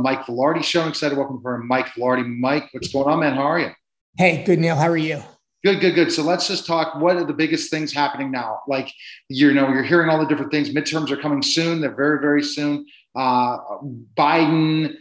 Mike 0.00 0.24
Vilardi 0.26 0.62
Show. 0.62 0.82
I'm 0.82 0.88
excited 0.88 1.14
to 1.14 1.20
welcome 1.20 1.40
for 1.42 1.58
Mike 1.58 1.86
Vilardi. 1.88 2.26
Mike, 2.38 2.68
what's 2.72 2.92
going 2.92 3.06
on, 3.08 3.20
man? 3.20 3.34
How 3.34 3.42
are 3.42 3.58
you? 3.60 3.70
Hey, 4.16 4.42
good, 4.44 4.58
Neil. 4.58 4.76
How 4.76 4.88
are 4.88 4.96
you? 4.96 5.22
Good, 5.62 5.80
good, 5.80 5.94
good. 5.94 6.10
So 6.12 6.22
let's 6.22 6.48
just 6.48 6.66
talk. 6.66 6.96
What 7.00 7.16
are 7.16 7.24
the 7.24 7.34
biggest 7.34 7.70
things 7.70 7.92
happening 7.92 8.30
now? 8.30 8.60
Like, 8.66 8.90
you 9.28 9.52
know, 9.52 9.68
you're 9.68 9.82
hearing 9.82 10.08
all 10.08 10.18
the 10.18 10.26
different 10.26 10.50
things. 10.50 10.70
Midterms 10.70 11.10
are 11.10 11.16
coming 11.18 11.42
soon. 11.42 11.80
They're 11.80 11.94
very, 11.94 12.18
very 12.18 12.42
soon. 12.42 12.86
Uh, 13.14 13.58
Biden, 14.16 14.94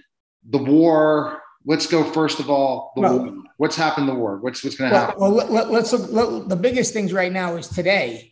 the 0.49 0.57
war. 0.57 1.41
Let's 1.65 1.87
go 1.87 2.03
first 2.03 2.39
of 2.39 2.49
all. 2.49 2.91
The 2.95 3.01
Well- 3.01 3.19
war. 3.19 3.33
What's 3.57 3.75
happened? 3.75 4.07
The 4.07 4.13
war. 4.15 4.37
What's 4.37 4.63
what's 4.63 4.77
going 4.77 4.89
to 4.91 4.95
Well, 4.95 5.05
happen? 5.07 5.21
well 5.21 5.31
let, 5.31 5.69
let's 5.69 5.91
look. 5.91 6.09
Let, 6.11 6.47
the 6.49 6.55
biggest 6.55 6.93
things 6.93 7.11
right 7.11 7.31
now 7.31 7.57
is 7.57 7.67
today, 7.67 8.31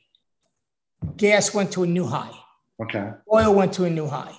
gas 1.17 1.53
went 1.53 1.71
to 1.73 1.83
a 1.83 1.87
new 1.87 2.05
high, 2.05 2.31
Okay. 2.81 3.09
oil 3.33 3.53
went 3.53 3.73
to 3.73 3.83
a 3.83 3.89
new 3.89 4.07
high. 4.07 4.31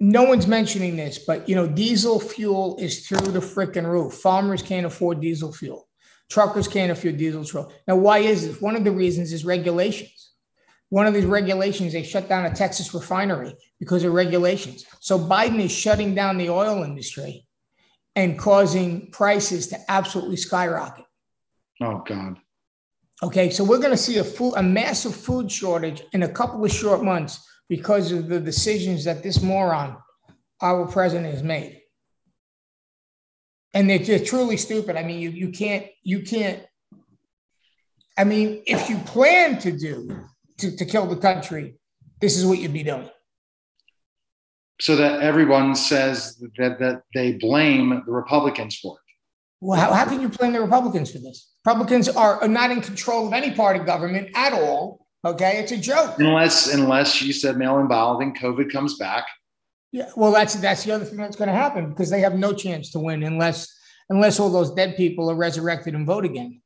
No 0.00 0.24
one's 0.24 0.46
mentioning 0.46 0.96
this, 0.96 1.18
but 1.18 1.48
you 1.48 1.54
know, 1.54 1.66
diesel 1.66 2.18
fuel 2.20 2.76
is 2.80 3.06
through 3.06 3.32
the 3.32 3.40
freaking 3.40 3.86
roof. 3.86 4.14
Farmers 4.14 4.62
can't 4.62 4.86
afford 4.86 5.20
diesel 5.20 5.52
fuel. 5.52 5.88
Truckers 6.30 6.68
can't 6.68 6.90
afford 6.90 7.16
diesel 7.16 7.44
fuel. 7.44 7.72
Now, 7.86 7.96
why 7.96 8.18
is 8.18 8.46
this? 8.46 8.60
One 8.60 8.76
of 8.76 8.84
the 8.84 8.90
reasons 8.90 9.32
is 9.32 9.44
regulations. 9.44 10.32
One 10.88 11.06
of 11.06 11.14
these 11.14 11.24
regulations, 11.24 11.92
they 11.92 12.02
shut 12.02 12.28
down 12.28 12.44
a 12.44 12.54
Texas 12.54 12.92
refinery 12.94 13.54
because 13.80 14.04
of 14.04 14.12
regulations. 14.12 14.84
So 15.00 15.18
Biden 15.18 15.60
is 15.60 15.72
shutting 15.72 16.14
down 16.14 16.38
the 16.38 16.50
oil 16.50 16.82
industry 16.82 17.46
and 18.14 18.38
causing 18.38 19.10
prices 19.10 19.68
to 19.68 19.78
absolutely 19.88 20.36
skyrocket. 20.36 21.04
Oh 21.80 22.02
God. 22.06 22.36
Okay, 23.22 23.50
so 23.50 23.64
we're 23.64 23.78
going 23.78 23.90
to 23.90 23.96
see 23.96 24.18
a 24.18 24.24
food, 24.24 24.54
a 24.56 24.62
massive 24.62 25.14
food 25.14 25.50
shortage 25.50 26.02
in 26.12 26.24
a 26.24 26.28
couple 26.28 26.64
of 26.64 26.70
short 26.70 27.02
months 27.02 27.44
because 27.68 28.12
of 28.12 28.28
the 28.28 28.40
decisions 28.40 29.04
that 29.04 29.22
this 29.22 29.42
moron, 29.42 29.96
our 30.60 30.86
president, 30.86 31.32
has 31.32 31.42
made. 31.42 31.80
And 33.72 33.88
they're, 33.90 33.98
they're 33.98 34.18
truly 34.24 34.56
stupid. 34.56 34.96
I 34.96 35.02
mean, 35.02 35.20
you 35.20 35.30
you 35.30 35.48
can't 35.50 35.86
you 36.02 36.22
can't. 36.22 36.62
I 38.16 38.24
mean, 38.24 38.62
if 38.66 38.88
you 38.88 38.98
plan 38.98 39.58
to 39.60 39.72
do 39.72 40.24
to, 40.58 40.76
to 40.76 40.84
kill 40.84 41.06
the 41.06 41.16
country, 41.16 41.74
this 42.20 42.38
is 42.38 42.46
what 42.46 42.58
you'd 42.58 42.72
be 42.72 42.84
doing. 42.84 43.10
So 44.80 44.94
that 44.96 45.22
everyone 45.22 45.74
says 45.74 46.36
that 46.58 46.78
that 46.78 47.02
they 47.14 47.32
blame 47.32 48.02
the 48.06 48.12
Republicans 48.12 48.76
for 48.76 48.96
it. 48.96 49.00
Well, 49.60 49.80
how, 49.80 49.92
how 49.92 50.04
can 50.04 50.20
you 50.20 50.28
blame 50.28 50.52
the 50.52 50.60
Republicans 50.60 51.10
for 51.10 51.18
this? 51.18 51.54
Republicans 51.64 52.08
are, 52.08 52.40
are 52.42 52.48
not 52.48 52.70
in 52.70 52.80
control 52.80 53.26
of 53.26 53.32
any 53.32 53.50
part 53.52 53.76
of 53.76 53.86
government 53.86 54.28
at 54.34 54.52
all. 54.52 55.03
Okay, 55.24 55.58
it's 55.58 55.72
a 55.72 55.76
joke. 55.78 56.18
Unless 56.18 56.72
unless 56.72 57.22
you 57.22 57.32
said 57.32 57.56
mail-in 57.56 57.88
balloting, 57.88 58.34
COVID 58.34 58.70
comes 58.70 58.98
back. 58.98 59.26
Yeah, 59.92 60.10
well, 60.16 60.32
that's 60.32 60.54
that's 60.54 60.84
the 60.84 60.92
other 60.92 61.04
thing 61.04 61.18
that's 61.18 61.36
going 61.36 61.48
to 61.48 61.54
happen 61.54 61.90
because 61.90 62.10
they 62.10 62.20
have 62.20 62.34
no 62.34 62.52
chance 62.52 62.90
to 62.92 62.98
win 62.98 63.22
unless 63.22 63.72
unless 64.10 64.38
all 64.38 64.50
those 64.50 64.72
dead 64.74 64.96
people 64.96 65.30
are 65.30 65.36
resurrected 65.36 65.94
and 65.94 66.06
vote 66.06 66.24
again. 66.24 66.60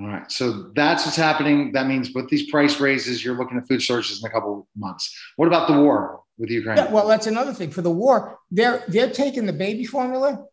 All 0.00 0.06
right. 0.06 0.30
So 0.32 0.70
that's 0.74 1.04
what's 1.04 1.16
happening. 1.16 1.72
That 1.72 1.86
means 1.86 2.12
with 2.14 2.28
these 2.28 2.50
price 2.50 2.80
raises, 2.80 3.24
you're 3.24 3.36
looking 3.36 3.58
at 3.58 3.68
food 3.68 3.82
shortages 3.82 4.22
in 4.22 4.28
a 4.28 4.32
couple 4.32 4.60
of 4.60 4.66
months. 4.74 5.14
What 5.36 5.48
about 5.48 5.68
the 5.68 5.74
war 5.74 6.22
with 6.38 6.50
Ukraine? 6.50 6.78
Yeah, 6.78 6.90
well, 6.90 7.06
that's 7.06 7.26
another 7.26 7.52
thing 7.52 7.70
for 7.70 7.82
the 7.82 7.90
war. 7.90 8.38
They're 8.50 8.82
they're 8.88 9.10
taking 9.10 9.46
the 9.46 9.52
baby 9.52 9.84
formula, 9.84 10.44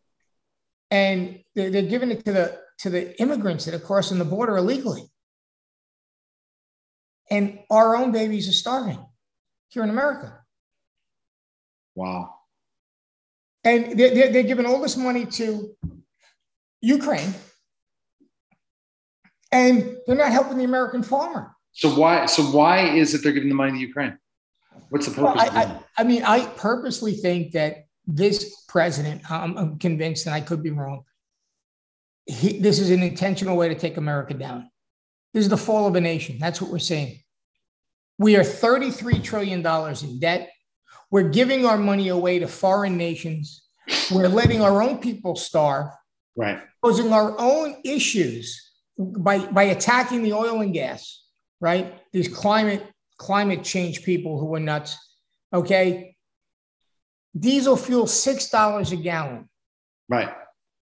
and 0.90 1.40
they're, 1.54 1.70
they're 1.70 1.82
giving 1.82 2.10
it 2.10 2.24
to 2.26 2.32
the 2.32 2.58
to 2.80 2.90
the 2.90 3.20
immigrants 3.20 3.64
that 3.64 3.74
are 3.74 3.78
crossing 3.78 4.18
the 4.18 4.24
border 4.24 4.56
illegally, 4.56 5.10
and 7.30 7.60
our 7.70 7.96
own 7.96 8.12
babies 8.12 8.48
are 8.48 8.52
starving 8.52 8.98
here 9.68 9.82
in 9.84 9.90
America. 9.90 10.28
wow. 11.94 12.34
and 13.64 13.98
they're, 13.98 14.14
they're, 14.14 14.32
they're 14.32 14.42
giving 14.42 14.66
all 14.66 14.80
this 14.80 14.96
money 14.96 15.24
to 15.26 15.76
Ukraine, 16.80 17.34
and 19.52 19.96
they're 20.06 20.16
not 20.16 20.32
helping 20.32 20.58
the 20.58 20.64
American 20.64 21.02
farmer. 21.02 21.54
So 21.72 21.88
why 21.90 22.26
so 22.26 22.42
why 22.44 22.88
is 22.88 23.14
it 23.14 23.22
they're 23.22 23.32
giving 23.32 23.48
the 23.48 23.54
money 23.54 23.72
to 23.72 23.78
Ukraine? 23.78 24.18
What's 24.88 25.06
the 25.06 25.22
Well, 25.22 25.34
purpose? 25.34 25.50
I, 25.50 25.62
of? 25.62 25.70
I, 25.70 25.80
I 25.98 26.04
mean, 26.04 26.22
I 26.24 26.46
purposely 26.46 27.14
think 27.14 27.52
that 27.52 27.84
this 28.06 28.64
president, 28.66 29.30
I'm, 29.30 29.56
I'm 29.56 29.78
convinced, 29.78 30.26
and 30.26 30.34
I 30.34 30.40
could 30.40 30.62
be 30.62 30.70
wrong, 30.70 31.04
he, 32.26 32.58
this 32.58 32.78
is 32.80 32.90
an 32.90 33.02
intentional 33.02 33.56
way 33.56 33.68
to 33.68 33.74
take 33.74 33.96
America 33.98 34.34
down. 34.34 34.70
This 35.32 35.44
is 35.44 35.48
the 35.48 35.56
fall 35.56 35.86
of 35.86 35.94
a 35.94 36.00
nation. 36.00 36.38
That's 36.38 36.60
what 36.60 36.70
we're 36.70 36.78
saying. 36.78 37.20
We 38.18 38.36
are 38.36 38.42
$33 38.42 39.22
trillion 39.22 39.64
in 39.64 40.20
debt. 40.20 40.50
We're 41.10 41.28
giving 41.30 41.64
our 41.64 41.78
money 41.78 42.08
away 42.08 42.38
to 42.40 42.46
foreign 42.48 42.96
nations. 42.96 43.62
We're 44.10 44.28
letting 44.28 44.60
our 44.60 44.82
own 44.82 44.98
people 44.98 45.36
starve. 45.36 45.86
right. 46.36 46.60
posing 46.82 47.12
our 47.12 47.34
own 47.38 47.76
issues 47.84 48.70
by 48.98 49.38
by 49.38 49.64
attacking 49.64 50.22
the 50.22 50.32
oil 50.34 50.60
and 50.60 50.72
gas, 50.74 51.24
right? 51.60 51.98
These 52.12 52.28
climate 52.28 52.84
climate 53.18 53.64
change 53.64 54.02
people 54.02 54.38
who 54.38 54.54
are 54.54 54.60
nuts. 54.60 54.96
Okay. 55.52 56.16
Diesel 57.38 57.76
fuel 57.76 58.06
six 58.06 58.50
dollars 58.50 58.92
a 58.92 58.96
gallon. 58.96 59.48
Right. 60.08 60.32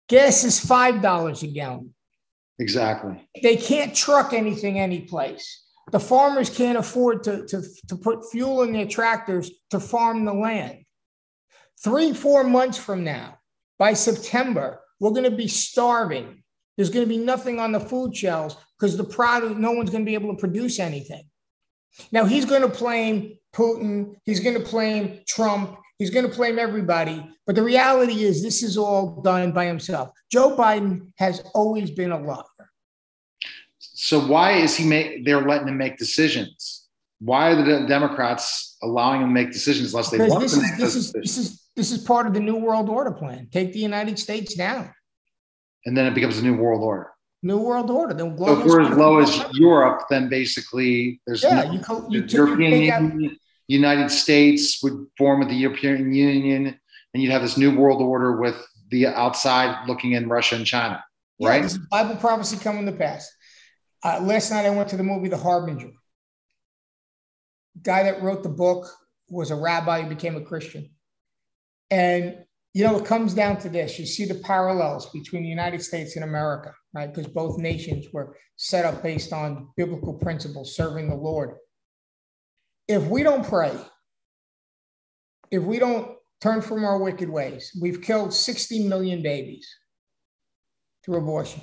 Gas 0.08 0.44
is 0.44 0.58
five 0.60 1.00
dollars 1.00 1.42
a 1.42 1.46
gallon. 1.46 1.94
Exactly. 2.62 3.28
They 3.42 3.56
can't 3.56 3.92
truck 3.92 4.32
anything 4.32 4.78
anyplace. 4.78 5.64
The 5.90 5.98
farmers 5.98 6.48
can't 6.48 6.78
afford 6.78 7.24
to, 7.24 7.44
to, 7.46 7.60
to 7.88 7.96
put 7.96 8.30
fuel 8.30 8.62
in 8.62 8.72
their 8.72 8.86
tractors 8.86 9.50
to 9.70 9.80
farm 9.80 10.24
the 10.24 10.32
land. 10.32 10.84
Three, 11.82 12.12
four 12.12 12.44
months 12.44 12.78
from 12.78 13.02
now, 13.02 13.38
by 13.80 13.94
September, 13.94 14.78
we're 15.00 15.10
going 15.10 15.28
to 15.28 15.36
be 15.36 15.48
starving. 15.48 16.44
There's 16.76 16.90
going 16.90 17.04
to 17.04 17.08
be 17.08 17.18
nothing 17.18 17.58
on 17.58 17.72
the 17.72 17.80
food 17.80 18.16
shelves 18.16 18.56
because 18.78 18.96
the 18.96 19.02
product, 19.02 19.58
no 19.58 19.72
one's 19.72 19.90
going 19.90 20.04
to 20.04 20.08
be 20.08 20.14
able 20.14 20.32
to 20.32 20.38
produce 20.40 20.78
anything. 20.78 21.24
Now, 22.12 22.26
he's 22.26 22.44
going 22.44 22.62
to 22.62 22.68
blame 22.68 23.38
Putin. 23.52 24.14
He's 24.24 24.38
going 24.38 24.56
to 24.62 24.70
blame 24.70 25.18
Trump. 25.26 25.78
He's 25.98 26.10
going 26.10 26.28
to 26.28 26.34
blame 26.34 26.60
everybody. 26.60 27.28
But 27.46 27.56
the 27.56 27.62
reality 27.62 28.24
is, 28.24 28.42
this 28.42 28.62
is 28.62 28.78
all 28.78 29.20
done 29.20 29.52
by 29.52 29.66
himself. 29.66 30.10
Joe 30.30 30.56
Biden 30.56 31.12
has 31.18 31.40
always 31.54 31.90
been 31.90 32.12
a 32.12 32.18
liar. 32.18 32.42
So 34.02 34.18
why 34.18 34.54
is 34.54 34.74
he 34.76 34.84
make 34.84 35.24
they're 35.24 35.46
letting 35.46 35.68
him 35.68 35.76
make 35.78 35.96
decisions? 35.96 36.88
Why 37.20 37.50
are 37.52 37.62
the 37.62 37.86
Democrats 37.86 38.76
allowing 38.82 39.22
him 39.22 39.28
to 39.28 39.32
make 39.32 39.52
decisions 39.52 39.92
unless 39.94 40.10
they 40.10 40.18
Because 40.18 40.30
want 40.32 40.42
this 40.42 40.54
to 40.54 40.58
is 40.58 40.70
make 40.70 40.76
this 40.80 40.94
is 40.96 41.12
decisions? 41.12 41.22
this 41.36 41.38
is 41.38 41.62
this 41.76 41.92
is 41.92 41.98
part 42.04 42.26
of 42.26 42.34
the 42.34 42.40
New 42.40 42.56
World 42.56 42.88
Order 42.88 43.12
plan. 43.12 43.46
Take 43.52 43.72
the 43.72 43.78
United 43.78 44.18
States 44.18 44.54
down. 44.54 44.92
and 45.86 45.96
then 45.96 46.06
it 46.10 46.14
becomes 46.14 46.36
a 46.38 46.42
new 46.48 46.56
world 46.56 46.82
order. 46.82 47.10
New 47.44 47.58
World 47.68 47.90
Order. 47.90 48.14
The 48.14 48.26
So 48.46 48.58
if 48.60 48.66
we're 48.66 48.80
as 48.82 48.96
low 49.04 49.18
as 49.24 49.30
Europe, 49.52 50.00
then 50.10 50.28
basically 50.28 51.20
there's 51.24 51.42
yeah, 51.44 51.62
no- 51.62 51.72
you 51.72 51.78
co- 51.88 52.06
you, 52.10 52.22
the 52.22 52.32
European 52.40 52.72
Union, 52.82 53.36
United 53.68 54.10
States 54.10 54.82
would 54.82 54.96
form 55.16 55.38
with 55.40 55.48
the 55.48 55.60
European 55.66 56.12
Union, 56.12 56.62
and 57.14 57.22
you'd 57.22 57.30
have 57.36 57.42
this 57.46 57.56
new 57.56 57.72
world 57.80 58.00
order 58.02 58.30
with 58.44 58.58
the 58.90 59.06
outside 59.06 59.70
looking 59.88 60.12
in 60.18 60.28
Russia 60.28 60.54
and 60.56 60.66
China, 60.66 60.98
yeah, 61.38 61.48
right? 61.50 61.62
this 61.62 61.72
is 61.78 61.78
Bible 61.96 62.16
prophecy 62.16 62.56
coming 62.66 62.84
to 62.86 62.92
pass. 63.04 63.22
Uh, 64.04 64.20
last 64.20 64.50
night 64.50 64.66
I 64.66 64.70
went 64.70 64.88
to 64.90 64.96
the 64.96 65.02
movie 65.02 65.28
The 65.28 65.36
Harbinger. 65.36 65.92
Guy 67.82 68.02
that 68.02 68.22
wrote 68.22 68.42
the 68.42 68.48
book 68.48 68.86
was 69.28 69.50
a 69.50 69.56
rabbi 69.56 70.02
who 70.02 70.08
became 70.08 70.36
a 70.36 70.40
Christian, 70.40 70.90
and 71.90 72.44
you 72.74 72.84
know, 72.84 72.98
it 72.98 73.04
comes 73.04 73.34
down 73.34 73.58
to 73.58 73.68
this. 73.68 73.98
You 73.98 74.06
see 74.06 74.24
the 74.24 74.34
parallels 74.34 75.10
between 75.10 75.42
the 75.42 75.48
United 75.48 75.82
States 75.82 76.16
and 76.16 76.24
America, 76.24 76.72
right? 76.94 77.12
Because 77.12 77.30
both 77.30 77.58
nations 77.58 78.06
were 78.12 78.36
set 78.56 78.86
up 78.86 79.02
based 79.02 79.32
on 79.32 79.68
biblical 79.76 80.14
principles, 80.14 80.74
serving 80.74 81.08
the 81.08 81.14
Lord. 81.14 81.56
If 82.88 83.04
we 83.04 83.22
don't 83.22 83.46
pray, 83.46 83.76
if 85.50 85.62
we 85.62 85.78
don't 85.78 86.16
turn 86.40 86.62
from 86.62 86.84
our 86.84 86.98
wicked 86.98 87.28
ways, 87.28 87.76
we've 87.80 88.00
killed 88.00 88.32
60 88.32 88.88
million 88.88 89.22
babies 89.22 89.68
through 91.04 91.18
abortion. 91.18 91.60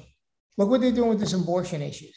Look 0.57 0.69
what 0.69 0.81
they're 0.81 0.91
doing 0.91 1.09
with 1.09 1.19
this 1.19 1.33
abortion 1.33 1.81
issues. 1.81 2.15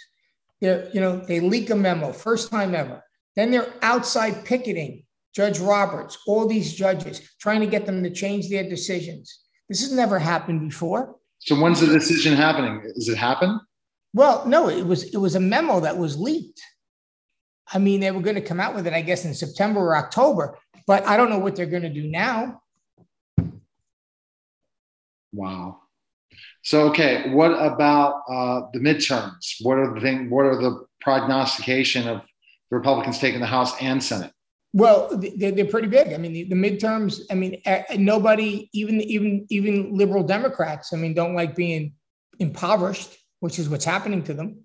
They're, 0.62 0.88
you 0.94 1.00
know, 1.00 1.16
they 1.16 1.40
leak 1.40 1.70
a 1.70 1.74
memo, 1.74 2.12
first 2.12 2.50
time 2.50 2.74
ever. 2.74 3.02
Then 3.34 3.50
they're 3.50 3.74
outside 3.82 4.44
picketing 4.44 5.04
Judge 5.34 5.58
Roberts, 5.58 6.18
all 6.26 6.46
these 6.46 6.72
judges, 6.72 7.20
trying 7.40 7.60
to 7.60 7.66
get 7.66 7.84
them 7.84 8.02
to 8.04 8.10
change 8.10 8.48
their 8.48 8.68
decisions. 8.68 9.40
This 9.68 9.80
has 9.80 9.92
never 9.92 10.20
happened 10.20 10.60
before. 10.60 11.16
So 11.40 11.60
when's 11.60 11.80
the 11.80 11.88
decision 11.88 12.36
happening? 12.36 12.80
Is 12.94 13.08
it 13.08 13.18
happen? 13.18 13.58
Well, 14.14 14.46
no, 14.46 14.68
it 14.68 14.86
was 14.86 15.04
it 15.12 15.16
was 15.16 15.34
a 15.34 15.40
memo 15.40 15.80
that 15.80 15.98
was 15.98 16.16
leaked. 16.16 16.60
I 17.72 17.78
mean, 17.78 18.00
they 18.00 18.10
were 18.12 18.20
going 18.20 18.36
to 18.36 18.42
come 18.42 18.60
out 18.60 18.74
with 18.74 18.86
it, 18.86 18.92
I 18.92 19.02
guess, 19.02 19.24
in 19.24 19.34
September 19.34 19.80
or 19.80 19.96
October, 19.96 20.58
but 20.86 21.04
I 21.06 21.16
don't 21.16 21.30
know 21.30 21.38
what 21.38 21.56
they're 21.56 21.66
going 21.66 21.82
to 21.82 21.88
do 21.88 22.06
now. 22.08 22.60
Wow. 25.32 25.81
So, 26.62 26.88
okay, 26.88 27.30
what 27.30 27.50
about 27.52 28.22
uh, 28.28 28.62
the 28.72 28.78
midterms? 28.78 29.56
What 29.62 29.78
are 29.78 29.94
the 29.94 30.00
thing? 30.00 30.30
What 30.30 30.46
are 30.46 30.56
the 30.56 30.86
prognostication 31.00 32.08
of 32.08 32.20
the 32.70 32.76
Republicans 32.76 33.18
taking 33.18 33.40
the 33.40 33.46
House 33.46 33.72
and 33.80 34.02
Senate? 34.02 34.32
Well, 34.72 35.10
they're, 35.36 35.66
pretty 35.66 35.88
big. 35.88 36.14
I 36.14 36.16
mean, 36.16 36.48
the 36.48 36.54
midterms. 36.54 37.20
I 37.30 37.34
mean, 37.34 37.60
nobody, 37.98 38.70
even 38.72 39.02
even 39.02 39.46
even 39.50 39.94
liberal 39.94 40.22
Democrats. 40.22 40.94
I 40.94 40.96
mean, 40.96 41.12
don't 41.12 41.34
like 41.34 41.54
being 41.54 41.92
impoverished, 42.38 43.14
which 43.40 43.58
is 43.58 43.68
what's 43.68 43.84
happening 43.84 44.22
to 44.24 44.34
them. 44.34 44.64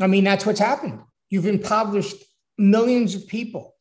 I 0.00 0.08
mean, 0.08 0.24
that's 0.24 0.44
what's 0.44 0.58
happened. 0.58 1.00
You've 1.30 1.46
impoverished 1.46 2.16
millions 2.58 3.14
of 3.14 3.28
people. 3.28 3.75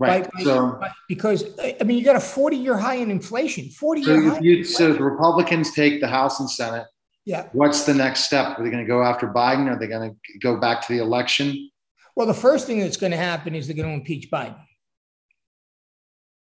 Right. 0.00 0.26
By, 0.32 0.42
so, 0.42 0.72
by, 0.80 0.90
because 1.08 1.44
I 1.60 1.84
mean, 1.84 1.98
you 1.98 2.04
got 2.04 2.16
a 2.16 2.20
40 2.20 2.56
year 2.56 2.76
high 2.78 2.94
in 2.94 3.10
inflation. 3.10 3.68
40 3.68 4.02
so 4.02 4.14
year 4.14 4.30
high. 4.30 4.40
You, 4.40 4.64
so 4.64 4.94
the 4.94 5.04
Republicans 5.04 5.74
take 5.74 6.00
the 6.00 6.08
House 6.08 6.40
and 6.40 6.50
Senate. 6.50 6.86
Yeah. 7.26 7.48
What's 7.52 7.84
the 7.84 7.92
next 7.92 8.24
step? 8.24 8.58
Are 8.58 8.64
they 8.64 8.70
going 8.70 8.82
to 8.82 8.88
go 8.88 9.02
after 9.02 9.28
Biden? 9.28 9.70
Are 9.70 9.78
they 9.78 9.86
going 9.86 10.10
to 10.10 10.38
go 10.38 10.56
back 10.56 10.80
to 10.86 10.92
the 10.92 11.00
election? 11.00 11.70
Well, 12.16 12.26
the 12.26 12.32
first 12.32 12.66
thing 12.66 12.80
that's 12.80 12.96
going 12.96 13.12
to 13.12 13.18
happen 13.18 13.54
is 13.54 13.66
they're 13.66 13.76
going 13.76 13.88
to 13.88 13.94
impeach 13.94 14.30
Biden. 14.30 14.58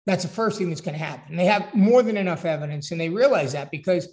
That's 0.06 0.22
the 0.22 0.30
first 0.30 0.58
thing 0.58 0.70
that's 0.70 0.80
going 0.80 0.98
to 0.98 1.04
happen. 1.04 1.36
They 1.36 1.44
have 1.44 1.72
more 1.74 2.02
than 2.02 2.16
enough 2.16 2.46
evidence, 2.46 2.90
and 2.90 3.00
they 3.00 3.10
realize 3.10 3.52
that 3.52 3.70
because 3.70 4.08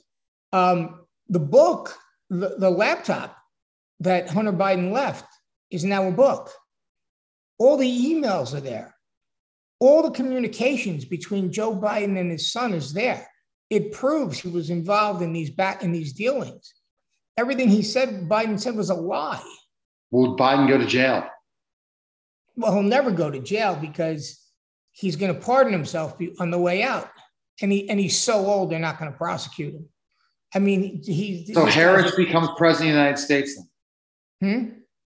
um, 0.51 1.05
the 1.29 1.39
book, 1.39 1.95
the, 2.29 2.55
the 2.57 2.69
laptop 2.69 3.37
that 4.01 4.29
Hunter 4.29 4.53
Biden 4.53 4.91
left, 4.91 5.25
is 5.71 5.85
now 5.85 6.07
a 6.07 6.11
book. 6.11 6.51
All 7.57 7.77
the 7.77 7.87
emails 7.89 8.53
are 8.53 8.61
there. 8.61 8.95
All 9.79 10.03
the 10.03 10.11
communications 10.11 11.05
between 11.05 11.51
Joe 11.51 11.75
Biden 11.75 12.19
and 12.19 12.29
his 12.29 12.51
son 12.51 12.73
is 12.73 12.93
there. 12.93 13.27
It 13.69 13.91
proves 13.91 14.39
he 14.39 14.49
was 14.49 14.69
involved 14.69 15.21
in 15.21 15.31
these 15.31 15.49
back 15.49 15.83
in 15.83 15.91
these 15.91 16.13
dealings. 16.13 16.73
Everything 17.37 17.69
he 17.69 17.83
said, 17.83 18.27
Biden 18.27 18.59
said, 18.59 18.75
was 18.75 18.89
a 18.89 18.95
lie. 18.95 19.41
Will 20.11 20.35
Biden 20.35 20.67
go 20.67 20.77
to 20.77 20.85
jail? 20.85 21.25
Well, 22.57 22.73
he'll 22.73 22.83
never 22.83 23.11
go 23.11 23.31
to 23.31 23.39
jail 23.39 23.77
because 23.79 24.43
he's 24.91 25.15
going 25.15 25.33
to 25.33 25.39
pardon 25.39 25.71
himself 25.71 26.17
on 26.39 26.51
the 26.51 26.57
way 26.57 26.83
out, 26.83 27.09
and 27.61 27.71
he 27.71 27.89
and 27.89 27.99
he's 27.99 28.17
so 28.17 28.45
old 28.45 28.69
they're 28.69 28.79
not 28.79 28.99
going 28.99 29.11
to 29.11 29.17
prosecute 29.17 29.75
him. 29.75 29.87
I 30.53 30.59
mean, 30.59 31.01
he. 31.03 31.53
So 31.53 31.65
Harris 31.65 32.15
becomes 32.15 32.49
president 32.57 32.89
of 32.89 32.95
the 32.95 32.99
United 32.99 33.21
States 33.21 33.55
then. 33.55 33.69
Hmm? 34.41 34.69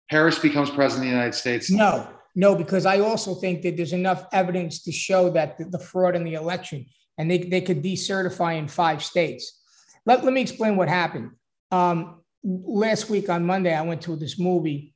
Harris 0.10 0.40
becomes 0.40 0.70
president 0.72 1.06
of 1.06 1.12
the 1.12 1.16
United 1.16 1.36
States. 1.36 1.70
No, 1.70 2.10
no, 2.38 2.54
because 2.54 2.86
I 2.86 3.00
also 3.00 3.34
think 3.34 3.64
that 3.64 3.78
there's 3.78 3.94
enough 3.94 4.28
evidence 4.32 4.84
to 4.84 4.92
show 4.92 5.32
that 5.32 5.58
the, 5.58 5.66
the 5.66 5.80
fraud 5.80 6.16
in 6.16 6.24
the 6.24 6.36
election, 6.36 6.86
and 7.18 7.32
they, 7.32 7.40
they 7.40 7.62
could 7.62 7.82
decertify 7.82 8.60
in 8.60 8.68
five 8.68 9.04
states. 9.04 9.60
Let, 10.06 10.24
let 10.24 10.32
me 10.32 10.42
explain 10.42 10.76
what 10.76 10.88
happened. 10.88 11.32
Um, 11.72 12.22
last 12.44 13.10
week 13.10 13.28
on 13.28 13.44
Monday, 13.44 13.74
I 13.74 13.82
went 13.82 14.04
to 14.04 14.16
this 14.16 14.38
movie 14.38 14.94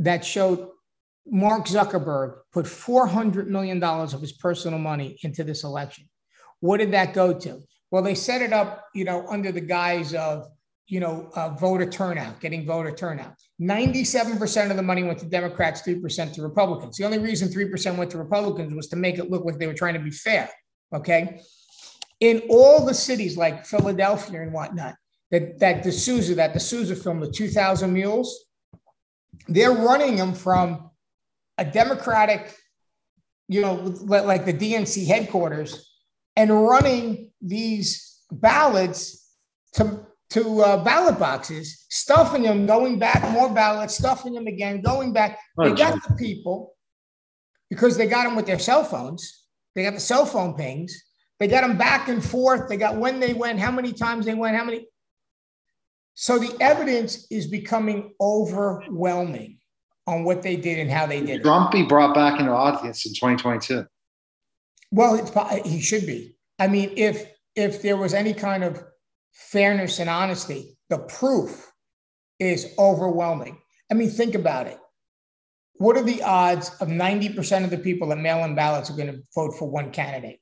that 0.00 0.26
showed 0.26 0.68
Mark 1.26 1.64
Zuckerberg 1.68 2.40
put 2.52 2.66
$400 2.66 3.46
million 3.46 3.82
of 3.82 4.20
his 4.20 4.32
personal 4.32 4.78
money 4.78 5.18
into 5.22 5.42
this 5.42 5.64
election. 5.64 6.06
What 6.60 6.80
did 6.80 6.92
that 6.92 7.14
go 7.14 7.32
to? 7.32 7.62
Well, 7.90 8.02
they 8.02 8.14
set 8.14 8.42
it 8.42 8.52
up, 8.52 8.84
you 8.94 9.06
know, 9.06 9.26
under 9.28 9.52
the 9.52 9.62
guise 9.62 10.12
of, 10.12 10.48
you 10.86 11.00
know, 11.00 11.30
uh, 11.34 11.48
voter 11.48 11.88
turnout, 11.88 12.40
getting 12.40 12.66
voter 12.66 12.94
turnout. 12.94 13.36
97% 13.60 14.70
of 14.70 14.76
the 14.76 14.82
money 14.82 15.04
went 15.04 15.18
to 15.20 15.26
Democrats, 15.26 15.82
3% 15.82 16.32
to 16.34 16.42
Republicans. 16.42 16.96
The 16.96 17.04
only 17.04 17.18
reason 17.18 17.48
3% 17.48 17.96
went 17.96 18.10
to 18.10 18.18
Republicans 18.18 18.74
was 18.74 18.88
to 18.88 18.96
make 18.96 19.18
it 19.18 19.30
look 19.30 19.44
like 19.44 19.58
they 19.58 19.66
were 19.66 19.74
trying 19.74 19.94
to 19.94 20.00
be 20.00 20.10
fair. 20.10 20.50
Okay. 20.92 21.40
In 22.20 22.42
all 22.48 22.84
the 22.84 22.94
cities 22.94 23.36
like 23.36 23.64
Philadelphia 23.64 24.42
and 24.42 24.52
whatnot, 24.52 24.94
that, 25.30 25.58
that 25.60 25.82
D'Souza, 25.82 26.34
that 26.34 26.54
D'Souza 26.54 26.96
film, 26.96 27.20
the 27.20 27.30
2000 27.30 27.92
Mules, 27.92 28.44
they're 29.48 29.72
running 29.72 30.16
them 30.16 30.32
from 30.32 30.90
a 31.58 31.64
Democratic, 31.64 32.54
you 33.48 33.60
know, 33.60 33.74
like 33.74 34.44
the 34.44 34.52
DNC 34.54 35.06
headquarters, 35.06 35.90
and 36.36 36.50
running 36.50 37.30
these 37.40 38.22
ballots 38.30 39.28
to 39.74 40.06
to 40.34 40.62
uh, 40.62 40.82
ballot 40.82 41.16
boxes, 41.16 41.86
stuffing 41.90 42.42
them, 42.42 42.66
going 42.66 42.98
back, 42.98 43.30
more 43.30 43.48
ballots, 43.48 43.96
stuffing 43.96 44.34
them 44.34 44.48
again, 44.48 44.80
going 44.80 45.12
back. 45.12 45.38
They 45.56 45.72
got 45.72 46.02
the 46.08 46.14
people 46.16 46.74
because 47.70 47.96
they 47.96 48.08
got 48.08 48.24
them 48.24 48.34
with 48.34 48.44
their 48.44 48.58
cell 48.58 48.82
phones. 48.82 49.46
They 49.76 49.84
got 49.84 49.94
the 49.94 50.00
cell 50.00 50.26
phone 50.26 50.54
pings. 50.54 51.00
They 51.38 51.46
got 51.46 51.60
them 51.60 51.78
back 51.78 52.08
and 52.08 52.24
forth. 52.24 52.68
They 52.68 52.76
got 52.76 52.96
when 52.96 53.20
they 53.20 53.32
went, 53.32 53.60
how 53.60 53.70
many 53.70 53.92
times 53.92 54.26
they 54.26 54.34
went, 54.34 54.56
how 54.56 54.64
many. 54.64 54.88
So 56.14 56.36
the 56.40 56.56
evidence 56.60 57.28
is 57.30 57.46
becoming 57.46 58.12
overwhelming 58.20 59.58
on 60.08 60.24
what 60.24 60.42
they 60.42 60.56
did 60.56 60.80
and 60.80 60.90
how 60.90 61.06
they 61.06 61.20
did 61.20 61.42
Trump 61.42 61.70
be 61.70 61.84
brought 61.84 62.12
back 62.12 62.40
into 62.40 62.50
audience 62.50 63.06
in 63.06 63.14
2022. 63.14 63.86
Well, 64.90 65.60
he 65.64 65.80
should 65.80 66.06
be. 66.06 66.36
I 66.58 66.66
mean, 66.66 66.92
if 66.96 67.30
if 67.54 67.82
there 67.82 67.96
was 67.96 68.14
any 68.14 68.34
kind 68.34 68.64
of 68.64 68.82
fairness 69.34 69.98
and 69.98 70.08
honesty, 70.08 70.78
the 70.88 70.98
proof 70.98 71.70
is 72.38 72.72
overwhelming. 72.78 73.58
I 73.90 73.94
mean, 73.94 74.10
think 74.10 74.34
about 74.34 74.66
it. 74.66 74.78
What 75.76 75.96
are 75.96 76.02
the 76.02 76.22
odds 76.22 76.70
of 76.80 76.88
90% 76.88 77.64
of 77.64 77.70
the 77.70 77.78
people 77.78 78.08
that 78.08 78.18
mail 78.18 78.44
in 78.44 78.54
ballots 78.54 78.90
are 78.90 78.96
going 78.96 79.12
to 79.12 79.22
vote 79.34 79.54
for 79.58 79.68
one 79.68 79.90
candidate? 79.90 80.40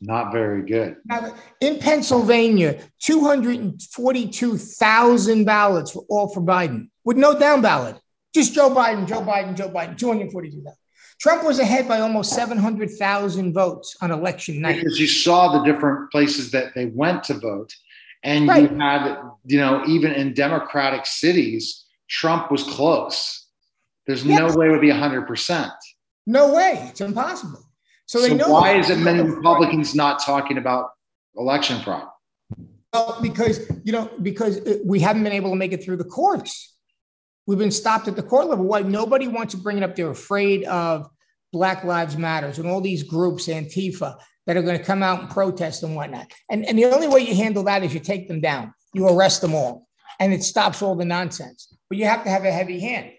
Not 0.00 0.32
very 0.32 0.62
good. 0.62 0.96
Now, 1.04 1.34
in 1.60 1.78
Pennsylvania, 1.78 2.80
242,000 3.00 5.44
ballots 5.44 5.94
were 5.94 6.04
all 6.08 6.28
for 6.28 6.40
Biden 6.40 6.88
with 7.04 7.18
no 7.18 7.38
down 7.38 7.60
ballot. 7.60 7.96
Just 8.32 8.54
Joe 8.54 8.70
Biden, 8.70 9.06
Joe 9.06 9.20
Biden, 9.20 9.54
Joe 9.56 9.68
Biden, 9.68 9.98
242,000. 9.98 10.74
Trump 11.20 11.44
was 11.44 11.58
ahead 11.58 11.86
by 11.86 12.00
almost 12.00 12.32
700,000 12.34 13.52
votes 13.52 13.94
on 14.00 14.10
election 14.10 14.60
night. 14.60 14.76
Because 14.76 14.98
you 14.98 15.06
saw 15.06 15.58
the 15.58 15.70
different 15.70 16.10
places 16.10 16.50
that 16.52 16.74
they 16.74 16.86
went 16.86 17.24
to 17.24 17.34
vote. 17.34 17.74
And 18.22 18.48
right. 18.48 18.70
you 18.70 18.78
had, 18.78 19.20
you 19.44 19.58
know, 19.58 19.84
even 19.86 20.12
in 20.12 20.32
Democratic 20.32 21.04
cities, 21.04 21.84
Trump 22.08 22.50
was 22.50 22.64
close. 22.64 23.46
There's 24.06 24.24
yes. 24.24 24.38
no 24.38 24.58
way 24.58 24.68
it 24.68 24.70
would 24.70 24.80
be 24.80 24.88
100%. 24.88 25.70
No 26.26 26.54
way. 26.54 26.86
It's 26.88 27.02
impossible. 27.02 27.64
So, 28.06 28.20
they 28.20 28.34
know 28.34 28.46
so 28.46 28.52
why 28.52 28.76
is 28.76 28.90
it 28.90 28.98
many 28.98 29.22
Republicans 29.22 29.94
not 29.94 30.20
talking 30.20 30.58
about 30.58 30.90
election 31.36 31.80
fraud? 31.82 32.08
Well, 32.92 33.18
because, 33.22 33.70
you 33.84 33.92
know, 33.92 34.10
because 34.20 34.58
uh, 34.66 34.78
we 34.84 34.98
haven't 34.98 35.22
been 35.22 35.32
able 35.32 35.50
to 35.50 35.56
make 35.56 35.72
it 35.72 35.84
through 35.84 35.98
the 35.98 36.04
courts. 36.04 36.74
We've 37.50 37.58
been 37.58 37.72
stopped 37.72 38.06
at 38.06 38.14
the 38.14 38.22
court 38.22 38.46
level. 38.46 38.64
Why 38.64 38.82
nobody 38.82 39.26
wants 39.26 39.54
to 39.54 39.60
bring 39.60 39.76
it 39.76 39.82
up? 39.82 39.96
They're 39.96 40.08
afraid 40.08 40.62
of 40.66 41.10
Black 41.52 41.82
Lives 41.82 42.16
Matters 42.16 42.60
and 42.60 42.68
all 42.68 42.80
these 42.80 43.02
groups, 43.02 43.48
Antifa, 43.48 44.16
that 44.46 44.56
are 44.56 44.62
going 44.62 44.78
to 44.78 44.84
come 44.84 45.02
out 45.02 45.18
and 45.18 45.28
protest 45.28 45.82
and 45.82 45.96
whatnot. 45.96 46.30
And, 46.48 46.64
and 46.64 46.78
the 46.78 46.84
only 46.84 47.08
way 47.08 47.22
you 47.22 47.34
handle 47.34 47.64
that 47.64 47.82
is 47.82 47.92
you 47.92 47.98
take 47.98 48.28
them 48.28 48.40
down, 48.40 48.72
you 48.94 49.08
arrest 49.08 49.40
them 49.40 49.56
all, 49.56 49.88
and 50.20 50.32
it 50.32 50.44
stops 50.44 50.80
all 50.80 50.94
the 50.94 51.04
nonsense. 51.04 51.76
But 51.88 51.98
you 51.98 52.04
have 52.04 52.22
to 52.22 52.30
have 52.30 52.44
a 52.44 52.52
heavy 52.52 52.78
hand. 52.78 53.10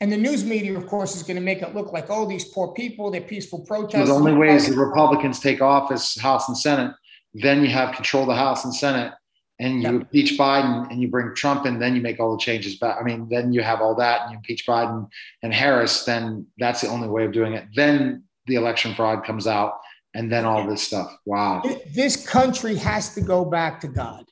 And 0.00 0.12
the 0.12 0.16
news 0.16 0.44
media, 0.44 0.78
of 0.78 0.86
course, 0.86 1.16
is 1.16 1.24
going 1.24 1.34
to 1.34 1.42
make 1.42 1.60
it 1.60 1.74
look 1.74 1.92
like, 1.92 2.10
oh, 2.10 2.28
these 2.28 2.44
poor 2.44 2.72
people, 2.72 3.10
they're 3.10 3.20
peaceful 3.20 3.62
protesters. 3.66 4.10
The 4.10 4.14
only 4.14 4.34
way 4.34 4.54
is 4.54 4.68
the 4.68 4.76
Republicans 4.76 5.40
take 5.40 5.60
office, 5.60 6.16
House 6.20 6.46
and 6.46 6.56
Senate. 6.56 6.94
Then 7.34 7.62
you 7.62 7.70
have 7.70 7.96
control 7.96 8.22
of 8.22 8.28
the 8.28 8.36
House 8.36 8.64
and 8.64 8.72
Senate 8.72 9.12
and 9.60 9.76
you 9.76 9.82
yep. 9.82 9.92
impeach 9.92 10.38
Biden 10.38 10.90
and 10.90 11.00
you 11.00 11.08
bring 11.08 11.34
Trump 11.34 11.64
and 11.64 11.80
then 11.80 11.94
you 11.94 12.02
make 12.02 12.18
all 12.18 12.32
the 12.32 12.42
changes 12.42 12.76
back. 12.76 12.96
I 13.00 13.04
mean, 13.04 13.28
then 13.28 13.52
you 13.52 13.62
have 13.62 13.80
all 13.80 13.94
that 13.96 14.22
and 14.22 14.32
you 14.32 14.36
impeach 14.38 14.66
Biden 14.66 15.08
and 15.42 15.54
Harris, 15.54 16.04
then 16.04 16.46
that's 16.58 16.80
the 16.80 16.88
only 16.88 17.08
way 17.08 17.24
of 17.24 17.32
doing 17.32 17.54
it. 17.54 17.66
Then 17.74 18.24
the 18.46 18.56
election 18.56 18.94
fraud 18.94 19.24
comes 19.24 19.46
out 19.46 19.74
and 20.14 20.30
then 20.30 20.44
all 20.44 20.66
this 20.66 20.82
stuff. 20.82 21.16
Wow. 21.24 21.62
This 21.94 22.26
country 22.26 22.76
has 22.76 23.14
to 23.14 23.20
go 23.20 23.44
back 23.44 23.80
to 23.80 23.88
God. 23.88 24.24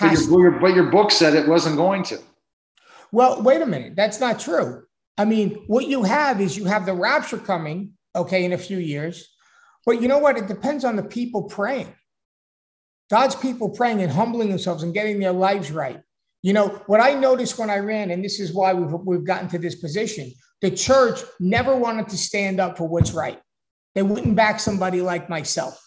But 0.00 0.12
your, 0.28 0.50
but 0.52 0.74
your 0.74 0.90
book 0.90 1.10
said 1.10 1.34
it 1.34 1.48
wasn't 1.48 1.76
going 1.76 2.02
to. 2.04 2.18
Well, 3.12 3.42
wait 3.42 3.62
a 3.62 3.66
minute. 3.66 3.94
That's 3.94 4.18
not 4.18 4.40
true. 4.40 4.82
I 5.16 5.24
mean, 5.24 5.62
what 5.68 5.86
you 5.86 6.02
have 6.02 6.40
is 6.40 6.56
you 6.56 6.64
have 6.64 6.84
the 6.84 6.94
rapture 6.94 7.38
coming, 7.38 7.92
okay, 8.16 8.44
in 8.44 8.52
a 8.52 8.58
few 8.58 8.78
years. 8.78 9.30
But 9.86 10.02
you 10.02 10.08
know 10.08 10.18
what? 10.18 10.36
It 10.36 10.48
depends 10.48 10.84
on 10.84 10.96
the 10.96 11.02
people 11.02 11.44
praying. 11.44 11.94
God's 13.10 13.34
people 13.36 13.68
praying 13.70 14.02
and 14.02 14.10
humbling 14.10 14.48
themselves 14.48 14.82
and 14.82 14.94
getting 14.94 15.18
their 15.18 15.32
lives 15.32 15.70
right. 15.70 16.00
You 16.42 16.52
know, 16.52 16.68
what 16.86 17.00
I 17.00 17.14
noticed 17.14 17.58
when 17.58 17.70
I 17.70 17.78
ran, 17.78 18.10
and 18.10 18.24
this 18.24 18.38
is 18.38 18.52
why 18.52 18.74
we've, 18.74 18.92
we've 19.04 19.24
gotten 19.24 19.48
to 19.48 19.58
this 19.58 19.76
position, 19.76 20.32
the 20.60 20.70
church 20.70 21.20
never 21.40 21.76
wanted 21.76 22.08
to 22.08 22.16
stand 22.16 22.60
up 22.60 22.76
for 22.76 22.88
what's 22.88 23.12
right. 23.12 23.40
They 23.94 24.02
wouldn't 24.02 24.36
back 24.36 24.60
somebody 24.60 25.00
like 25.00 25.28
myself. 25.28 25.80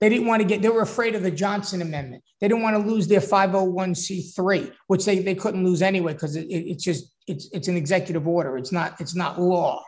They 0.00 0.08
didn't 0.08 0.26
want 0.26 0.42
to 0.42 0.48
get, 0.48 0.62
they 0.62 0.68
were 0.68 0.82
afraid 0.82 1.14
of 1.14 1.22
the 1.22 1.30
Johnson 1.30 1.80
Amendment. 1.80 2.24
They 2.40 2.48
didn't 2.48 2.62
want 2.62 2.76
to 2.76 2.90
lose 2.90 3.06
their 3.06 3.20
501c3, 3.20 4.72
which 4.88 5.04
they, 5.04 5.20
they 5.20 5.34
couldn't 5.34 5.64
lose 5.64 5.82
anyway, 5.82 6.12
because 6.12 6.36
it, 6.36 6.46
it, 6.46 6.70
it's 6.70 6.84
just, 6.84 7.14
it's, 7.26 7.48
it's 7.52 7.68
an 7.68 7.76
executive 7.76 8.26
order. 8.26 8.56
It's 8.58 8.72
not, 8.72 9.00
it's 9.00 9.14
not 9.14 9.40
law, 9.40 9.82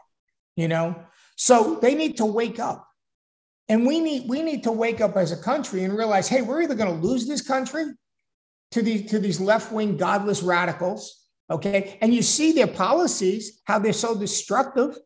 you 0.56 0.68
know? 0.68 0.94
So 1.36 1.78
they 1.82 1.94
need 1.94 2.16
to 2.18 2.24
wake 2.24 2.58
up. 2.58 2.86
And 3.68 3.86
we 3.86 3.98
need, 3.98 4.28
we 4.28 4.42
need 4.42 4.62
to 4.64 4.72
wake 4.72 5.00
up 5.00 5.16
as 5.16 5.32
a 5.32 5.36
country 5.36 5.84
and 5.84 5.96
realize, 5.96 6.28
hey, 6.28 6.42
we're 6.42 6.62
either 6.62 6.74
going 6.74 7.00
to 7.00 7.06
lose 7.06 7.26
this 7.26 7.42
country 7.42 7.86
to 8.72 8.82
these, 8.82 9.10
to 9.10 9.18
these 9.18 9.40
left-wing 9.40 9.96
godless 9.96 10.42
radicals, 10.42 11.24
okay? 11.50 11.98
And 12.00 12.14
you 12.14 12.22
see 12.22 12.52
their 12.52 12.68
policies, 12.68 13.60
how 13.64 13.78
they're 13.80 13.92
so 13.92 14.16
destructive 14.16 14.96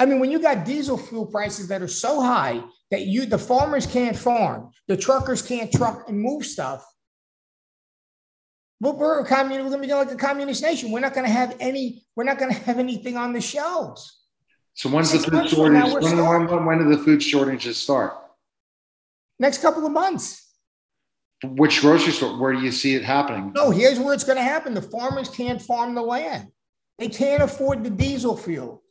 I 0.00 0.06
mean, 0.06 0.18
when 0.20 0.30
you 0.30 0.40
got 0.40 0.64
diesel 0.64 0.98
fuel 0.98 1.26
prices 1.26 1.68
that 1.68 1.82
are 1.82 1.88
so 1.88 2.20
high 2.20 2.62
that 2.90 3.06
you 3.06 3.26
the 3.26 3.38
farmers 3.38 3.86
can't 3.86 4.16
farm, 4.16 4.70
the 4.88 4.96
truckers 4.96 5.40
can't 5.40 5.72
truck 5.72 6.08
and 6.08 6.20
move 6.20 6.44
stuff. 6.44 6.84
But 8.80 8.98
we're 8.98 9.20
a 9.20 9.26
communist, 9.26 9.64
we're 9.64 9.70
gonna 9.70 9.86
be 9.86 9.94
like 9.94 10.10
a 10.10 10.16
communist 10.16 10.62
nation. 10.62 10.90
We're 10.90 11.00
not 11.00 11.14
gonna 11.14 11.28
have 11.28 11.56
any, 11.60 12.04
we're 12.16 12.24
not 12.24 12.38
gonna 12.38 12.54
have 12.54 12.78
anything 12.78 13.16
on 13.16 13.32
the 13.32 13.40
shelves. 13.40 14.23
So 14.74 14.88
when's 14.90 15.12
the 15.12 15.18
food 15.18 15.48
shortage? 15.48 15.92
When, 16.02 16.46
when, 16.46 16.64
when 16.66 16.78
do 16.78 16.96
the 16.96 17.02
food 17.02 17.22
shortages 17.22 17.76
start? 17.76 18.14
Next 19.38 19.62
couple 19.62 19.86
of 19.86 19.92
months. 19.92 20.40
Which 21.44 21.80
grocery 21.80 22.12
store? 22.12 22.38
Where 22.38 22.52
do 22.52 22.60
you 22.60 22.72
see 22.72 22.94
it 22.94 23.02
happening? 23.02 23.52
No, 23.54 23.70
here's 23.70 23.98
where 23.98 24.14
it's 24.14 24.24
going 24.24 24.38
to 24.38 24.42
happen. 24.42 24.74
The 24.74 24.82
farmers 24.82 25.28
can't 25.28 25.60
farm 25.60 25.94
the 25.94 26.02
land. 26.02 26.48
They 26.98 27.08
can't 27.08 27.42
afford 27.42 27.84
the 27.84 27.90
diesel 27.90 28.36
fuel 28.36 28.82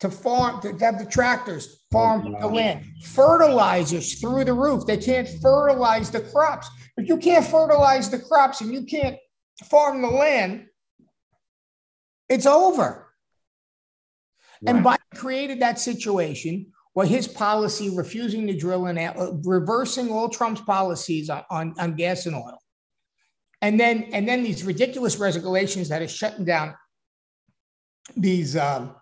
to 0.00 0.10
farm, 0.10 0.60
to 0.60 0.76
have 0.84 0.98
the 0.98 1.06
tractors 1.06 1.84
farm 1.90 2.34
oh, 2.36 2.40
the 2.40 2.46
land. 2.46 2.84
Fertilizers 3.04 4.20
through 4.20 4.44
the 4.44 4.52
roof. 4.52 4.86
They 4.86 4.96
can't 4.96 5.28
fertilize 5.40 6.10
the 6.10 6.20
crops. 6.20 6.68
If 6.96 7.08
you 7.08 7.16
can't 7.16 7.44
fertilize 7.44 8.10
the 8.10 8.18
crops 8.18 8.60
and 8.60 8.72
you 8.72 8.84
can't 8.84 9.16
farm 9.64 10.02
the 10.02 10.08
land, 10.08 10.66
it's 12.28 12.46
over. 12.46 13.03
Right. 14.64 14.76
And 14.76 14.84
Biden 14.84 15.18
created 15.18 15.60
that 15.60 15.78
situation 15.78 16.66
where 16.94 17.06
his 17.06 17.26
policy 17.26 17.94
refusing 17.94 18.46
to 18.46 18.56
drill 18.56 18.86
and 18.86 18.98
uh, 18.98 19.32
reversing 19.42 20.10
all 20.10 20.28
Trump's 20.28 20.60
policies 20.60 21.28
on, 21.28 21.42
on, 21.50 21.74
on 21.78 21.94
gas 21.94 22.26
and 22.26 22.36
oil. 22.36 22.58
And 23.62 23.80
then, 23.80 24.04
and 24.12 24.28
then 24.28 24.42
these 24.42 24.64
ridiculous 24.64 25.16
regulations 25.16 25.88
that 25.88 26.02
are 26.02 26.08
shutting 26.08 26.44
down 26.44 26.74
these 28.16 28.56
um, 28.56 28.94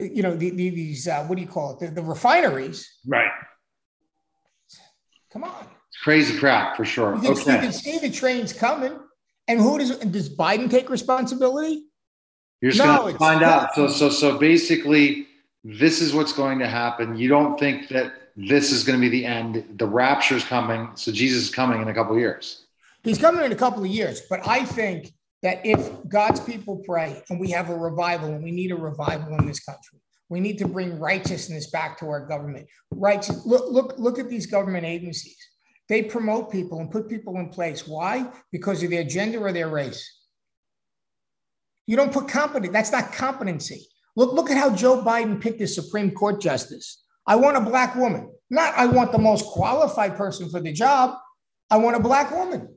you 0.00 0.22
know, 0.22 0.36
the, 0.36 0.50
the, 0.50 0.70
these, 0.70 1.08
uh, 1.08 1.24
what 1.24 1.36
do 1.36 1.42
you 1.42 1.48
call 1.48 1.72
it? 1.72 1.80
The, 1.80 2.00
the 2.00 2.02
refineries. 2.02 2.98
Right. 3.06 3.30
Come 5.32 5.44
on. 5.44 5.66
It's 5.88 5.98
crazy 6.02 6.38
crap 6.38 6.76
for 6.76 6.84
sure. 6.84 7.16
You 7.16 7.20
can, 7.20 7.30
okay. 7.32 7.42
see, 7.42 7.52
you 7.52 7.58
can 7.58 7.72
see 7.72 7.98
the 7.98 8.10
trains 8.10 8.52
coming. 8.52 8.98
And 9.48 9.58
who 9.58 9.78
does, 9.78 9.96
does 9.98 10.34
Biden 10.34 10.70
take 10.70 10.90
responsibility? 10.90 11.84
You're 12.60 12.72
just 12.72 12.84
no, 12.84 12.98
going 12.98 13.12
to 13.12 13.18
find 13.18 13.42
out. 13.42 13.74
So, 13.74 13.88
so, 13.88 14.08
so 14.08 14.38
basically, 14.38 15.28
this 15.64 16.00
is 16.00 16.14
what's 16.14 16.32
going 16.32 16.58
to 16.58 16.68
happen. 16.68 17.16
You 17.16 17.28
don't 17.28 17.58
think 17.58 17.88
that 17.88 18.12
this 18.36 18.72
is 18.72 18.84
going 18.84 18.98
to 18.98 19.00
be 19.00 19.08
the 19.08 19.26
end. 19.26 19.64
The 19.76 19.86
rapture 19.86 20.36
is 20.36 20.44
coming. 20.44 20.90
So 20.94 21.12
Jesus 21.12 21.44
is 21.44 21.50
coming 21.54 21.82
in 21.82 21.88
a 21.88 21.94
couple 21.94 22.14
of 22.14 22.20
years. 22.20 22.66
He's 23.02 23.18
coming 23.18 23.44
in 23.44 23.52
a 23.52 23.56
couple 23.56 23.82
of 23.82 23.90
years. 23.90 24.22
But 24.28 24.46
I 24.46 24.64
think 24.64 25.12
that 25.42 25.64
if 25.64 25.90
God's 26.08 26.40
people 26.40 26.82
pray 26.84 27.22
and 27.30 27.38
we 27.38 27.50
have 27.50 27.70
a 27.70 27.76
revival, 27.76 28.30
and 28.32 28.42
we 28.42 28.50
need 28.50 28.72
a 28.72 28.76
revival 28.76 29.36
in 29.38 29.46
this 29.46 29.60
country, 29.60 30.00
we 30.28 30.40
need 30.40 30.58
to 30.58 30.68
bring 30.68 30.98
righteousness 30.98 31.70
back 31.70 31.98
to 32.00 32.06
our 32.06 32.26
government. 32.26 32.66
Righteous. 32.90 33.46
Look, 33.46 33.70
look, 33.70 33.98
look 33.98 34.18
at 34.18 34.28
these 34.28 34.46
government 34.46 34.84
agencies. 34.84 35.38
They 35.88 36.02
promote 36.02 36.52
people 36.52 36.80
and 36.80 36.90
put 36.90 37.08
people 37.08 37.36
in 37.38 37.48
place. 37.48 37.88
Why? 37.88 38.30
Because 38.52 38.82
of 38.82 38.90
their 38.90 39.04
gender 39.04 39.46
or 39.46 39.52
their 39.52 39.68
race. 39.68 40.17
You 41.88 41.96
don't 41.96 42.12
put 42.12 42.28
competent. 42.28 42.74
That's 42.74 42.92
not 42.92 43.12
competency. 43.12 43.86
Look, 44.14 44.34
look 44.34 44.50
at 44.50 44.58
how 44.58 44.74
Joe 44.74 45.02
Biden 45.02 45.40
picked 45.40 45.58
his 45.58 45.74
Supreme 45.74 46.10
Court 46.10 46.38
justice. 46.38 47.02
I 47.26 47.34
want 47.34 47.56
a 47.56 47.62
black 47.62 47.96
woman. 47.96 48.30
Not 48.50 48.74
I 48.76 48.84
want 48.84 49.10
the 49.10 49.18
most 49.18 49.46
qualified 49.46 50.14
person 50.14 50.50
for 50.50 50.60
the 50.60 50.70
job. 50.70 51.16
I 51.70 51.78
want 51.78 51.96
a 51.96 52.00
black 52.00 52.30
woman. 52.30 52.68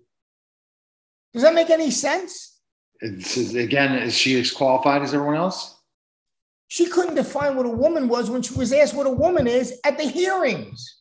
Does 1.34 1.44
that 1.44 1.54
make 1.54 1.70
any 1.70 1.92
sense? 1.92 2.60
It's, 3.02 3.36
again, 3.54 3.96
is 3.96 4.18
she 4.18 4.40
as 4.40 4.50
qualified 4.50 5.02
as 5.02 5.14
everyone 5.14 5.36
else? 5.36 5.78
She 6.70 6.86
couldn't 6.86 7.16
define 7.16 7.58
what 7.58 7.66
a 7.66 7.70
woman 7.70 8.08
was 8.08 8.30
when 8.30 8.42
she 8.42 8.54
was 8.54 8.72
asked 8.72 8.94
what 8.94 9.08
a 9.08 9.12
woman 9.12 9.46
is 9.46 9.78
at 9.84 9.98
the 9.98 10.06
hearings. 10.06 11.00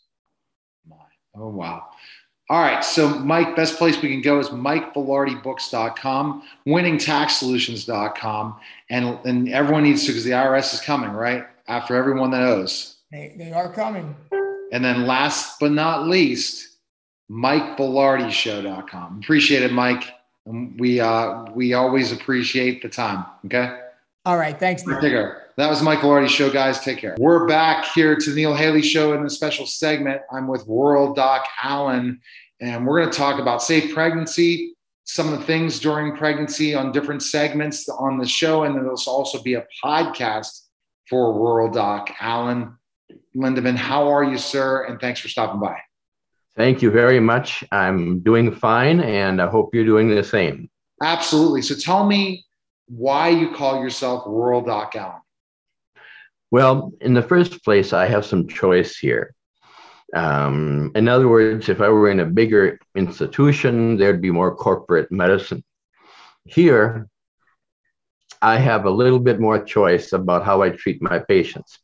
Oh, 1.36 1.48
wow. 1.48 1.84
All 2.50 2.60
right. 2.60 2.84
So, 2.84 3.08
Mike, 3.20 3.54
best 3.54 3.78
place 3.78 4.02
we 4.02 4.10
can 4.10 4.22
go 4.22 4.40
is 4.40 4.48
MikeVilardiBooks.com, 4.48 6.42
winningtaxsolutions.com. 6.66 8.60
And, 8.90 9.18
and 9.24 9.48
everyone 9.50 9.84
needs 9.84 10.04
to, 10.06 10.08
because 10.08 10.24
the 10.24 10.32
IRS 10.32 10.74
is 10.74 10.80
coming, 10.80 11.12
right? 11.12 11.46
After 11.68 11.94
everyone 11.94 12.32
that 12.32 12.42
owes. 12.42 12.96
They, 13.12 13.36
they 13.38 13.52
are 13.52 13.72
coming. 13.72 14.16
And 14.72 14.84
then 14.84 15.06
last 15.06 15.60
but 15.60 15.70
not 15.70 16.08
least, 16.08 16.78
MikeVilardishow.com. 17.30 19.20
Appreciate 19.22 19.62
it, 19.62 19.72
Mike. 19.72 20.12
We 20.44 20.98
uh, 20.98 21.44
we 21.52 21.74
always 21.74 22.10
appreciate 22.10 22.82
the 22.82 22.88
time. 22.88 23.24
Okay. 23.46 23.78
All 24.24 24.36
right. 24.36 24.58
Thanks. 24.58 24.82
Take 24.82 25.00
care. 25.00 25.49
That 25.60 25.68
was 25.68 25.82
Mike 25.82 25.98
Vilardi 25.98 26.26
show, 26.26 26.50
guys. 26.50 26.80
Take 26.80 26.96
care. 26.96 27.14
We're 27.18 27.46
back 27.46 27.84
here 27.92 28.16
to 28.16 28.30
the 28.30 28.34
Neil 28.34 28.54
Haley 28.54 28.80
show 28.80 29.12
in 29.12 29.22
a 29.26 29.28
special 29.28 29.66
segment. 29.66 30.22
I'm 30.32 30.48
with 30.48 30.64
Rural 30.66 31.12
Doc 31.12 31.46
Allen, 31.62 32.18
and 32.62 32.86
we're 32.86 32.98
going 32.98 33.12
to 33.12 33.18
talk 33.18 33.38
about 33.38 33.62
safe 33.62 33.92
pregnancy, 33.92 34.74
some 35.04 35.30
of 35.30 35.38
the 35.38 35.44
things 35.44 35.78
during 35.78 36.16
pregnancy 36.16 36.74
on 36.74 36.92
different 36.92 37.22
segments 37.22 37.86
on 37.90 38.16
the 38.16 38.26
show, 38.26 38.62
and 38.62 38.74
there'll 38.74 38.98
also 39.06 39.42
be 39.42 39.52
a 39.52 39.66
podcast 39.84 40.62
for 41.10 41.34
Rural 41.34 41.70
Doc 41.70 42.10
Allen. 42.22 42.74
Lindemann, 43.36 43.76
how 43.76 44.08
are 44.08 44.24
you, 44.24 44.38
sir? 44.38 44.86
And 44.86 44.98
thanks 44.98 45.20
for 45.20 45.28
stopping 45.28 45.60
by. 45.60 45.76
Thank 46.56 46.80
you 46.80 46.90
very 46.90 47.20
much. 47.20 47.62
I'm 47.70 48.20
doing 48.20 48.50
fine, 48.50 49.00
and 49.00 49.42
I 49.42 49.50
hope 49.50 49.74
you're 49.74 49.84
doing 49.84 50.08
the 50.08 50.24
same. 50.24 50.70
Absolutely. 51.02 51.60
So 51.60 51.74
tell 51.74 52.06
me 52.06 52.46
why 52.86 53.28
you 53.28 53.52
call 53.52 53.82
yourself 53.82 54.22
Rural 54.26 54.62
Doc 54.62 54.96
Allen. 54.96 55.20
Well, 56.50 56.92
in 57.00 57.14
the 57.14 57.22
first 57.22 57.64
place, 57.64 57.92
I 57.92 58.06
have 58.06 58.26
some 58.26 58.48
choice 58.48 58.96
here. 58.96 59.34
Um, 60.14 60.90
in 60.96 61.06
other 61.06 61.28
words, 61.28 61.68
if 61.68 61.80
I 61.80 61.88
were 61.88 62.10
in 62.10 62.20
a 62.20 62.26
bigger 62.26 62.80
institution, 62.96 63.96
there'd 63.96 64.20
be 64.20 64.32
more 64.32 64.54
corporate 64.54 65.12
medicine. 65.12 65.62
Here, 66.44 67.08
I 68.42 68.56
have 68.56 68.86
a 68.86 68.90
little 68.90 69.20
bit 69.20 69.38
more 69.38 69.62
choice 69.62 70.12
about 70.12 70.44
how 70.44 70.62
I 70.62 70.70
treat 70.70 71.00
my 71.00 71.20
patients. 71.20 71.78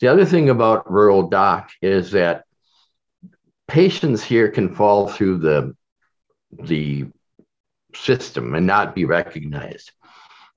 The 0.00 0.08
other 0.08 0.24
thing 0.24 0.50
about 0.50 0.90
rural 0.90 1.28
doc 1.28 1.70
is 1.80 2.10
that 2.10 2.44
patients 3.68 4.22
here 4.22 4.50
can 4.50 4.74
fall 4.74 5.08
through 5.08 5.38
the 5.38 5.74
the 6.58 7.06
system 7.94 8.54
and 8.54 8.66
not 8.66 8.94
be 8.94 9.04
recognized. 9.04 9.92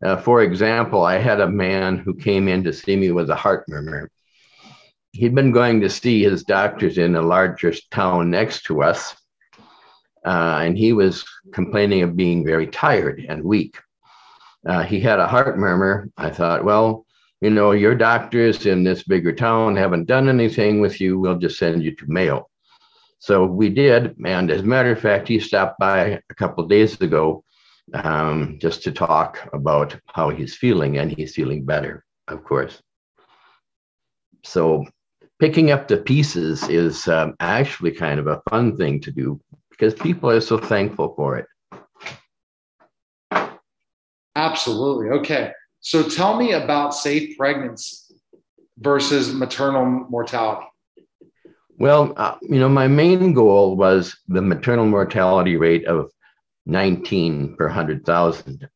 Uh, 0.04 0.18
for 0.18 0.42
example, 0.42 1.04
I 1.04 1.18
had 1.18 1.40
a 1.40 1.48
man 1.48 1.98
who 1.98 2.14
came 2.14 2.48
in 2.48 2.64
to 2.64 2.74
see 2.74 2.96
me 2.96 3.12
with 3.12 3.30
a 3.30 3.36
heart 3.36 3.66
murmur. 3.68 4.10
He'd 5.12 5.36
been 5.36 5.52
going 5.52 5.82
to 5.82 5.90
see 5.90 6.24
his 6.24 6.44
doctors 6.44 6.98
in 6.98 7.16
a 7.16 7.22
larger 7.22 7.74
town 7.92 8.30
next 8.30 8.64
to 8.64 8.84
us, 8.84 9.16
uh, 10.26 10.60
and 10.64 10.78
he 10.78 10.92
was 10.92 11.24
complaining 11.54 12.02
of 12.02 12.18
being 12.18 12.44
very 12.44 12.68
tired 12.68 13.26
and 13.30 13.44
weak. 13.44 13.78
Uh, 14.68 14.84
he 14.84 15.00
had 15.00 15.20
a 15.20 15.28
heart 15.28 15.58
murmur. 15.58 16.10
I 16.18 16.30
thought, 16.30 16.66
well, 16.66 17.06
you 17.40 17.50
know, 17.50 17.72
your 17.72 17.96
doctors 17.96 18.66
in 18.66 18.84
this 18.84 19.04
bigger 19.04 19.32
town 19.32 19.76
haven't 19.76 20.06
done 20.08 20.28
anything 20.28 20.82
with 20.82 21.00
you. 21.00 21.20
We'll 21.20 21.38
just 21.38 21.60
send 21.60 21.84
you 21.84 21.96
to 21.96 22.06
Mayo. 22.08 22.50
So 23.20 23.46
we 23.46 23.70
did. 23.70 24.16
And 24.26 24.52
as 24.52 24.62
a 24.62 24.66
matter 24.66 24.92
of 24.92 25.00
fact, 25.00 25.28
he 25.28 25.40
stopped 25.40 25.80
by 25.80 26.20
a 26.30 26.34
couple 26.36 26.64
of 26.64 26.70
days 26.70 27.00
ago 27.00 27.44
um, 27.94 28.58
just 28.60 28.84
to 28.84 28.92
talk 28.92 29.50
about 29.54 29.98
how 30.08 30.30
he's 30.30 30.56
feeling, 30.56 30.98
and 30.98 31.12
he's 31.12 31.36
feeling 31.36 31.66
better, 31.66 32.04
of 32.28 32.44
course. 32.44 32.82
so 34.44 34.86
picking 35.40 35.72
up 35.72 35.88
the 35.88 35.98
pieces 35.98 36.64
is 36.70 37.08
um, 37.08 37.36
actually 37.40 37.92
kind 37.92 38.20
of 38.20 38.28
a 38.28 38.42
fun 38.50 38.78
thing 38.78 39.02
to 39.02 39.12
do 39.12 39.40
because 39.70 39.94
people 39.94 40.30
are 40.30 40.42
so 40.42 40.58
thankful 40.58 41.14
for 41.16 41.38
it. 41.38 41.46
Absolutely. 44.36 45.10
Okay. 45.10 45.52
So 45.80 46.04
tell 46.04 46.38
me 46.38 46.54
about 46.54 46.94
safe 46.94 47.38
pregnancy 47.38 48.16
versus 48.78 49.34
maternal 49.34 49.86
mortality. 49.86 50.68
Well, 51.78 52.14
uh, 52.16 52.38
you 52.42 52.60
know, 52.60 52.70
my 52.70 52.88
main 52.88 53.34
goal 53.34 53.76
was 53.76 54.18
the 54.28 54.42
maternal 54.42 54.86
mortality 54.86 55.58
rate 55.58 55.86
of 55.86 56.10
19 56.66 57.56
per 57.56 57.68
100,000. 57.68 58.68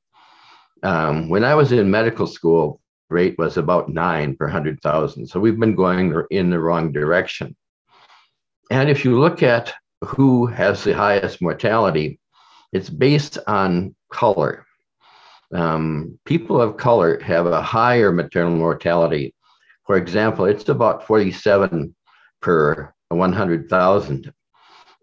Um, 0.84 1.30
when 1.30 1.44
I 1.44 1.56
was 1.56 1.72
in 1.72 1.92
medical 1.92 2.28
school, 2.28 2.82
rate 3.10 3.36
was 3.38 3.58
about 3.58 3.90
nine 3.90 4.36
per 4.36 4.46
100,000. 4.46 5.28
So 5.28 5.40
we've 5.40 5.60
been 5.60 5.76
going 5.76 6.14
in 6.30 6.50
the 6.50 6.60
wrong 6.60 6.92
direction. 6.92 7.56
And 8.72 8.90
if 8.90 9.04
you 9.04 9.20
look 9.20 9.42
at 9.42 9.74
who 10.06 10.46
has 10.46 10.84
the 10.84 10.94
highest 10.94 11.42
mortality, 11.42 12.20
it's 12.72 12.90
based 12.90 13.38
on 13.48 13.96
color. 14.12 14.66
Um, 15.54 16.20
people 16.26 16.62
of 16.62 16.78
color 16.78 17.20
have 17.22 17.48
a 17.48 17.62
higher 17.62 18.12
maternal 18.12 18.56
mortality. 18.56 19.34
For 19.86 19.98
example, 19.98 20.46
it's 20.46 20.70
about 20.70 21.08
47 21.08 21.96
per 22.42 22.94
100,000 23.10 24.34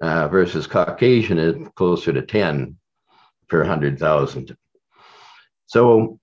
uh, 0.00 0.28
versus 0.28 0.66
Caucasian 0.66 1.38
is 1.38 1.68
closer 1.74 2.12
to 2.12 2.22
10 2.22 2.76
per 3.48 3.60
100,000. 3.60 4.56
So 5.66 6.18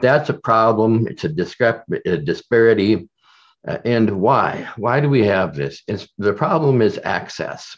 that's 0.00 0.30
a 0.30 0.34
problem. 0.34 1.06
It's 1.08 1.24
a, 1.24 1.28
discrep- 1.28 2.00
a 2.06 2.16
disparity. 2.18 3.08
Uh, 3.66 3.78
and 3.84 4.20
why? 4.20 4.68
Why 4.76 5.00
do 5.00 5.10
we 5.10 5.24
have 5.26 5.54
this? 5.54 5.82
It's, 5.86 6.08
the 6.16 6.32
problem 6.32 6.80
is 6.80 6.98
access. 7.04 7.76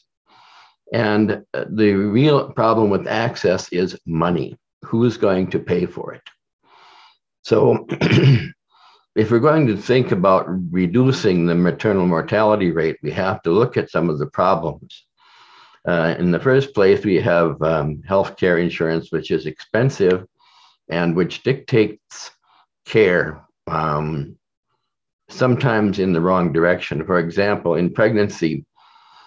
And 0.93 1.45
uh, 1.55 1.65
the 1.71 1.95
real 1.95 2.53
problem 2.53 2.91
with 2.91 3.09
access 3.09 3.73
is 3.73 3.99
money. 4.07 4.59
Who's 4.85 5.17
going 5.17 5.51
to 5.51 5.59
pay 5.59 5.87
for 5.87 6.15
it? 6.15 6.23
So, 7.43 7.87
if 9.15 9.31
we're 9.31 9.39
going 9.39 9.67
to 9.67 9.77
think 9.77 10.11
about 10.11 10.47
reducing 10.73 11.47
the 11.47 11.55
maternal 11.55 12.07
mortality 12.07 12.71
rate, 12.71 12.97
we 13.03 13.11
have 13.11 13.43
to 13.43 13.51
look 13.51 13.77
at 13.77 13.91
some 13.91 14.09
of 14.09 14.19
the 14.19 14.27
problems. 14.27 15.05
Uh, 15.87 16.15
in 16.19 16.31
the 16.31 16.41
first 16.41 16.75
place, 16.75 17.05
we 17.05 17.17
have 17.17 17.61
um, 17.63 18.03
healthcare 18.09 18.63
insurance, 18.63 19.13
which 19.13 19.31
is 19.31 19.47
expensive 19.47 20.27
and 20.89 21.15
which 21.15 21.43
dictates 21.43 22.31
care 22.87 23.43
um, 23.67 24.37
sometimes 25.29 25.99
in 25.99 26.13
the 26.13 26.21
wrong 26.21 26.53
direction. 26.53 27.05
For 27.05 27.19
example, 27.19 27.75
in 27.75 27.93
pregnancy, 27.93 28.65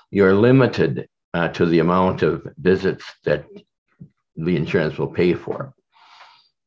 you're 0.10 0.34
limited 0.34 1.08
uh, 1.34 1.50
to 1.50 1.66
the 1.66 1.80
amount 1.80 2.24
of 2.24 2.48
visits 2.58 3.06
that 3.26 3.46
the 4.36 4.56
insurance 4.56 4.98
will 4.98 5.08
pay 5.08 5.34
for. 5.34 5.75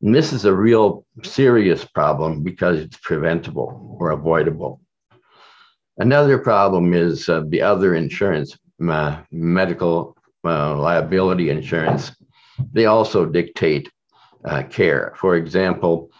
And 0.02 0.14
this 0.14 0.32
is 0.32 0.44
a 0.44 0.54
real 0.54 1.04
serious 1.24 1.84
problem 1.84 2.42
because 2.42 2.78
it's 2.78 2.96
preventable 2.98 3.96
or 3.98 4.10
avoidable. 4.10 4.80
Another 5.98 6.38
problem 6.38 6.94
is 6.94 7.28
uh, 7.28 7.42
the 7.48 7.62
other 7.62 7.94
insurance, 7.94 8.56
uh, 8.88 9.22
medical 9.32 10.16
uh, 10.44 10.76
liability 10.76 11.50
insurance. 11.50 12.12
They 12.72 12.86
also 12.86 13.26
dictate 13.26 13.90
uh, 14.44 14.62
care. 14.64 15.14
For 15.16 15.34
example, 15.34 16.10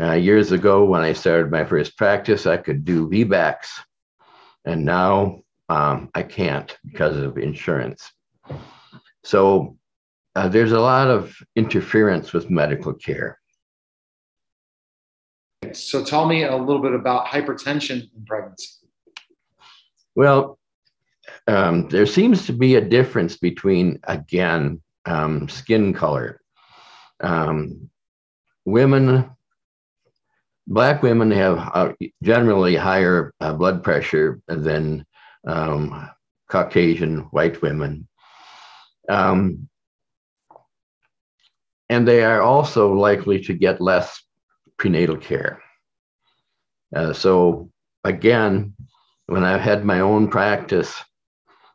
uh, 0.00 0.12
years 0.12 0.52
ago 0.52 0.84
when 0.84 1.02
I 1.02 1.14
started 1.14 1.50
my 1.50 1.64
first 1.64 1.96
practice, 1.96 2.46
I 2.46 2.58
could 2.58 2.84
do 2.84 3.08
VBACs, 3.08 3.68
and 4.66 4.84
now 4.84 5.40
um, 5.68 6.10
I 6.14 6.22
can't 6.22 6.76
because 6.84 7.16
of 7.16 7.38
insurance. 7.38 8.10
So 9.22 9.78
uh, 10.34 10.48
there's 10.48 10.72
a 10.72 10.80
lot 10.80 11.08
of 11.08 11.36
interference 11.56 12.32
with 12.32 12.50
medical 12.50 12.92
care. 12.92 13.38
So 15.72 16.04
tell 16.04 16.26
me 16.26 16.44
a 16.44 16.56
little 16.56 16.82
bit 16.82 16.92
about 16.92 17.26
hypertension 17.26 18.02
in 18.14 18.24
pregnancy. 18.26 18.86
Well, 20.14 20.58
um, 21.46 21.88
there 21.88 22.06
seems 22.06 22.46
to 22.46 22.52
be 22.52 22.76
a 22.76 22.80
difference 22.80 23.36
between, 23.36 23.98
again, 24.04 24.80
um, 25.06 25.48
skin 25.48 25.92
color 25.92 26.40
um, 27.20 27.90
women, 28.64 29.30
black 30.66 31.02
women 31.02 31.30
have 31.30 31.58
uh, 31.74 31.92
generally 32.22 32.76
higher 32.76 33.32
uh, 33.40 33.52
blood 33.52 33.82
pressure 33.82 34.40
than 34.48 35.04
um, 35.46 36.10
Caucasian 36.48 37.20
white 37.30 37.60
women. 37.62 38.08
Um, 39.08 39.68
and 41.88 42.06
they 42.06 42.22
are 42.22 42.42
also 42.42 42.92
likely 42.92 43.40
to 43.40 43.54
get 43.54 43.80
less 43.80 44.22
prenatal 44.78 45.16
care. 45.16 45.62
Uh, 46.94 47.12
so, 47.12 47.70
again, 48.04 48.74
when 49.26 49.44
I 49.44 49.58
had 49.58 49.84
my 49.84 50.00
own 50.00 50.28
practice, 50.28 51.02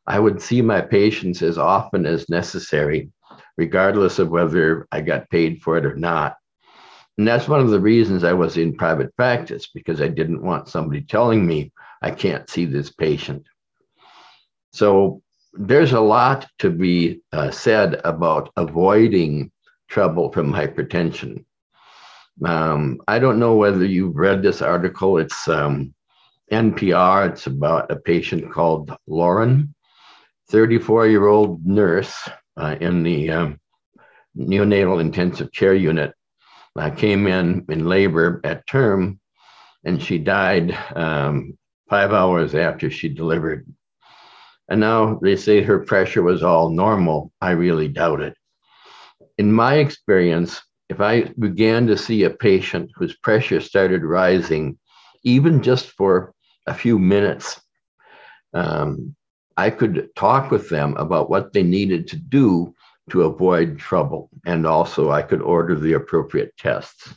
I 0.07 0.19
would 0.19 0.41
see 0.41 0.61
my 0.61 0.81
patients 0.81 1.41
as 1.41 1.57
often 1.57 2.05
as 2.05 2.29
necessary 2.29 3.11
regardless 3.59 4.19
of 4.19 4.29
whether 4.29 4.87
I 4.89 5.01
got 5.01 5.29
paid 5.29 5.61
for 5.61 5.77
it 5.77 5.85
or 5.85 5.95
not. 5.95 6.37
And 7.17 7.27
that's 7.27 7.49
one 7.49 7.59
of 7.59 7.69
the 7.69 7.79
reasons 7.79 8.23
I 8.23 8.31
was 8.31 8.55
in 8.55 8.77
private 8.77 9.13
practice 9.17 9.67
because 9.67 10.01
I 10.01 10.07
didn't 10.07 10.41
want 10.41 10.69
somebody 10.69 11.01
telling 11.01 11.45
me 11.45 11.73
I 12.01 12.11
can't 12.11 12.49
see 12.49 12.63
this 12.63 12.89
patient. 12.89 13.45
So 14.71 15.21
there's 15.51 15.91
a 15.91 15.99
lot 15.99 16.47
to 16.59 16.69
be 16.69 17.19
uh, 17.33 17.51
said 17.51 17.99
about 18.05 18.53
avoiding 18.55 19.51
trouble 19.89 20.31
from 20.31 20.53
hypertension. 20.53 21.43
Um, 22.45 23.01
I 23.07 23.19
don't 23.19 23.39
know 23.39 23.55
whether 23.55 23.83
you've 23.83 24.15
read 24.15 24.41
this 24.41 24.61
article. 24.61 25.17
It's 25.17 25.47
um, 25.47 25.93
NPR. 26.51 27.29
It's 27.29 27.47
about 27.47 27.91
a 27.91 27.97
patient 27.97 28.51
called 28.51 28.95
Lauren, 29.07 29.73
34 30.49 31.07
year 31.07 31.27
old 31.27 31.65
nurse 31.65 32.29
uh, 32.55 32.75
in 32.79 33.03
the 33.03 33.29
um, 33.31 33.59
neonatal 34.37 35.01
intensive 35.01 35.51
care 35.51 35.75
unit. 35.75 36.13
I 36.75 36.89
came 36.89 37.27
in 37.27 37.65
in 37.67 37.85
labor 37.85 38.39
at 38.45 38.65
term, 38.65 39.19
and 39.83 40.01
she 40.01 40.17
died 40.17 40.77
um, 40.95 41.57
five 41.89 42.13
hours 42.13 42.55
after 42.55 42.89
she 42.89 43.09
delivered. 43.09 43.67
And 44.69 44.79
now 44.79 45.19
they 45.21 45.35
say 45.35 45.61
her 45.61 45.79
pressure 45.79 46.21
was 46.21 46.43
all 46.43 46.69
normal. 46.69 47.33
I 47.41 47.51
really 47.51 47.87
doubt 47.87 48.21
it. 48.21 48.37
In 49.39 49.53
my 49.53 49.75
experience, 49.75 50.61
if 50.89 50.99
I 50.99 51.31
began 51.39 51.87
to 51.87 51.97
see 51.97 52.25
a 52.25 52.29
patient 52.29 52.91
whose 52.93 53.15
pressure 53.15 53.61
started 53.61 54.03
rising, 54.03 54.77
even 55.23 55.63
just 55.63 55.91
for 55.91 56.33
a 56.67 56.73
few 56.73 56.99
minutes, 56.99 57.61
um, 58.53 59.15
I 59.55 59.69
could 59.69 60.09
talk 60.17 60.51
with 60.51 60.69
them 60.69 60.97
about 60.97 61.29
what 61.29 61.53
they 61.53 61.63
needed 61.63 62.05
to 62.09 62.17
do 62.17 62.75
to 63.11 63.21
avoid 63.21 63.79
trouble. 63.79 64.29
And 64.45 64.67
also, 64.67 65.09
I 65.09 65.21
could 65.21 65.41
order 65.41 65.73
the 65.73 65.93
appropriate 65.93 66.51
tests. 66.57 67.13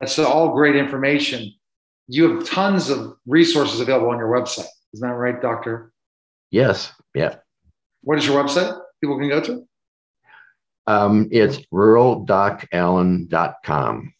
That's 0.00 0.18
all 0.18 0.54
great 0.54 0.74
information. 0.74 1.52
You 2.08 2.34
have 2.36 2.48
tons 2.48 2.90
of 2.90 3.14
resources 3.26 3.78
available 3.78 4.10
on 4.10 4.18
your 4.18 4.28
website. 4.28 4.66
Isn't 4.92 5.08
that 5.08 5.14
right, 5.14 5.40
Doctor? 5.40 5.92
Yes. 6.50 6.92
Yeah. 7.14 7.36
What 8.02 8.18
is 8.18 8.26
your 8.26 8.42
website 8.42 8.80
people 9.00 9.18
can 9.18 9.28
go 9.28 9.40
to? 9.40 9.66
Um, 10.86 11.28
it's 11.32 11.58
ruraldocallen.com. 11.72 14.12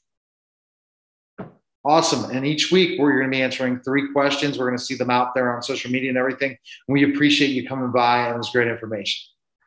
Awesome. 1.85 2.31
And 2.33 2.45
each 2.45 2.73
week 2.73 2.99
we're 2.99 3.13
going 3.13 3.31
to 3.31 3.37
be 3.37 3.43
answering 3.43 3.79
three 3.81 4.13
questions. 4.13 4.59
We're 4.59 4.67
going 4.67 4.79
to 4.79 4.85
see 4.85 4.97
them 4.97 5.11
out 5.11 5.37
there 5.37 5.55
on 5.55 5.63
social 5.63 5.93
media 5.93 6.09
and 6.09 6.19
everything. 6.19 6.57
We 6.89 7.05
appreciate 7.05 7.51
you 7.51 7.69
coming 7.69 7.93
by 7.93 8.27
and 8.27 8.35
it 8.35 8.39
was 8.39 8.51
great 8.51 8.67
information. 8.67 9.23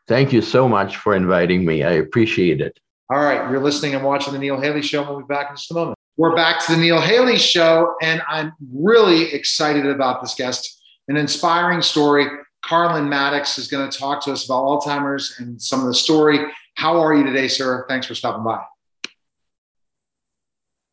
Thank 0.06 0.34
you 0.34 0.41
so 0.41 0.67
much 0.67 0.98
for 0.98 1.15
inviting 1.15 1.63
me. 1.63 1.84
I 1.84 1.91
appreciate 1.91 2.60
it. 2.60 2.78
All 3.10 3.19
right. 3.19 3.50
You're 3.50 3.62
listening 3.62 3.95
and 3.95 4.04
watching 4.04 4.34
the 4.34 4.39
Neil 4.39 4.60
Haley 4.60 4.82
Show. 4.82 5.04
We'll 5.04 5.19
be 5.19 5.26
back 5.28 5.50
in 5.50 5.56
just 5.56 5.72
a 5.72 5.76
moment. 5.76 5.98
We're 6.17 6.36
back 6.36 6.60
to 6.65 6.74
the 6.74 6.78
Neil 6.78 7.00
Haley 7.00 7.38
Show, 7.38 7.95
and 8.02 8.22
I'm 8.28 8.52
really 8.74 9.34
excited 9.34 9.86
about 9.86 10.22
this 10.22 10.36
guest. 10.36 10.82
An 11.08 11.15
inspiring 11.15 11.82
story. 11.82 12.28
Carlen 12.62 13.08
Maddux 13.08 13.58
is 13.58 13.67
going 13.67 13.89
to 13.89 13.98
talk 13.98 14.24
to 14.26 14.32
us 14.32 14.45
about 14.45 14.63
Alzheimer's 14.63 15.36
and 15.39 15.62
some 15.62 15.80
of 15.80 15.88
the 15.88 15.93
story. 15.93 16.39
How 16.76 17.00
are 17.00 17.13
you 17.13 17.24
today, 17.24 17.48
sir? 17.48 17.86
Thanks 17.88 18.08
for 18.08 18.15
stopping 18.15 18.43
by. 18.43 18.62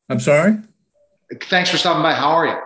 I'm 0.09 0.21
sorry? 0.21 0.59
Thanks 1.43 1.71
for 1.71 1.77
stopping 1.77 2.03
by. 2.03 2.15
How 2.15 2.31
are 2.31 2.47
you? 2.47 2.59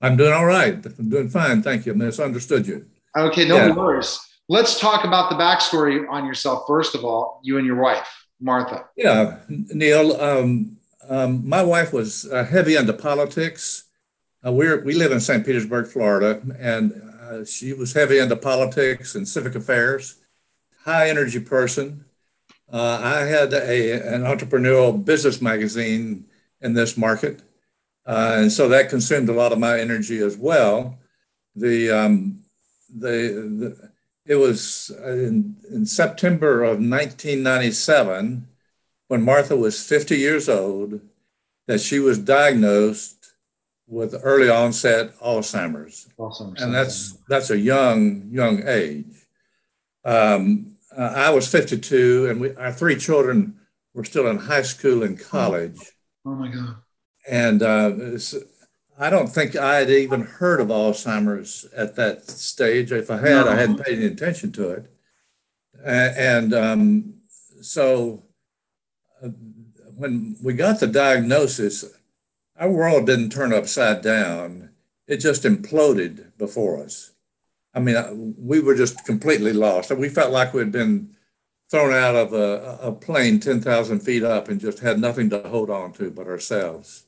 I'm 0.00 0.16
doing 0.16 0.32
all 0.32 0.46
right. 0.46 0.84
I'm 0.84 1.08
doing 1.08 1.28
fine. 1.28 1.62
Thank 1.62 1.86
you. 1.86 1.92
I 1.92 1.96
misunderstood 1.96 2.66
you. 2.66 2.86
Okay, 3.16 3.46
no 3.46 3.56
yeah. 3.56 3.72
worries. 3.72 4.20
Let's 4.48 4.78
talk 4.78 5.04
about 5.04 5.30
the 5.30 5.36
backstory 5.36 6.08
on 6.08 6.26
yourself, 6.26 6.64
first 6.66 6.94
of 6.94 7.04
all, 7.04 7.40
you 7.42 7.56
and 7.56 7.66
your 7.66 7.80
wife, 7.80 8.26
Martha. 8.40 8.84
Yeah, 8.96 9.38
Neil, 9.48 10.20
um, 10.20 10.76
um, 11.08 11.48
my 11.48 11.62
wife 11.62 11.92
was 11.92 12.30
uh, 12.30 12.44
heavy 12.44 12.76
into 12.76 12.92
politics. 12.92 13.84
Uh, 14.44 14.52
we 14.52 14.76
we 14.78 14.94
live 14.94 15.12
in 15.12 15.20
St. 15.20 15.44
Petersburg, 15.46 15.86
Florida, 15.86 16.42
and 16.58 16.92
uh, 17.30 17.44
she 17.44 17.72
was 17.72 17.92
heavy 17.92 18.18
into 18.18 18.36
politics 18.36 19.14
and 19.14 19.26
civic 19.26 19.54
affairs. 19.54 20.16
High 20.84 21.08
energy 21.08 21.40
person. 21.40 22.04
Uh, 22.72 23.00
I 23.02 23.20
had 23.20 23.52
a, 23.52 24.14
an 24.14 24.22
entrepreneurial 24.22 25.04
business 25.04 25.40
magazine 25.40 26.26
in 26.60 26.74
this 26.74 26.96
market, 26.96 27.40
uh, 28.06 28.36
and 28.38 28.52
so 28.52 28.68
that 28.68 28.90
consumed 28.90 29.28
a 29.28 29.32
lot 29.32 29.52
of 29.52 29.58
my 29.58 29.78
energy 29.78 30.18
as 30.18 30.36
well. 30.36 30.98
The 31.54 31.90
um, 31.90 32.42
the, 32.94 33.08
the 33.08 33.90
it 34.26 34.36
was 34.36 34.90
in, 35.04 35.56
in 35.70 35.84
September 35.86 36.62
of 36.62 36.78
1997 36.78 38.48
when 39.08 39.22
Martha 39.22 39.54
was 39.54 39.86
50 39.86 40.16
years 40.16 40.48
old 40.48 41.00
that 41.66 41.80
she 41.80 41.98
was 41.98 42.18
diagnosed 42.18 43.23
with 43.86 44.14
early 44.22 44.48
onset 44.48 45.16
Alzheimer's. 45.18 46.08
Alzheimer's. 46.18 46.62
And 46.62 46.74
that's 46.74 47.18
that's 47.28 47.50
a 47.50 47.58
young 47.58 48.28
young 48.30 48.66
age. 48.66 49.26
Um, 50.04 50.76
I 50.96 51.30
was 51.30 51.48
52, 51.48 52.28
and 52.30 52.40
we, 52.40 52.54
our 52.54 52.72
three 52.72 52.96
children 52.96 53.56
were 53.94 54.04
still 54.04 54.28
in 54.28 54.38
high 54.38 54.62
school 54.62 55.02
and 55.02 55.18
college. 55.18 55.78
Oh, 56.24 56.30
oh 56.30 56.34
my 56.34 56.48
God! 56.48 56.76
And 57.28 57.62
uh, 57.62 57.92
I 58.98 59.10
don't 59.10 59.28
think 59.28 59.56
I 59.56 59.76
had 59.76 59.90
even 59.90 60.22
heard 60.22 60.60
of 60.60 60.68
Alzheimer's 60.68 61.66
at 61.76 61.96
that 61.96 62.28
stage. 62.28 62.92
If 62.92 63.10
I 63.10 63.16
had, 63.16 63.46
no. 63.46 63.48
I 63.48 63.56
hadn't 63.56 63.84
paid 63.84 63.98
any 63.98 64.06
attention 64.06 64.52
to 64.52 64.70
it. 64.70 64.90
And 65.84 66.54
um, 66.54 67.14
so 67.60 68.24
uh, 69.22 69.28
when 69.96 70.36
we 70.42 70.54
got 70.54 70.80
the 70.80 70.86
diagnosis, 70.86 71.84
our 72.58 72.70
world 72.70 73.06
didn't 73.06 73.30
turn 73.30 73.52
upside 73.52 74.02
down. 74.02 74.70
It 75.06 75.18
just 75.18 75.42
imploded 75.42 76.36
before 76.38 76.82
us. 76.82 77.12
I 77.74 77.80
mean, 77.80 77.96
uh, 77.96 78.12
we 78.14 78.60
were 78.60 78.74
just 78.74 79.04
completely 79.04 79.52
lost. 79.52 79.90
We 79.90 80.08
felt 80.08 80.32
like 80.32 80.54
we'd 80.54 80.72
been 80.72 81.14
thrown 81.70 81.92
out 81.92 82.14
of 82.14 82.32
a, 82.32 82.78
a 82.80 82.92
plane 82.92 83.40
10,000 83.40 84.00
feet 84.00 84.22
up 84.22 84.48
and 84.48 84.60
just 84.60 84.78
had 84.78 84.98
nothing 84.98 85.30
to 85.30 85.40
hold 85.40 85.70
on 85.70 85.92
to 85.94 86.10
but 86.10 86.28
ourselves. 86.28 87.06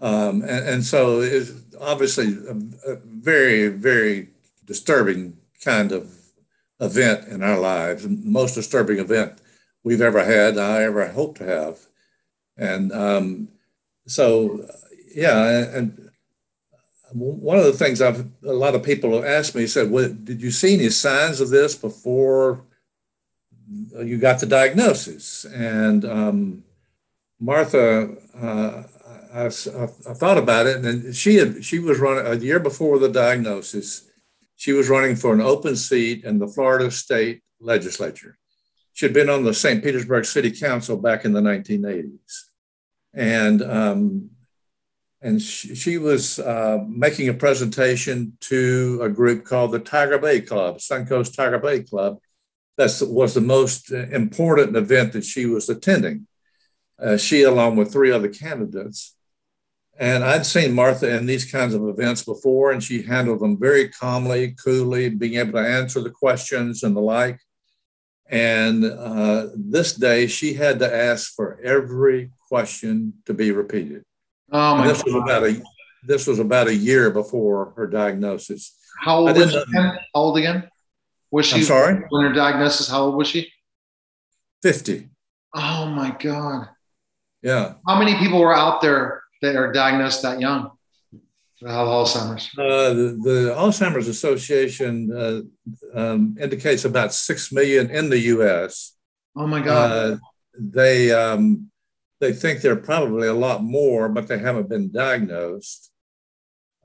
Um, 0.00 0.42
and, 0.42 0.68
and, 0.68 0.84
so 0.84 1.20
it's 1.20 1.52
obviously 1.80 2.36
a, 2.48 2.92
a, 2.92 2.96
very, 3.04 3.66
very 3.68 4.28
disturbing 4.64 5.36
kind 5.64 5.90
of 5.90 6.14
event 6.80 7.26
in 7.26 7.42
our 7.42 7.58
lives, 7.58 8.06
most 8.08 8.54
disturbing 8.54 9.00
event 9.00 9.40
we've 9.82 10.00
ever 10.00 10.24
had, 10.24 10.56
I 10.56 10.84
ever 10.84 11.08
hope 11.08 11.36
to 11.38 11.44
have. 11.44 11.78
And 12.56 12.92
um, 12.92 13.48
so, 14.08 14.66
yeah, 15.14 15.76
and 15.76 16.10
one 17.12 17.58
of 17.58 17.64
the 17.64 17.72
things 17.72 18.00
I've 18.00 18.26
a 18.44 18.52
lot 18.52 18.74
of 18.74 18.82
people 18.82 19.14
have 19.14 19.24
asked 19.24 19.54
me 19.54 19.66
said, 19.66 19.90
well, 19.90 20.08
"Did 20.08 20.42
you 20.42 20.50
see 20.50 20.74
any 20.74 20.90
signs 20.90 21.40
of 21.40 21.50
this 21.50 21.74
before 21.74 22.64
you 24.02 24.18
got 24.18 24.40
the 24.40 24.46
diagnosis?" 24.46 25.44
And 25.46 26.04
um, 26.04 26.64
Martha, 27.40 28.14
uh, 28.36 28.82
I, 29.32 29.44
I, 29.44 29.84
I, 29.84 30.14
thought 30.14 30.38
about 30.38 30.66
it, 30.66 30.84
and 30.84 31.14
she 31.14 31.36
had 31.36 31.64
she 31.64 31.78
was 31.78 31.98
running 31.98 32.26
a 32.26 32.36
year 32.36 32.58
before 32.58 32.98
the 32.98 33.08
diagnosis. 33.08 34.08
She 34.56 34.72
was 34.72 34.88
running 34.88 35.14
for 35.14 35.32
an 35.32 35.40
open 35.40 35.76
seat 35.76 36.24
in 36.24 36.38
the 36.38 36.48
Florida 36.48 36.90
State 36.90 37.42
Legislature. 37.60 38.38
She 38.92 39.06
had 39.06 39.14
been 39.14 39.30
on 39.30 39.44
the 39.44 39.54
St. 39.54 39.82
Petersburg 39.84 40.24
City 40.24 40.50
Council 40.50 40.96
back 40.96 41.24
in 41.24 41.32
the 41.32 41.40
1980s, 41.40 42.47
and 43.14 43.62
um, 43.62 44.30
and 45.20 45.42
she, 45.42 45.74
she 45.74 45.98
was 45.98 46.38
uh, 46.38 46.78
making 46.86 47.28
a 47.28 47.34
presentation 47.34 48.36
to 48.40 49.00
a 49.02 49.08
group 49.08 49.44
called 49.44 49.72
the 49.72 49.80
Tiger 49.80 50.18
Bay 50.18 50.40
Club, 50.40 50.78
Suncoast 50.78 51.34
Tiger 51.34 51.58
Bay 51.58 51.82
Club. 51.82 52.18
That 52.76 52.96
was 53.02 53.34
the 53.34 53.40
most 53.40 53.90
important 53.90 54.76
event 54.76 55.12
that 55.14 55.24
she 55.24 55.46
was 55.46 55.68
attending. 55.68 56.28
Uh, 57.00 57.16
she, 57.16 57.42
along 57.42 57.76
with 57.76 57.92
three 57.92 58.12
other 58.12 58.28
candidates, 58.28 59.16
and 59.98 60.22
I'd 60.22 60.46
seen 60.46 60.72
Martha 60.72 61.16
in 61.16 61.26
these 61.26 61.50
kinds 61.50 61.74
of 61.74 61.88
events 61.88 62.22
before, 62.22 62.70
and 62.70 62.82
she 62.82 63.02
handled 63.02 63.40
them 63.40 63.58
very 63.58 63.88
calmly, 63.88 64.52
coolly, 64.52 65.08
being 65.08 65.34
able 65.34 65.52
to 65.52 65.68
answer 65.68 66.00
the 66.00 66.10
questions 66.10 66.84
and 66.84 66.94
the 66.94 67.00
like. 67.00 67.40
And 68.30 68.84
uh, 68.84 69.48
this 69.56 69.94
day, 69.94 70.28
she 70.28 70.54
had 70.54 70.78
to 70.78 70.94
ask 70.94 71.34
for 71.34 71.58
every 71.64 72.30
question 72.48 73.14
to 73.26 73.34
be 73.34 73.52
repeated. 73.52 74.02
Oh 74.50 74.76
my 74.76 74.88
this 74.88 75.02
God. 75.02 75.12
was 75.12 75.22
about 75.22 75.44
a 75.44 75.62
this 76.04 76.26
was 76.26 76.38
about 76.38 76.68
a 76.68 76.74
year 76.74 77.10
before 77.10 77.72
her 77.76 77.86
diagnosis. 77.86 78.76
How 79.00 79.18
old 79.18 79.36
was 79.36 79.50
she 79.50 79.58
again? 79.58 79.98
How 80.14 80.20
old 80.20 80.38
again? 80.38 80.68
Was 81.30 81.46
she 81.46 81.56
I'm 81.56 81.62
sorry? 81.62 82.04
When 82.08 82.24
her 82.26 82.32
diagnosis, 82.32 82.88
how 82.88 83.04
old 83.04 83.16
was 83.16 83.28
she? 83.28 83.52
50. 84.62 85.08
Oh 85.54 85.86
my 85.86 86.16
God. 86.18 86.68
Yeah. 87.42 87.74
How 87.86 87.98
many 87.98 88.16
people 88.16 88.40
were 88.40 88.54
out 88.54 88.80
there 88.80 89.22
that 89.42 89.56
are 89.56 89.72
diagnosed 89.72 90.22
that 90.22 90.40
young? 90.40 90.70
Alzheimer's? 91.62 92.50
Uh, 92.56 92.94
the, 92.94 93.20
the, 93.22 93.54
Alzheimer's 93.56 94.06
Association 94.06 95.12
uh, 95.12 95.40
um, 95.98 96.36
indicates 96.40 96.84
about 96.84 97.12
six 97.12 97.50
million 97.50 97.90
in 97.90 98.10
the 98.10 98.18
U.S. 98.18 98.94
Oh 99.36 99.46
my 99.46 99.60
God! 99.60 99.90
Uh, 99.90 100.16
they 100.56 101.10
um, 101.10 101.70
they 102.20 102.32
think 102.32 102.60
there 102.60 102.72
are 102.72 102.76
probably 102.76 103.28
a 103.28 103.34
lot 103.34 103.62
more, 103.62 104.08
but 104.08 104.28
they 104.28 104.38
haven't 104.38 104.68
been 104.68 104.90
diagnosed. 104.90 105.90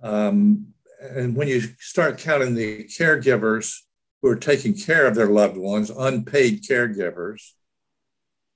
Um, 0.01 0.73
and 1.01 1.35
when 1.35 1.47
you 1.47 1.61
start 1.79 2.17
counting 2.17 2.55
the 2.55 2.85
caregivers 2.85 3.75
who 4.21 4.29
are 4.29 4.35
taking 4.35 4.73
care 4.73 5.05
of 5.05 5.15
their 5.15 5.27
loved 5.27 5.57
ones, 5.57 5.89
unpaid 5.89 6.63
caregivers, 6.63 7.51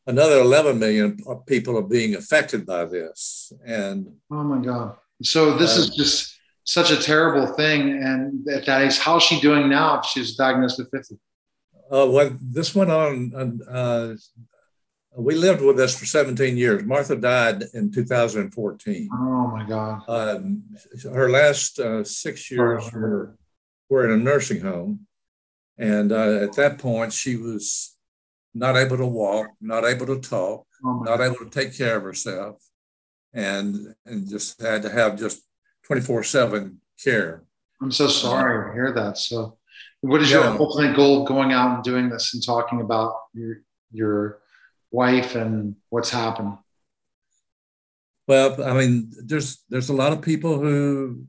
another 0.05 0.39
11 0.39 0.79
million 0.79 1.17
people 1.45 1.77
are 1.77 1.83
being 1.83 2.15
affected 2.15 2.65
by 2.65 2.85
this. 2.85 3.51
And 3.65 4.07
oh 4.31 4.43
my 4.43 4.63
God. 4.63 4.95
So 5.23 5.57
this 5.57 5.77
uh, 5.77 5.81
is 5.81 5.89
just 5.89 6.39
such 6.63 6.91
a 6.91 7.01
terrible 7.01 7.47
thing. 7.47 8.03
And 8.03 8.45
that 8.45 8.81
is 8.83 8.97
how's 8.97 9.23
she 9.23 9.39
doing 9.41 9.69
now 9.69 9.99
if 9.99 10.05
she's 10.05 10.35
diagnosed 10.35 10.79
with 10.79 10.91
50? 10.91 11.15
Uh, 11.91 12.05
well, 12.09 12.37
this 12.41 12.75
went 12.75 12.91
on 12.91 13.61
uh, 13.69 14.13
we 15.17 15.35
lived 15.35 15.61
with 15.61 15.79
us 15.79 15.97
for 15.97 16.05
17 16.05 16.57
years. 16.57 16.83
Martha 16.83 17.15
died 17.15 17.63
in 17.73 17.91
2014. 17.91 19.09
Oh 19.11 19.47
my 19.47 19.65
God. 19.67 20.01
Um, 20.07 20.63
her 21.11 21.29
last 21.29 21.79
uh, 21.79 22.03
six 22.03 22.51
years 22.51 22.91
were, 22.93 23.35
were 23.89 24.05
in 24.05 24.19
a 24.19 24.23
nursing 24.23 24.61
home. 24.61 25.07
And 25.79 26.11
uh, 26.11 26.43
at 26.43 26.53
that 26.53 26.77
point, 26.77 27.13
she 27.13 27.35
was 27.35 27.95
not 28.53 28.75
able 28.75 28.97
to 28.97 29.07
walk, 29.07 29.47
not 29.59 29.85
able 29.85 30.05
to 30.07 30.19
talk, 30.19 30.65
oh 30.85 30.99
not 30.99 31.21
able 31.21 31.37
to 31.37 31.49
take 31.49 31.75
care 31.75 31.97
of 31.97 32.03
herself, 32.03 32.63
and, 33.33 33.95
and 34.05 34.29
just 34.29 34.61
had 34.61 34.83
to 34.83 34.89
have 34.89 35.17
just 35.17 35.41
24 35.85 36.23
7 36.23 36.79
care. 37.03 37.43
I'm 37.81 37.91
so 37.91 38.07
sorry 38.07 38.69
to 38.69 38.73
hear 38.73 38.93
that. 38.93 39.17
So, 39.17 39.57
what 40.01 40.21
is 40.21 40.31
yeah. 40.31 40.51
your 40.51 40.61
ultimate 40.61 40.95
goal 40.95 41.25
going 41.25 41.51
out 41.51 41.75
and 41.75 41.83
doing 41.83 42.09
this 42.09 42.33
and 42.33 42.43
talking 42.43 42.81
about 42.81 43.13
your, 43.33 43.57
your, 43.91 44.39
wife 44.97 45.35
and 45.35 45.75
what's 45.89 46.09
happened? 46.09 46.57
Well, 48.27 48.49
I 48.63 48.73
mean, 48.79 49.11
there's 49.29 49.63
there's 49.69 49.89
a 49.89 49.99
lot 50.01 50.11
of 50.13 50.21
people 50.31 50.53
who 50.59 51.25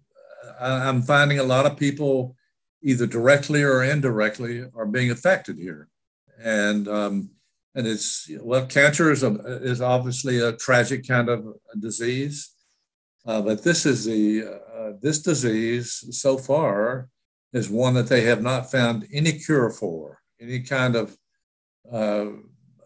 I'm 0.60 1.02
finding 1.02 1.38
a 1.38 1.50
lot 1.54 1.66
of 1.66 1.76
people 1.76 2.34
either 2.82 3.06
directly 3.06 3.62
or 3.62 3.84
indirectly 3.84 4.64
are 4.74 4.86
being 4.96 5.10
affected 5.10 5.56
here, 5.58 5.88
and 6.42 6.88
um, 6.88 7.30
and 7.74 7.86
it's 7.86 8.28
well, 8.40 8.66
cancer 8.66 9.12
is 9.12 9.22
a, 9.22 9.32
is 9.72 9.80
obviously 9.80 10.40
a 10.40 10.56
tragic 10.56 11.06
kind 11.06 11.28
of 11.28 11.38
disease, 11.78 12.36
uh, 13.26 13.40
but 13.42 13.62
this 13.62 13.86
is 13.86 14.04
the 14.04 14.24
uh, 14.76 14.90
this 15.04 15.18
disease 15.22 15.88
so 16.10 16.36
far 16.36 17.08
is 17.52 17.70
one 17.70 17.94
that 17.94 18.08
they 18.08 18.22
have 18.22 18.42
not 18.42 18.70
found 18.70 19.06
any 19.12 19.32
cure 19.32 19.70
for, 19.70 20.20
any 20.40 20.60
kind 20.60 20.96
of 20.96 21.16
uh, 21.92 22.26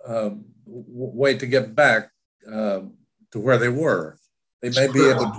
um, 0.06 0.51
way 0.72 1.36
to 1.36 1.46
get 1.46 1.74
back 1.74 2.10
uh, 2.50 2.80
to 3.30 3.40
where 3.40 3.58
they 3.58 3.68
were. 3.68 4.16
They 4.60 4.70
may 4.70 4.92
be 4.92 5.08
able 5.10 5.32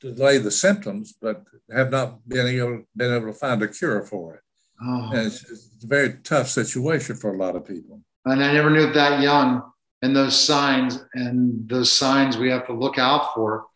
to 0.00 0.12
delay 0.12 0.36
the 0.38 0.50
symptoms, 0.50 1.14
but 1.20 1.42
have 1.74 1.90
not 1.90 2.26
been 2.28 2.46
able, 2.46 2.84
been 2.94 3.14
able 3.14 3.32
to 3.32 3.32
find 3.32 3.62
a 3.62 3.68
cure 3.68 4.02
for 4.02 4.34
it. 4.34 4.40
Oh. 4.84 5.10
And 5.12 5.26
it's, 5.26 5.50
it's, 5.50 5.84
a 5.84 5.86
very 5.86 6.14
tough 6.22 6.48
situation 6.48 7.16
for 7.16 7.34
a 7.34 7.38
lot 7.38 7.56
of 7.56 7.66
people. 7.66 8.02
And 8.26 8.44
I 8.44 8.52
never 8.52 8.70
knew 8.70 8.92
that 8.92 9.22
young 9.22 9.62
and 10.02 10.14
those 10.14 10.38
signs 10.38 11.02
and 11.14 11.66
those 11.68 11.90
signs 11.90 12.36
we 12.36 12.50
have 12.50 12.66
to 12.66 12.72
look 12.72 12.98
out 12.98 13.34
for. 13.34 13.66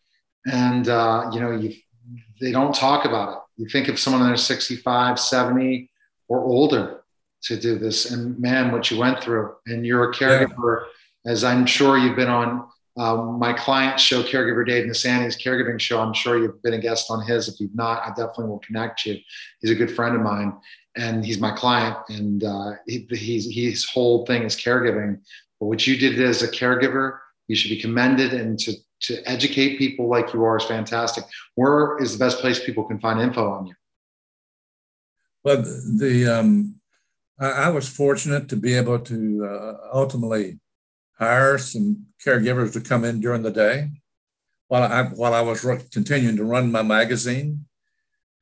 And, 0.45 0.87
uh, 0.87 1.31
you 1.33 1.39
know, 1.39 1.51
you, 1.51 1.73
they 2.39 2.51
don't 2.51 2.75
talk 2.75 3.05
about 3.05 3.33
it. 3.33 3.39
You 3.61 3.67
think 3.69 3.87
of 3.87 3.99
someone 3.99 4.29
that's 4.29 4.43
65, 4.43 5.19
70 5.19 5.89
or 6.27 6.43
older, 6.43 7.01
to 7.43 7.59
do 7.59 7.77
this. 7.77 8.11
And 8.11 8.39
man, 8.39 8.71
what 8.71 8.89
you 8.91 8.97
went 8.97 9.21
through, 9.21 9.55
and 9.65 9.85
you're 9.85 10.11
a 10.11 10.13
caregiver, 10.13 10.85
yeah. 11.25 11.31
as 11.31 11.43
I'm 11.43 11.65
sure 11.65 11.97
you've 11.97 12.15
been 12.15 12.29
on 12.29 12.67
um, 12.97 13.37
my 13.37 13.53
client 13.53 13.99
show, 13.99 14.23
Caregiver 14.23 14.65
Dave 14.65 14.85
Nassaney's 14.85 15.37
caregiving 15.37 15.79
show. 15.79 16.01
I'm 16.01 16.13
sure 16.13 16.39
you've 16.39 16.61
been 16.63 16.73
a 16.73 16.79
guest 16.79 17.11
on 17.11 17.23
his. 17.23 17.47
If 17.47 17.59
you've 17.59 17.75
not, 17.75 18.01
I 18.03 18.09
definitely 18.09 18.47
will 18.47 18.59
connect 18.59 19.05
you. 19.05 19.19
He's 19.61 19.69
a 19.69 19.75
good 19.75 19.95
friend 19.95 20.15
of 20.15 20.21
mine, 20.21 20.53
and 20.95 21.23
he's 21.23 21.39
my 21.39 21.51
client. 21.51 21.95
And 22.09 22.43
uh, 22.43 22.71
he, 22.87 23.07
he's 23.11 23.53
his 23.53 23.85
whole 23.85 24.25
thing 24.25 24.43
is 24.43 24.55
caregiving. 24.55 25.19
But 25.59 25.67
what 25.67 25.85
you 25.85 25.95
did 25.95 26.19
as 26.19 26.41
a 26.41 26.47
caregiver, 26.47 27.19
you 27.47 27.55
should 27.55 27.69
be 27.69 27.79
commended, 27.79 28.33
and 28.33 28.57
to 28.59 28.73
to 28.99 29.21
educate 29.29 29.77
people 29.77 30.09
like 30.09 30.33
you 30.33 30.43
are 30.43 30.57
is 30.57 30.63
fantastic. 30.63 31.23
Where 31.53 31.99
is 31.99 32.13
the 32.13 32.25
best 32.25 32.39
place 32.39 32.63
people 32.63 32.83
can 32.83 32.99
find 32.99 33.19
info 33.19 33.47
on 33.51 33.67
you? 33.67 33.75
Well, 35.43 35.61
the 35.61 36.39
um, 36.39 36.76
I, 37.39 37.69
was 37.69 37.87
fortunate 37.87 38.49
to 38.49 38.55
be 38.55 38.73
able 38.73 38.99
to 38.99 39.45
uh, 39.45 39.73
ultimately 39.93 40.59
hire 41.19 41.57
some 41.57 42.07
caregivers 42.25 42.73
to 42.73 42.81
come 42.81 43.05
in 43.05 43.19
during 43.19 43.43
the 43.43 43.51
day 43.51 43.91
while 44.67 44.83
I 44.83 45.03
while 45.03 45.33
I 45.33 45.41
was 45.41 45.61
continuing 45.91 46.37
to 46.37 46.43
run 46.43 46.71
my 46.71 46.81
magazine. 46.81 47.65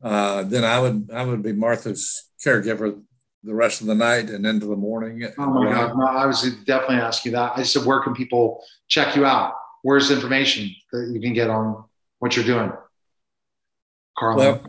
Uh, 0.02 0.44
then 0.44 0.64
I 0.64 0.80
would 0.80 1.10
I 1.14 1.26
would 1.26 1.42
be 1.42 1.54
Martha's 1.54 2.30
caregiver 2.44 3.02
the 3.44 3.54
rest 3.54 3.82
of 3.82 3.88
the 3.88 3.96
night 3.96 4.30
and 4.30 4.46
into 4.46 4.66
the 4.66 4.76
morning. 4.76 5.28
Oh 5.38 5.46
my 5.46 5.72
God! 5.72 5.98
No, 5.98 6.06
I 6.06 6.26
was 6.26 6.42
definitely 6.66 6.98
asking 6.98 7.32
you 7.32 7.38
that. 7.38 7.54
I 7.56 7.64
said, 7.64 7.86
where 7.86 8.02
can 8.02 8.14
people 8.14 8.64
check 8.88 9.16
you 9.16 9.26
out? 9.26 9.54
Where's 9.84 10.10
the 10.10 10.16
information 10.16 10.72
that 10.92 11.12
you 11.14 11.22
can 11.22 11.34
get 11.34 11.50
on 11.50 11.86
what 12.20 12.36
you're 12.36 12.46
doing, 12.46 12.72
Carl? 14.18 14.38
Well, 14.38 14.66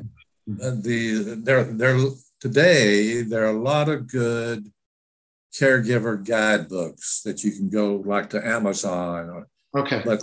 the 0.46 1.40
there 1.42 1.64
there 1.64 1.96
today 2.40 3.22
there 3.22 3.44
are 3.44 3.56
a 3.56 3.62
lot 3.62 3.88
of 3.88 4.06
good 4.06 4.70
caregiver 5.54 6.22
guidebooks 6.24 7.22
that 7.22 7.42
you 7.42 7.50
can 7.50 7.68
go 7.68 8.02
like 8.04 8.30
to 8.30 8.46
Amazon. 8.46 9.30
Or, 9.30 9.48
okay. 9.80 10.02
But 10.04 10.22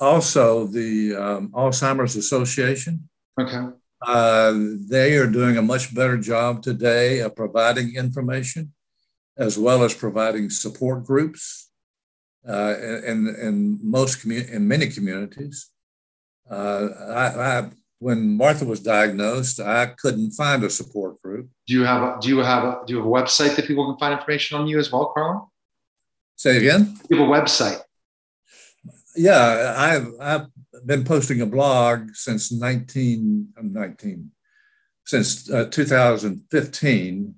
also 0.00 0.66
the 0.66 1.14
um, 1.16 1.48
Alzheimer's 1.52 2.16
Association. 2.16 3.08
Okay. 3.40 3.66
Uh, 4.06 4.52
they 4.88 5.16
are 5.16 5.26
doing 5.26 5.56
a 5.56 5.62
much 5.62 5.94
better 5.94 6.18
job 6.18 6.62
today 6.62 7.20
of 7.20 7.34
providing 7.36 7.94
information 7.94 8.72
as 9.36 9.58
well 9.58 9.82
as 9.82 9.94
providing 9.94 10.50
support 10.50 11.04
groups 11.04 11.70
uh, 12.48 12.74
in, 13.04 13.34
in 13.40 13.78
most 13.82 14.20
commu- 14.20 14.48
in 14.48 14.68
many 14.68 14.88
communities. 14.88 15.70
Uh, 16.48 16.88
I, 17.08 17.58
I 17.58 17.70
when 18.04 18.36
Martha 18.36 18.66
was 18.66 18.80
diagnosed, 18.80 19.58
I 19.60 19.86
couldn't 19.86 20.32
find 20.32 20.62
a 20.62 20.68
support 20.68 21.22
group. 21.22 21.48
Do 21.66 21.72
you 21.72 21.84
have 21.84 22.02
a, 22.02 22.20
do 22.20 22.28
you 22.28 22.38
have 22.40 22.62
a, 22.62 22.80
do 22.86 22.92
you 22.92 22.98
have 22.98 23.06
a 23.06 23.08
website 23.08 23.56
that 23.56 23.66
people 23.66 23.86
can 23.86 23.98
find 23.98 24.12
information 24.12 24.58
on 24.58 24.66
you 24.66 24.78
as 24.78 24.92
well, 24.92 25.06
Carl? 25.14 25.50
Say 26.36 26.58
again. 26.58 26.98
Do 27.08 27.16
You 27.16 27.22
have 27.22 27.28
a 27.30 27.32
website. 27.32 27.80
Yeah, 29.16 29.74
I've 29.78 30.08
I've 30.20 30.46
been 30.84 31.02
posting 31.04 31.40
a 31.40 31.46
blog 31.46 32.10
since 32.14 32.52
19 32.52 33.48
19 33.58 34.30
since 35.06 35.50
uh, 35.50 35.68
2015, 35.70 37.34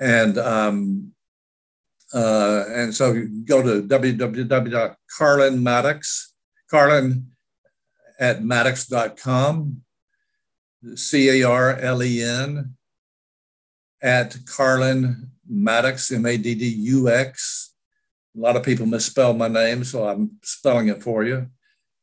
and 0.00 0.38
um, 0.38 1.12
uh, 2.12 2.64
and 2.68 2.92
so 2.92 3.12
you 3.12 3.44
go 3.44 3.62
to 3.62 3.82
www.carlen 3.86 5.64
Carlen 6.68 7.31
at 8.18 8.40
maddux.com, 8.40 9.82
C 10.94 11.42
A 11.42 11.48
R 11.48 11.76
L 11.76 12.02
E 12.02 12.22
N, 12.22 12.74
at 14.02 14.36
Carlen 14.46 15.30
Maddux, 15.50 16.14
M 16.14 16.26
A 16.26 16.36
D 16.36 16.54
D 16.54 16.66
U 16.66 17.08
X. 17.08 17.74
A 18.36 18.40
lot 18.40 18.56
of 18.56 18.62
people 18.62 18.86
misspell 18.86 19.34
my 19.34 19.48
name, 19.48 19.84
so 19.84 20.08
I'm 20.08 20.38
spelling 20.42 20.88
it 20.88 21.02
for 21.02 21.22
you. 21.24 21.48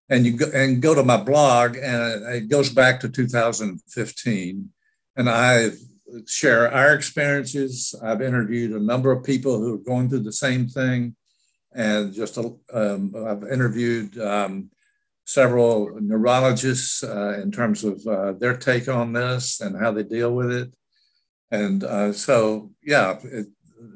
And 0.10 0.26
you 0.26 0.38
go, 0.38 0.46
and 0.54 0.82
go 0.82 0.96
to 0.96 1.04
my 1.04 1.18
blog, 1.18 1.76
and 1.76 2.24
it 2.36 2.50
goes 2.50 2.70
back 2.70 3.00
to 3.02 3.10
2015. 3.10 4.70
And 5.16 5.30
I 5.30 5.72
share 6.28 6.72
our 6.72 6.94
experiences. 6.94 7.96
I've 8.04 8.22
interviewed 8.22 8.72
a 8.72 8.84
number 8.84 9.12
of 9.12 9.24
people 9.24 9.60
who 9.60 9.76
are 9.76 9.84
going 9.84 10.10
through 10.10 10.22
the 10.22 10.34
same 10.34 10.68
thing. 10.68 11.16
And 11.74 12.14
just 12.14 12.38
um, 12.38 13.14
I've 13.16 13.44
interviewed 13.44 14.18
um, 14.20 14.72
several 15.30 15.92
neurologists 16.02 17.04
uh, 17.04 17.40
in 17.44 17.52
terms 17.52 17.84
of 17.84 18.06
uh, 18.08 18.34
their 18.34 18.58
take 18.58 18.88
on 18.88 19.14
this 19.14 19.62
and 19.62 19.80
how 19.80 19.92
they 19.92 20.02
deal 20.02 20.34
with 20.34 20.52
it. 20.52 20.74
And 21.52 21.84
uh, 21.84 22.14
so, 22.14 22.72
yeah, 22.84 23.20
it, 23.24 23.48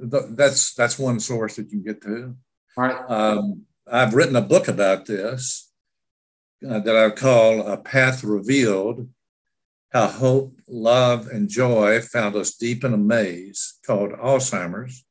that's 0.01 0.75
that's 0.75 0.99
one 0.99 1.19
source 1.19 1.55
that 1.55 1.63
you 1.63 1.69
can 1.69 1.83
get 1.83 2.01
to. 2.03 2.35
All 2.77 2.83
right. 2.83 3.09
Um, 3.09 3.63
I've 3.91 4.13
written 4.13 4.35
a 4.35 4.41
book 4.41 4.67
about 4.67 5.07
this 5.07 5.71
uh, 6.67 6.79
that 6.79 6.95
I 6.95 7.09
call 7.09 7.67
A 7.67 7.77
Path 7.77 8.23
Revealed 8.23 9.09
How 9.91 10.07
Hope, 10.07 10.53
Love, 10.67 11.27
and 11.27 11.49
Joy 11.49 11.99
Found 12.13 12.35
Us 12.35 12.53
Deep 12.55 12.83
in 12.83 12.93
a 12.93 12.97
Maze, 12.97 13.79
called 13.85 14.11
Alzheimer's. 14.11 15.03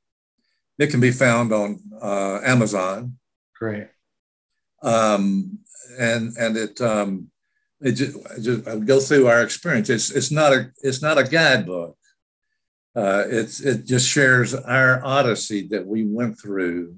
It 0.79 0.91
can 0.91 1.01
be 1.01 1.11
found 1.11 1.53
on 1.53 1.81
uh, 2.01 2.41
Amazon. 2.45 3.19
Great. 3.59 3.89
Um, 4.83 5.61
and 5.99 6.37
and 6.37 6.57
it 6.57 6.81
um, 6.81 7.31
it 7.81 7.93
just, 7.93 8.17
just 8.43 8.69
I 8.69 8.77
go 8.79 9.01
through 9.01 9.27
our 9.29 9.43
experience. 9.43 9.91
It's 9.91 10.11
it's 10.11 10.31
not 10.31 10.53
a 10.53 10.71
it's 10.83 11.03
not 11.03 11.19
a 11.19 11.25
guidebook. 11.25 11.97
Uh, 12.95 13.25
it's 13.27 13.61
it 13.61 13.87
just 13.87 14.09
shares 14.09 14.55
our 14.55 15.05
odyssey 15.05 15.67
that 15.69 15.87
we 15.87 16.05
went 16.05 16.39
through, 16.39 16.97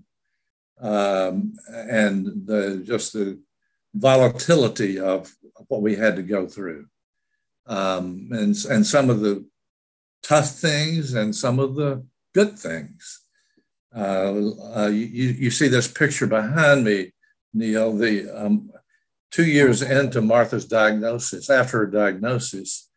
um, 0.80 1.54
and 1.68 2.26
the 2.46 2.82
just 2.84 3.12
the 3.12 3.38
volatility 3.94 4.98
of 4.98 5.32
what 5.68 5.82
we 5.82 5.94
had 5.94 6.16
to 6.16 6.22
go 6.22 6.46
through, 6.46 6.86
um, 7.66 8.28
and 8.32 8.56
and 8.68 8.86
some 8.86 9.08
of 9.08 9.20
the 9.20 9.44
tough 10.22 10.50
things 10.50 11.14
and 11.14 11.34
some 11.34 11.58
of 11.58 11.76
the 11.76 12.04
good 12.34 12.58
things. 12.58 13.20
Uh, 13.96 14.50
uh, 14.74 14.88
you, 14.88 15.28
you 15.28 15.50
see 15.50 15.68
this 15.68 15.86
picture 15.86 16.26
behind 16.26 16.84
me, 16.84 17.12
Neil. 17.52 17.96
The 17.96 18.28
um, 18.30 18.72
two 19.34 19.44
years 19.44 19.82
into 19.82 20.20
Martha's 20.20 20.64
diagnosis, 20.64 21.50
after 21.50 21.78
her 21.78 21.86
diagnosis, 21.86 22.88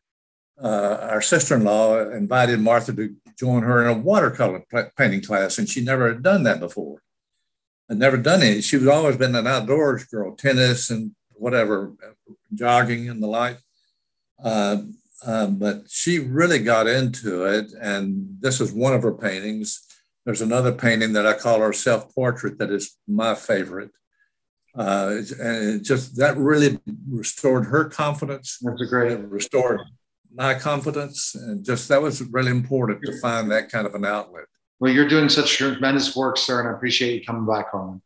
uh, 0.62 0.98
our 1.02 1.22
sister-in-law 1.22 2.12
invited 2.12 2.60
Martha 2.60 2.94
to 2.94 3.16
join 3.40 3.64
her 3.64 3.84
in 3.84 3.98
a 3.98 4.00
watercolor 4.00 4.64
painting 4.96 5.24
class, 5.24 5.58
and 5.58 5.68
she 5.68 5.84
never 5.84 6.08
had 6.10 6.22
done 6.22 6.44
that 6.44 6.60
before. 6.60 7.02
Had 7.90 7.98
never 7.98 8.18
done 8.18 8.44
it. 8.44 8.64
She 8.64 8.78
was 8.78 8.88
always 8.88 9.18
been 9.18 9.34
an 9.34 9.48
outdoors 9.48 10.04
girl, 10.04 10.36
tennis 10.36 10.92
and 10.92 11.16
whatever, 11.34 11.94
jogging 12.54 13.10
and 13.10 13.22
the 13.22 13.28
like. 13.28 13.58
Uh, 14.44 14.78
uh, 15.26 15.48
but 15.48 15.90
she 15.90 16.20
really 16.20 16.60
got 16.60 16.86
into 16.86 17.46
it, 17.46 17.72
and 17.82 18.38
this 18.40 18.62
is 18.62 18.72
one 18.72 18.94
of 18.94 19.02
her 19.02 19.14
paintings. 19.14 19.82
There's 20.24 20.42
another 20.42 20.72
painting 20.72 21.14
that 21.14 21.26
I 21.26 21.34
call 21.34 21.62
her 21.62 21.74
self-portrait 21.74 22.60
that 22.60 22.70
is 22.70 22.96
my 23.08 23.34
favorite 23.34 23.90
uh, 24.78 25.22
and 25.40 25.84
just 25.84 26.16
that 26.18 26.38
really 26.38 26.80
restored 27.10 27.66
her 27.66 27.86
confidence. 27.86 28.60
That's 28.62 28.82
a 28.82 28.86
great. 28.86 29.12
It 29.12 29.28
restored 29.28 29.82
my 30.34 30.54
confidence, 30.54 31.34
and 31.36 31.66
just 31.66 31.88
that 31.90 32.02
was 32.02 32.22
really 32.22 32.52
important 32.52 33.02
to 33.04 33.20
find 33.20 33.52
that 33.52 33.72
kind 33.72 33.88
of 33.88 33.96
an 33.96 34.06
outlet. 34.06 34.46
Well, 34.80 34.92
you're 34.92 35.08
doing 35.08 35.30
such 35.30 35.58
tremendous 35.58 36.16
work, 36.16 36.38
sir, 36.38 36.60
and 36.60 36.70
I 36.70 36.74
appreciate 36.74 37.20
you 37.20 37.26
coming 37.26 37.48
back 37.48 37.74
on. 37.74 38.02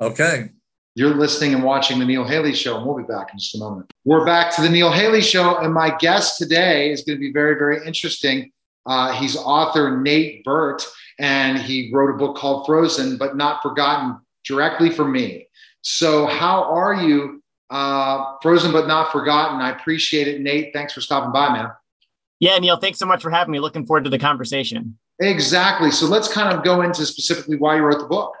Okay. 0.00 0.50
You're 0.94 1.14
listening 1.14 1.54
and 1.54 1.62
watching 1.62 1.98
the 1.98 2.04
Neil 2.04 2.24
Haley 2.24 2.54
Show, 2.54 2.76
and 2.76 2.86
we'll 2.86 2.96
be 2.96 3.02
back 3.04 3.28
in 3.32 3.38
just 3.38 3.54
a 3.54 3.58
moment. 3.58 3.90
We're 4.04 4.26
back 4.26 4.54
to 4.56 4.62
the 4.62 4.68
Neil 4.68 4.92
Haley 4.92 5.22
Show, 5.22 5.58
and 5.58 5.72
my 5.72 5.96
guest 5.96 6.38
today 6.38 6.90
is 6.90 7.02
going 7.02 7.18
to 7.18 7.20
be 7.20 7.32
very, 7.32 7.54
very 7.54 7.86
interesting. 7.86 8.50
Uh, 8.84 9.12
he's 9.12 9.36
author 9.36 10.00
Nate 10.00 10.44
Burt, 10.44 10.84
and 11.18 11.58
he 11.58 11.90
wrote 11.92 12.14
a 12.14 12.18
book 12.18 12.36
called 12.36 12.66
Frozen, 12.66 13.16
but 13.16 13.36
not 13.36 13.62
forgotten 13.62 14.18
directly 14.44 14.90
for 14.90 15.06
me. 15.06 15.46
So, 15.82 16.26
how 16.26 16.64
are 16.64 16.94
you? 16.94 17.42
Uh, 17.70 18.36
frozen 18.42 18.70
but 18.70 18.86
not 18.86 19.10
forgotten. 19.12 19.60
I 19.60 19.70
appreciate 19.70 20.28
it, 20.28 20.40
Nate. 20.40 20.72
Thanks 20.74 20.92
for 20.92 21.00
stopping 21.00 21.32
by, 21.32 21.52
man. 21.52 21.70
Yeah, 22.38 22.58
Neil, 22.58 22.76
thanks 22.76 22.98
so 22.98 23.06
much 23.06 23.22
for 23.22 23.30
having 23.30 23.52
me. 23.52 23.60
Looking 23.60 23.86
forward 23.86 24.04
to 24.04 24.10
the 24.10 24.18
conversation. 24.18 24.98
Exactly. 25.20 25.90
So, 25.90 26.06
let's 26.06 26.32
kind 26.32 26.56
of 26.56 26.64
go 26.64 26.82
into 26.82 27.06
specifically 27.06 27.56
why 27.56 27.76
you 27.76 27.82
wrote 27.82 27.98
the 27.98 28.06
book. 28.06 28.34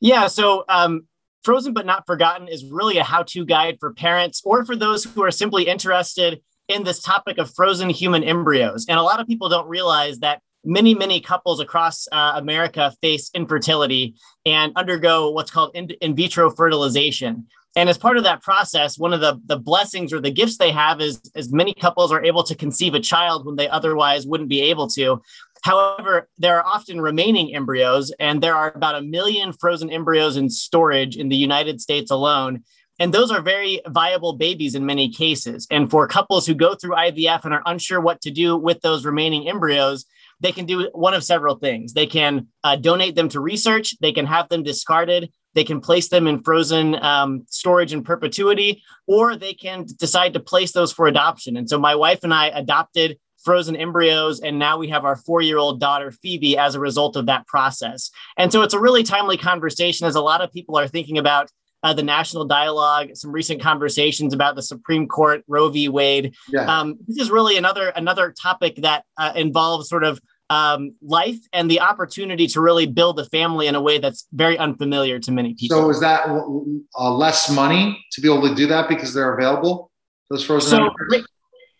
Yeah. 0.00 0.26
So, 0.26 0.64
um, 0.68 1.06
Frozen 1.44 1.74
but 1.74 1.84
Not 1.84 2.06
Forgotten 2.06 2.48
is 2.48 2.64
really 2.64 2.96
a 2.96 3.04
how 3.04 3.22
to 3.24 3.44
guide 3.44 3.76
for 3.78 3.92
parents 3.92 4.40
or 4.44 4.64
for 4.64 4.74
those 4.74 5.04
who 5.04 5.22
are 5.22 5.30
simply 5.30 5.68
interested 5.68 6.40
in 6.68 6.84
this 6.84 7.02
topic 7.02 7.38
of 7.38 7.54
frozen 7.54 7.90
human 7.90 8.24
embryos. 8.24 8.86
And 8.88 8.98
a 8.98 9.02
lot 9.02 9.20
of 9.20 9.26
people 9.26 9.50
don't 9.50 9.68
realize 9.68 10.20
that 10.20 10.40
many, 10.64 10.94
many 10.94 11.20
couples 11.20 11.60
across 11.60 12.06
uh, 12.12 12.32
America 12.36 12.92
face 13.02 13.30
infertility 13.34 14.14
and 14.46 14.72
undergo 14.76 15.30
what's 15.30 15.50
called 15.50 15.70
in, 15.74 15.90
in, 16.00 16.14
vitro 16.14 16.50
fertilization. 16.50 17.46
And 17.76 17.88
as 17.88 17.98
part 17.98 18.16
of 18.16 18.24
that 18.24 18.42
process, 18.42 18.98
one 18.98 19.12
of 19.12 19.20
the, 19.20 19.40
the 19.46 19.58
blessings 19.58 20.12
or 20.12 20.20
the 20.20 20.30
gifts 20.30 20.58
they 20.58 20.70
have 20.70 21.00
is, 21.00 21.20
is 21.34 21.52
many 21.52 21.74
couples 21.74 22.12
are 22.12 22.24
able 22.24 22.44
to 22.44 22.54
conceive 22.54 22.94
a 22.94 23.00
child 23.00 23.44
when 23.44 23.56
they 23.56 23.68
otherwise 23.68 24.26
wouldn't 24.26 24.48
be 24.48 24.62
able 24.62 24.86
to. 24.90 25.20
However, 25.64 26.28
there 26.38 26.58
are 26.58 26.66
often 26.66 27.00
remaining 27.00 27.54
embryos, 27.54 28.12
and 28.20 28.42
there 28.42 28.54
are 28.54 28.72
about 28.74 28.96
a 28.96 29.02
million 29.02 29.52
frozen 29.52 29.90
embryos 29.90 30.36
in 30.36 30.50
storage 30.50 31.16
in 31.16 31.30
the 31.30 31.36
United 31.36 31.80
States 31.80 32.10
alone. 32.10 32.62
And 33.00 33.12
those 33.12 33.30
are 33.30 33.40
very 33.40 33.80
viable 33.88 34.34
babies 34.34 34.74
in 34.74 34.86
many 34.86 35.08
cases. 35.08 35.66
And 35.70 35.90
for 35.90 36.06
couples 36.06 36.46
who 36.46 36.54
go 36.54 36.74
through 36.74 36.94
IVF 36.94 37.44
and 37.44 37.54
are 37.54 37.62
unsure 37.66 38.00
what 38.00 38.20
to 38.20 38.30
do 38.30 38.56
with 38.56 38.82
those 38.82 39.04
remaining 39.04 39.48
embryos, 39.48 40.04
they 40.44 40.52
can 40.52 40.66
do 40.66 40.90
one 40.92 41.14
of 41.14 41.24
several 41.24 41.56
things. 41.56 41.94
They 41.94 42.06
can 42.06 42.48
uh, 42.62 42.76
donate 42.76 43.16
them 43.16 43.30
to 43.30 43.40
research, 43.40 43.96
they 44.00 44.12
can 44.12 44.26
have 44.26 44.50
them 44.50 44.62
discarded, 44.62 45.32
they 45.54 45.64
can 45.64 45.80
place 45.80 46.08
them 46.08 46.26
in 46.26 46.42
frozen 46.42 47.02
um, 47.02 47.46
storage 47.48 47.94
in 47.94 48.04
perpetuity, 48.04 48.82
or 49.06 49.36
they 49.36 49.54
can 49.54 49.86
decide 49.98 50.34
to 50.34 50.40
place 50.40 50.72
those 50.72 50.92
for 50.92 51.06
adoption. 51.06 51.56
And 51.56 51.68
so 51.68 51.78
my 51.78 51.94
wife 51.94 52.20
and 52.24 52.34
I 52.34 52.48
adopted 52.48 53.18
frozen 53.42 53.74
embryos, 53.74 54.40
and 54.40 54.58
now 54.58 54.76
we 54.76 54.88
have 54.88 55.06
our 55.06 55.16
four 55.16 55.40
year 55.40 55.56
old 55.56 55.80
daughter, 55.80 56.10
Phoebe, 56.10 56.58
as 56.58 56.74
a 56.74 56.80
result 56.80 57.16
of 57.16 57.24
that 57.24 57.46
process. 57.46 58.10
And 58.36 58.52
so 58.52 58.60
it's 58.60 58.74
a 58.74 58.80
really 58.80 59.02
timely 59.02 59.38
conversation 59.38 60.06
as 60.06 60.14
a 60.14 60.20
lot 60.20 60.42
of 60.42 60.52
people 60.52 60.76
are 60.76 60.88
thinking 60.88 61.16
about 61.16 61.50
uh, 61.84 61.92
the 61.92 62.02
national 62.02 62.46
dialogue, 62.46 63.10
some 63.14 63.30
recent 63.30 63.60
conversations 63.60 64.32
about 64.32 64.56
the 64.56 64.62
Supreme 64.62 65.06
Court, 65.06 65.44
Roe 65.46 65.68
v. 65.68 65.90
Wade. 65.90 66.34
Yeah. 66.48 66.64
Um, 66.64 66.96
this 67.06 67.18
is 67.18 67.30
really 67.30 67.58
another 67.58 67.90
another 67.90 68.32
topic 68.32 68.76
that 68.76 69.04
uh, 69.18 69.32
involves 69.36 69.88
sort 69.90 70.02
of 70.02 70.18
um, 70.50 70.94
life 71.00 71.38
and 71.52 71.70
the 71.70 71.80
opportunity 71.80 72.46
to 72.48 72.60
really 72.60 72.86
build 72.86 73.18
a 73.18 73.24
family 73.26 73.66
in 73.66 73.74
a 73.74 73.80
way 73.80 73.98
that's 73.98 74.26
very 74.32 74.58
unfamiliar 74.58 75.18
to 75.20 75.32
many 75.32 75.54
people. 75.54 75.78
So, 75.78 75.90
is 75.90 76.00
that 76.00 76.26
uh, 76.26 77.10
less 77.14 77.50
money 77.50 78.04
to 78.12 78.20
be 78.20 78.32
able 78.32 78.48
to 78.48 78.54
do 78.54 78.66
that 78.66 78.88
because 78.88 79.14
they're 79.14 79.34
available? 79.34 79.90
Those 80.30 80.44
frozen. 80.44 80.78
So, 80.78 81.20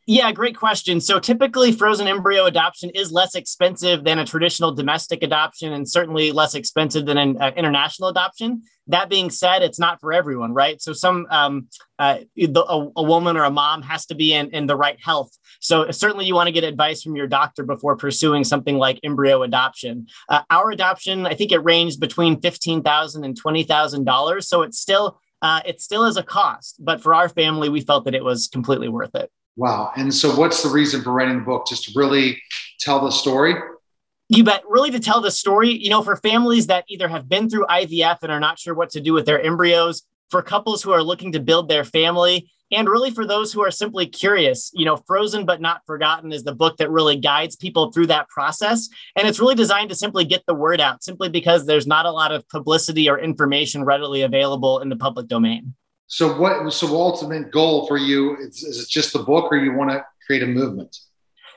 yeah, 0.06 0.30
great 0.32 0.56
question. 0.56 1.00
So 1.00 1.18
typically, 1.18 1.72
frozen 1.72 2.06
embryo 2.06 2.44
adoption 2.44 2.90
is 2.90 3.10
less 3.10 3.34
expensive 3.34 4.04
than 4.04 4.18
a 4.18 4.26
traditional 4.26 4.72
domestic 4.72 5.22
adoption 5.22 5.72
and 5.72 5.88
certainly 5.88 6.30
less 6.30 6.54
expensive 6.54 7.06
than 7.06 7.16
an 7.16 7.40
uh, 7.40 7.52
international 7.56 8.10
adoption. 8.10 8.62
That 8.88 9.08
being 9.08 9.30
said, 9.30 9.62
it's 9.62 9.78
not 9.78 10.00
for 10.00 10.12
everyone, 10.12 10.52
right? 10.52 10.80
So, 10.82 10.92
some 10.92 11.26
um, 11.30 11.68
uh, 11.98 12.18
a, 12.38 12.88
a, 12.96 13.02
woman 13.02 13.38
or 13.38 13.44
a 13.44 13.50
mom 13.50 13.80
has 13.80 14.04
to 14.06 14.14
be 14.14 14.34
in, 14.34 14.50
in 14.50 14.66
the 14.66 14.76
right 14.76 14.98
health. 15.02 15.30
So, 15.60 15.90
certainly, 15.90 16.26
you 16.26 16.34
want 16.34 16.48
to 16.48 16.52
get 16.52 16.64
advice 16.64 17.02
from 17.02 17.16
your 17.16 17.26
doctor 17.26 17.64
before 17.64 17.96
pursuing 17.96 18.44
something 18.44 18.76
like 18.76 19.00
embryo 19.02 19.42
adoption. 19.42 20.08
Uh, 20.28 20.42
our 20.50 20.70
adoption, 20.70 21.24
I 21.24 21.34
think 21.34 21.50
it 21.50 21.64
ranged 21.64 21.98
between 21.98 22.42
$15,000 22.42 23.24
and 23.24 23.42
$20,000. 23.42 24.44
So, 24.44 24.60
it's 24.62 24.78
still 24.78 25.18
uh, 25.40 25.60
it 25.64 25.80
still 25.80 26.04
is 26.04 26.18
a 26.18 26.22
cost, 26.22 26.76
but 26.78 27.02
for 27.02 27.14
our 27.14 27.28
family, 27.28 27.70
we 27.70 27.80
felt 27.80 28.04
that 28.04 28.14
it 28.14 28.24
was 28.24 28.48
completely 28.48 28.88
worth 28.88 29.14
it. 29.14 29.30
Wow. 29.56 29.92
And 29.96 30.12
so, 30.12 30.34
what's 30.34 30.62
the 30.62 30.68
reason 30.68 31.02
for 31.02 31.12
writing 31.12 31.38
the 31.38 31.44
book? 31.44 31.66
Just 31.66 31.84
to 31.84 31.92
really 31.94 32.42
tell 32.80 33.00
the 33.00 33.10
story? 33.10 33.54
You 34.28 34.42
bet. 34.42 34.62
Really, 34.68 34.90
to 34.90 35.00
tell 35.00 35.20
the 35.20 35.30
story, 35.30 35.70
you 35.70 35.90
know, 35.90 36.02
for 36.02 36.16
families 36.16 36.66
that 36.66 36.84
either 36.88 37.08
have 37.08 37.28
been 37.28 37.48
through 37.48 37.66
IVF 37.66 38.18
and 38.22 38.32
are 38.32 38.40
not 38.40 38.58
sure 38.58 38.74
what 38.74 38.90
to 38.90 39.00
do 39.00 39.12
with 39.12 39.26
their 39.26 39.40
embryos, 39.40 40.02
for 40.30 40.42
couples 40.42 40.82
who 40.82 40.90
are 40.90 41.02
looking 41.02 41.32
to 41.32 41.40
build 41.40 41.68
their 41.68 41.84
family, 41.84 42.50
and 42.72 42.88
really 42.88 43.10
for 43.10 43.26
those 43.26 43.52
who 43.52 43.62
are 43.62 43.70
simply 43.70 44.06
curious, 44.06 44.70
you 44.74 44.84
know, 44.84 44.96
Frozen 44.96 45.44
but 45.46 45.60
Not 45.60 45.82
Forgotten 45.86 46.32
is 46.32 46.42
the 46.42 46.54
book 46.54 46.78
that 46.78 46.90
really 46.90 47.16
guides 47.16 47.54
people 47.54 47.92
through 47.92 48.08
that 48.08 48.28
process. 48.28 48.88
And 49.14 49.28
it's 49.28 49.38
really 49.38 49.54
designed 49.54 49.90
to 49.90 49.94
simply 49.94 50.24
get 50.24 50.42
the 50.46 50.54
word 50.54 50.80
out, 50.80 51.04
simply 51.04 51.28
because 51.28 51.66
there's 51.66 51.86
not 51.86 52.06
a 52.06 52.10
lot 52.10 52.32
of 52.32 52.48
publicity 52.48 53.08
or 53.08 53.18
information 53.18 53.84
readily 53.84 54.22
available 54.22 54.80
in 54.80 54.88
the 54.88 54.96
public 54.96 55.28
domain. 55.28 55.74
So 56.06 56.38
what? 56.38 56.72
So 56.72 56.88
ultimate 56.88 57.50
goal 57.50 57.86
for 57.86 57.96
you 57.96 58.36
is, 58.36 58.62
is 58.62 58.82
it 58.82 58.88
just 58.88 59.12
the 59.12 59.20
book, 59.20 59.50
or 59.50 59.56
you 59.56 59.72
want 59.72 59.90
to 59.90 60.04
create 60.26 60.42
a 60.42 60.46
movement? 60.46 60.96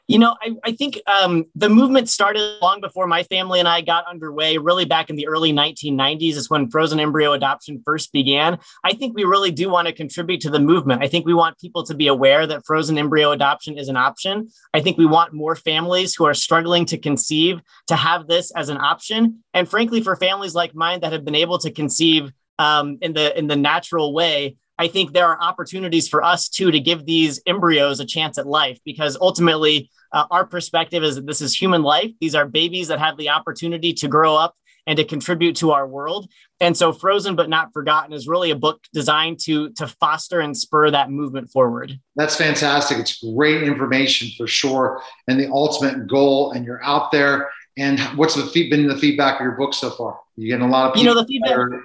You 0.08 0.20
know, 0.20 0.38
I, 0.42 0.56
I 0.64 0.72
think 0.72 1.02
um, 1.06 1.46
the 1.54 1.68
movement 1.68 2.08
started 2.08 2.60
long 2.62 2.80
before 2.80 3.08
my 3.08 3.24
family 3.24 3.60
and 3.60 3.68
I 3.68 3.82
got 3.82 4.08
underway. 4.08 4.58
Really, 4.58 4.86
back 4.86 5.10
in 5.10 5.18
the 5.18 5.28
early 5.28 5.52
1990s 5.52 6.36
is 6.36 6.50
when 6.50 6.70
frozen 6.70 7.00
embryo 7.00 7.34
adoption 7.34 7.82
first 7.84 8.14
began. 8.14 8.58
I 8.86 8.94
think 8.94 9.16
we 9.16 9.26
really 9.26 9.52
do 9.52 9.70
want 9.70 9.90
to 9.90 9.94
contribute 9.94 10.40
to 10.42 10.50
the 10.50 10.62
movement. 10.62 11.04
I 11.04 11.10
think 11.10 11.26
we 11.26 11.34
want 11.34 11.60
people 11.60 11.84
to 11.84 11.94
be 11.94 12.08
aware 12.08 12.48
that 12.48 12.66
frozen 12.66 12.98
embryo 12.98 13.32
adoption 13.32 13.78
is 13.78 13.90
an 13.90 13.98
option. 13.98 14.48
I 14.74 14.80
think 14.80 14.98
we 14.98 15.06
want 15.06 15.34
more 15.34 15.58
families 15.58 16.16
who 16.16 16.24
are 16.24 16.34
struggling 16.34 16.86
to 16.86 16.98
conceive 16.98 17.62
to 17.88 17.98
have 17.98 18.28
this 18.28 18.52
as 18.52 18.70
an 18.70 18.78
option. 18.78 19.44
And 19.54 19.70
frankly, 19.70 20.02
for 20.02 20.16
families 20.16 20.56
like 20.56 20.74
mine 20.74 21.02
that 21.02 21.12
have 21.12 21.26
been 21.26 21.36
able 21.36 21.58
to 21.60 21.72
conceive 21.72 22.32
um, 22.60 22.98
in 23.02 23.14
the 23.14 23.38
in 23.38 23.48
the 23.48 23.56
natural 23.56 24.14
way, 24.14 24.56
I 24.78 24.88
think 24.88 25.14
there 25.14 25.26
are 25.26 25.42
opportunities 25.42 26.08
for 26.08 26.24
us 26.24 26.50
too 26.50 26.72
to 26.72 26.80
give 26.80 27.06
these 27.06 27.42
embryos 27.46 28.00
a 28.00 28.06
chance 28.06 28.38
at 28.38 28.46
life 28.48 28.80
because 28.86 29.18
ultimately 29.20 29.90
uh, 30.14 30.26
our 30.32 30.46
perspective 30.46 31.04
is 31.04 31.16
that 31.16 31.26
this 31.28 31.42
is 31.42 31.56
human 31.56 31.82
life. 31.84 32.12
These 32.22 32.36
are 32.36 32.48
babies 32.48 32.88
that 32.90 33.00
have 33.00 33.18
the 33.18 33.30
opportunity 33.30 33.94
to 33.94 34.08
grow 34.08 34.36
up 34.36 34.56
and 34.86 34.96
to 34.98 35.04
contribute 35.04 35.56
to 35.58 35.72
our 35.72 35.86
world. 35.86 36.30
And 36.62 36.76
so 36.78 36.94
Frozen 36.94 37.36
but 37.36 37.50
Not 37.50 37.74
Forgotten 37.74 38.14
is 38.14 38.26
really 38.28 38.52
a 38.52 38.56
book 38.56 38.82
designed 38.94 39.40
to 39.42 39.72
to 39.74 39.88
foster 39.88 40.40
and 40.40 40.56
spur 40.56 40.90
that 40.92 41.12
movement 41.12 41.50
forward. 41.52 42.00
That's 42.16 42.36
fantastic. 42.36 42.98
It's 42.98 43.22
great 43.36 43.64
information 43.64 44.30
for 44.38 44.48
sure 44.48 45.02
and 45.28 45.40
the 45.40 45.52
ultimate 45.52 46.08
goal 46.08 46.52
and 46.52 46.66
you're 46.66 46.84
out 46.84 47.12
there 47.12 47.50
and 47.78 48.00
what's 48.16 48.34
the 48.36 48.70
been 48.70 48.88
the 48.88 48.98
feedback 48.98 49.40
of 49.40 49.44
your 49.44 49.52
book 49.58 49.74
so 49.74 49.92
far? 49.92 50.20
You 50.36 50.48
getting 50.50 50.66
a 50.66 50.70
lot 50.72 50.88
of 50.88 50.94
people 50.94 51.04
You 51.04 51.16
know 51.16 51.22
the 51.22 51.28
feedback 51.28 51.58
are- 51.58 51.84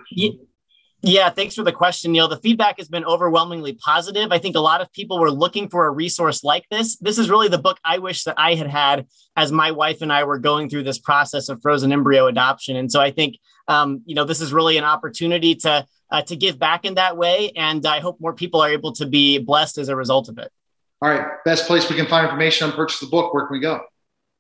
yeah, 1.02 1.30
thanks 1.30 1.56
for 1.56 1.64
the 1.64 1.72
question, 1.72 2.12
Neil. 2.12 2.28
The 2.28 2.36
feedback 2.36 2.78
has 2.78 2.88
been 2.88 3.04
overwhelmingly 3.04 3.72
positive. 3.72 4.30
I 4.30 4.38
think 4.38 4.54
a 4.54 4.60
lot 4.60 4.80
of 4.80 4.92
people 4.92 5.18
were 5.18 5.32
looking 5.32 5.68
for 5.68 5.86
a 5.86 5.90
resource 5.90 6.44
like 6.44 6.64
this. 6.70 6.96
This 6.98 7.18
is 7.18 7.28
really 7.28 7.48
the 7.48 7.58
book 7.58 7.78
I 7.84 7.98
wish 7.98 8.22
that 8.24 8.36
I 8.38 8.54
had 8.54 8.68
had 8.68 9.06
as 9.36 9.50
my 9.50 9.72
wife 9.72 10.00
and 10.00 10.12
I 10.12 10.22
were 10.22 10.38
going 10.38 10.70
through 10.70 10.84
this 10.84 11.00
process 11.00 11.48
of 11.48 11.60
frozen 11.60 11.92
embryo 11.92 12.28
adoption. 12.28 12.76
And 12.76 12.90
so 12.90 13.00
I 13.00 13.10
think, 13.10 13.38
um, 13.66 14.02
you 14.06 14.14
know, 14.14 14.24
this 14.24 14.40
is 14.40 14.52
really 14.52 14.78
an 14.78 14.84
opportunity 14.84 15.56
to 15.56 15.84
uh, 16.12 16.22
to 16.22 16.36
give 16.36 16.58
back 16.58 16.84
in 16.84 16.94
that 16.94 17.16
way. 17.16 17.50
And 17.56 17.84
I 17.84 17.98
hope 17.98 18.20
more 18.20 18.34
people 18.34 18.60
are 18.60 18.70
able 18.70 18.92
to 18.92 19.06
be 19.06 19.38
blessed 19.38 19.78
as 19.78 19.88
a 19.88 19.96
result 19.96 20.28
of 20.28 20.38
it. 20.38 20.52
All 21.00 21.10
right, 21.10 21.26
best 21.44 21.66
place 21.66 21.90
we 21.90 21.96
can 21.96 22.06
find 22.06 22.26
information 22.26 22.70
on 22.70 22.76
purchase 22.76 23.00
the 23.00 23.06
book. 23.06 23.34
Where 23.34 23.46
can 23.46 23.54
we 23.54 23.60
go? 23.60 23.80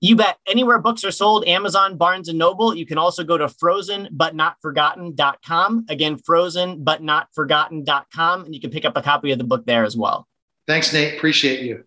You 0.02 0.16
bet. 0.16 0.36
Anywhere 0.48 0.80
books 0.80 1.04
are 1.04 1.12
sold, 1.12 1.46
Amazon, 1.46 1.96
Barnes 1.96 2.28
and 2.28 2.36
Noble. 2.36 2.74
You 2.74 2.84
can 2.84 2.98
also 2.98 3.22
go 3.22 3.38
to 3.38 3.46
frozenbutnotforgotten.com. 3.46 5.86
Again, 5.88 6.18
frozenbutnotforgotten.com. 6.18 8.44
And 8.44 8.52
you 8.52 8.60
can 8.60 8.70
pick 8.70 8.84
up 8.84 8.96
a 8.96 9.02
copy 9.02 9.30
of 9.30 9.38
the 9.38 9.44
book 9.44 9.64
there 9.64 9.84
as 9.84 9.96
well. 9.96 10.26
Thanks, 10.66 10.92
Nate. 10.92 11.14
Appreciate 11.14 11.60
you. 11.60 11.84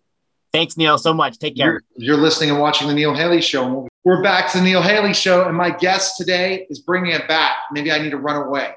Thanks, 0.50 0.78
Neil, 0.78 0.96
so 0.96 1.12
much. 1.12 1.38
Take 1.38 1.56
care. 1.56 1.82
You're, 1.96 2.14
you're 2.14 2.16
listening 2.16 2.48
and 2.48 2.58
watching 2.58 2.88
the 2.88 2.94
Neil 2.94 3.14
Haley 3.14 3.42
Show. 3.42 3.86
We're 4.04 4.22
back 4.22 4.50
to 4.52 4.58
the 4.58 4.64
Neil 4.64 4.80
Haley 4.80 5.12
Show, 5.12 5.46
and 5.46 5.54
my 5.54 5.68
guest 5.68 6.16
today 6.16 6.66
is 6.70 6.78
bringing 6.78 7.12
it 7.12 7.28
back. 7.28 7.56
Maybe 7.70 7.92
I 7.92 7.98
need 7.98 8.12
to 8.12 8.16
run 8.16 8.36
away. 8.36 8.72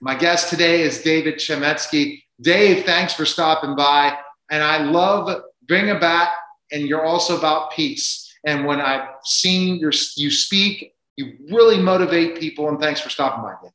My 0.00 0.16
guest 0.16 0.50
today 0.50 0.82
is 0.82 1.00
David 1.00 1.36
Chametzky. 1.36 2.24
Dave, 2.40 2.84
thanks 2.84 3.14
for 3.14 3.24
stopping 3.24 3.76
by. 3.76 4.18
And 4.50 4.64
I 4.64 4.78
love 4.78 5.42
Bring 5.68 5.86
It 5.86 6.00
Back, 6.00 6.30
and 6.72 6.88
you're 6.88 7.04
also 7.04 7.38
about 7.38 7.70
peace. 7.70 8.23
And 8.44 8.66
when 8.66 8.80
I've 8.80 9.08
seen 9.24 9.76
your, 9.76 9.92
you 10.16 10.30
speak, 10.30 10.94
you 11.16 11.36
really 11.50 11.78
motivate 11.78 12.38
people. 12.38 12.68
And 12.68 12.80
thanks 12.80 13.00
for 13.00 13.08
stopping 13.08 13.42
by. 13.42 13.54
Again. 13.54 13.72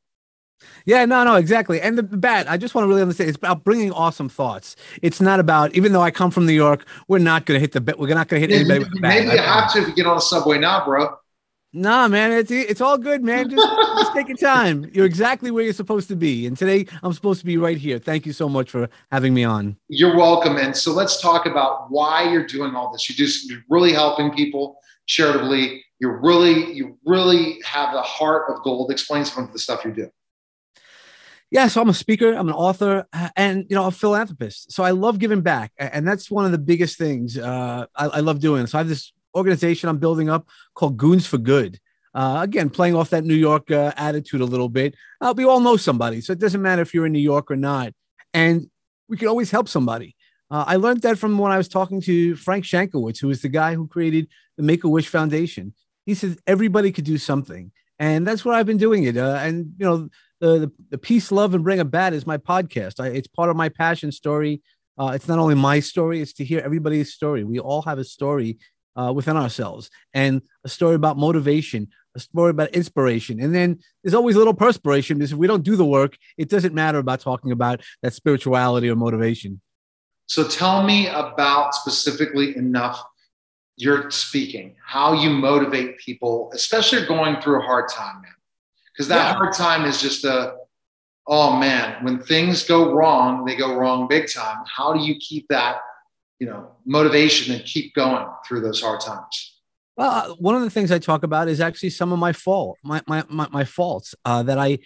Yeah, 0.86 1.06
no, 1.06 1.24
no, 1.24 1.36
exactly. 1.36 1.82
And 1.82 1.98
the 1.98 2.04
bat, 2.04 2.50
I 2.50 2.58
just 2.58 2.76
want 2.76 2.84
to 2.84 2.90
really 2.90 3.02
understand. 3.02 3.30
It's 3.30 3.38
about 3.38 3.64
bringing 3.64 3.92
awesome 3.92 4.30
thoughts. 4.30 4.76
It's 5.02 5.22
not 5.22 5.40
about, 5.40 5.74
even 5.74 5.92
though 5.94 6.02
I 6.02 6.12
come 6.12 6.32
from 6.32 6.46
New 6.46 6.54
York, 6.54 6.86
we're 7.08 7.20
not 7.20 7.46
going 7.46 7.58
to 7.58 7.62
hit 7.62 7.72
the 7.72 7.82
bat. 7.82 7.98
We're 8.00 8.14
not 8.14 8.28
going 8.28 8.42
to 8.42 8.48
hit 8.48 8.56
anybody. 8.56 8.90
Maybe, 9.00 9.26
maybe 9.26 9.32
you 9.36 9.42
have 9.42 9.72
to 9.74 9.82
if 9.82 9.88
you 9.88 9.96
get 9.96 10.06
on 10.06 10.16
the 10.16 10.22
subway 10.22 10.58
now, 10.58 10.86
bro. 10.86 11.18
Nah, 11.72 12.08
man, 12.08 12.32
it's 12.32 12.50
it's 12.50 12.82
all 12.82 12.98
good, 12.98 13.24
man. 13.24 13.48
Just, 13.48 13.68
just 13.68 14.14
take 14.14 14.28
your 14.28 14.38
time. 14.54 14.90
You're 14.92 15.06
exactly 15.06 15.52
where 15.52 15.64
you're 15.64 15.74
supposed 15.74 16.08
to 16.08 16.16
be. 16.16 16.48
And 16.48 16.58
today 16.58 16.88
I'm 17.04 17.14
supposed 17.14 17.40
to 17.42 17.46
be 17.46 17.58
right 17.58 17.78
here. 17.78 18.00
Thank 18.00 18.26
you 18.26 18.34
so 18.34 18.50
much 18.50 18.72
for 18.72 18.90
having 19.12 19.36
me 19.36 19.44
on. 19.44 19.78
You're 19.88 20.18
welcome. 20.18 20.58
And 20.58 20.76
so 20.76 20.92
let's 20.92 21.22
talk 21.22 21.46
about 21.46 21.92
why 21.92 22.32
you're 22.32 22.48
doing 22.48 22.76
all 22.76 22.92
this. 22.92 23.08
You're 23.08 23.24
just 23.24 23.50
you're 23.50 23.62
really 23.70 23.94
helping 23.94 24.32
people 24.32 24.78
charitably. 25.06 25.84
You're 26.00 26.20
really 26.20 26.74
you 26.74 26.98
really 27.06 27.60
have 27.64 27.94
the 27.94 28.02
heart 28.02 28.50
of 28.50 28.64
gold. 28.64 28.90
Explain 28.90 29.24
some 29.24 29.44
of 29.44 29.54
the 29.54 29.60
stuff 29.60 29.86
you 29.86 29.92
do. 29.92 30.10
Yeah, 31.52 31.68
so 31.68 31.82
I'm 31.82 31.90
a 31.90 31.96
speaker, 31.96 32.34
I'm 32.34 32.48
an 32.48 32.54
author, 32.54 33.08
and 33.36 33.66
you 33.70 33.76
know, 33.76 33.88
a 33.88 33.92
philanthropist. 33.92 34.72
So 34.72 34.84
I 34.84 34.92
love 34.92 35.18
giving 35.18 35.42
back, 35.42 35.72
and 35.78 36.08
that's 36.08 36.30
one 36.30 36.46
of 36.46 36.52
the 36.52 36.60
biggest 36.60 36.98
things 37.00 37.40
uh, 37.40 37.88
I, 37.96 38.06
I 38.06 38.20
love 38.20 38.40
doing. 38.40 38.68
So 38.68 38.78
I 38.78 38.82
have 38.82 38.88
this 38.88 39.12
organization 39.36 39.90
I'm 39.90 39.98
building 39.98 40.30
up 40.30 40.48
called 40.74 40.98
Goons 40.98 41.26
for 41.26 41.38
Good. 41.38 41.80
Uh, 42.14 42.40
again, 42.42 42.70
playing 42.70 42.96
off 42.96 43.12
that 43.12 43.24
New 43.24 43.36
York 43.36 43.70
uh, 43.70 43.92
attitude 43.96 44.42
a 44.42 44.46
little 44.46 44.70
bit. 44.70 44.96
Uh, 45.22 45.34
we 45.36 45.46
all 45.46 45.60
know 45.60 45.78
somebody, 45.78 46.22
so 46.22 46.34
it 46.34 46.40
doesn't 46.40 46.62
matter 46.62 46.82
if 46.82 46.94
you're 46.94 47.06
in 47.06 47.12
New 47.12 47.20
York 47.20 47.52
or 47.52 47.56
not. 47.56 47.94
And 48.34 48.70
we 49.08 49.18
can 49.18 49.28
always 49.28 49.52
help 49.52 49.68
somebody. 49.68 50.16
Uh, 50.52 50.64
I 50.66 50.78
learned 50.78 51.04
that 51.04 51.20
from 51.20 51.38
when 51.38 51.52
I 51.52 51.58
was 51.58 51.68
talking 51.68 52.02
to 52.02 52.36
Frank 52.36 52.66
Shankwitz, 52.66 53.20
who 53.20 53.30
is 53.30 53.42
the 53.42 53.50
guy 53.50 53.76
who 53.76 53.88
created 53.88 54.28
the 54.58 54.64
Make 54.64 54.84
a 54.84 54.90
Wish 54.90 55.08
Foundation. 55.08 55.74
He 56.06 56.16
says 56.16 56.38
everybody 56.48 56.92
could 56.92 57.06
do 57.06 57.20
something, 57.20 57.72
and 58.00 58.26
that's 58.26 58.44
what 58.44 58.56
I've 58.56 58.66
been 58.66 58.78
doing 58.78 59.04
it. 59.04 59.16
Uh, 59.16 59.38
and 59.42 59.74
you 59.78 59.86
know, 59.86 60.10
the, 60.40 60.60
the, 60.60 60.72
the 60.92 60.98
peace, 60.98 61.32
love, 61.32 61.54
and 61.54 61.64
bring 61.64 61.80
a 61.80 61.86
bat 61.86 62.14
is 62.14 62.26
my 62.26 62.38
podcast. 62.38 63.00
I, 63.00 63.10
it's 63.10 63.28
part 63.28 63.52
of 63.52 63.56
my 63.56 63.70
passion 63.70 64.12
story. 64.12 64.64
Uh, 64.98 65.12
it's 65.14 65.28
not 65.28 65.38
only 65.38 65.54
my 65.54 65.80
story; 65.80 66.20
it's 66.22 66.34
to 66.34 66.44
hear 66.44 66.62
everybody's 66.62 67.14
story. 67.14 67.44
We 67.44 67.60
all 67.60 67.84
have 67.84 68.00
a 68.00 68.04
story 68.04 68.58
uh, 69.00 69.14
within 69.14 69.38
ourselves, 69.38 69.90
and 70.14 70.42
a 70.66 70.70
story 70.70 70.96
about 70.96 71.18
motivation, 71.18 71.88
a 72.16 72.20
story 72.20 72.50
about 72.50 72.70
inspiration. 72.72 73.40
And 73.40 73.56
then 73.56 73.80
there's 74.04 74.14
always 74.14 74.36
a 74.36 74.40
little 74.40 74.54
perspiration 74.54 75.18
because 75.18 75.32
if 75.32 75.38
we 75.38 75.48
don't 75.48 75.64
do 75.64 75.76
the 75.76 75.86
work, 75.86 76.18
it 76.38 76.50
doesn't 76.50 76.74
matter 76.74 76.98
about 76.98 77.22
talking 77.22 77.52
about 77.52 77.82
that 78.02 78.14
spirituality 78.14 78.90
or 78.90 78.96
motivation. 78.96 79.62
So 80.26 80.48
tell 80.48 80.84
me 80.84 81.08
about 81.08 81.74
specifically 81.74 82.56
enough 82.58 83.02
you're 83.78 84.12
speaking, 84.12 84.76
how 84.86 85.14
you 85.14 85.30
motivate 85.30 85.98
people, 86.00 86.52
especially 86.54 87.06
going 87.06 87.40
through 87.42 87.62
a 87.62 87.66
hard 87.66 87.88
time, 87.90 88.22
man. 88.22 88.32
Because 88.92 89.08
that 89.08 89.32
yeah. 89.32 89.34
hard 89.34 89.54
time 89.54 89.86
is 89.86 90.02
just 90.02 90.26
a, 90.26 90.56
oh 91.28 91.58
man, 91.58 92.04
when 92.04 92.20
things 92.20 92.66
go 92.66 92.94
wrong, 92.94 93.46
they 93.46 93.56
go 93.56 93.76
wrong 93.76 94.10
big 94.10 94.30
time. 94.30 94.58
How 94.66 94.92
do 94.92 95.00
you 95.00 95.16
keep 95.16 95.48
that, 95.48 95.78
you 96.40 96.48
know, 96.48 96.72
motivation 96.86 97.54
and 97.54 97.64
keep 97.66 97.94
going 97.94 98.26
through 98.48 98.62
those 98.62 98.82
hard 98.82 99.02
times? 99.02 99.60
Well, 99.98 100.10
uh, 100.10 100.36
one 100.36 100.56
of 100.56 100.62
the 100.62 100.70
things 100.70 100.92
I 100.92 101.00
talk 101.00 101.24
about 101.24 101.50
is 101.50 101.60
actually 101.60 101.90
some 101.90 102.14
of 102.14 102.20
my 102.20 102.32
fault, 102.32 102.78
my 102.84 103.02
my 103.06 103.24
my, 103.30 103.48
my 103.52 103.64
faults 103.66 104.16
uh, 104.24 104.44
that 104.44 104.58
I 104.58 104.80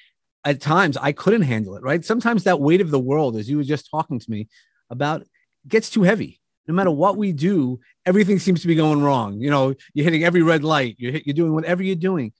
at 0.43 0.59
times 0.59 0.97
I 0.97 1.11
couldn't 1.11 1.43
handle 1.43 1.75
it. 1.75 1.83
Right, 1.83 2.03
sometimes 2.03 2.43
that 2.43 2.59
weight 2.59 2.81
of 2.81 2.89
the 2.89 2.99
world, 2.99 3.37
as 3.37 3.49
you 3.49 3.57
were 3.57 3.63
just 3.63 3.89
talking 3.91 4.19
to 4.19 4.31
me 4.31 4.47
about, 4.89 5.23
gets 5.67 5.89
too 5.89 6.03
heavy. 6.03 6.41
No 6.67 6.73
matter 6.73 6.91
what 6.91 7.17
we 7.17 7.31
do, 7.31 7.79
everything 8.05 8.39
seems 8.39 8.61
to 8.61 8.67
be 8.67 8.75
going 8.75 9.03
wrong. 9.03 9.39
You 9.39 9.51
know, 9.51 9.75
you're 9.93 10.05
hitting 10.05 10.23
every 10.23 10.41
red 10.41 10.63
light. 10.63 10.95
You're 10.97 11.17
you're 11.23 11.35
doing 11.35 11.53
whatever 11.53 11.83
you're 11.83 11.95
doing, 11.95 12.33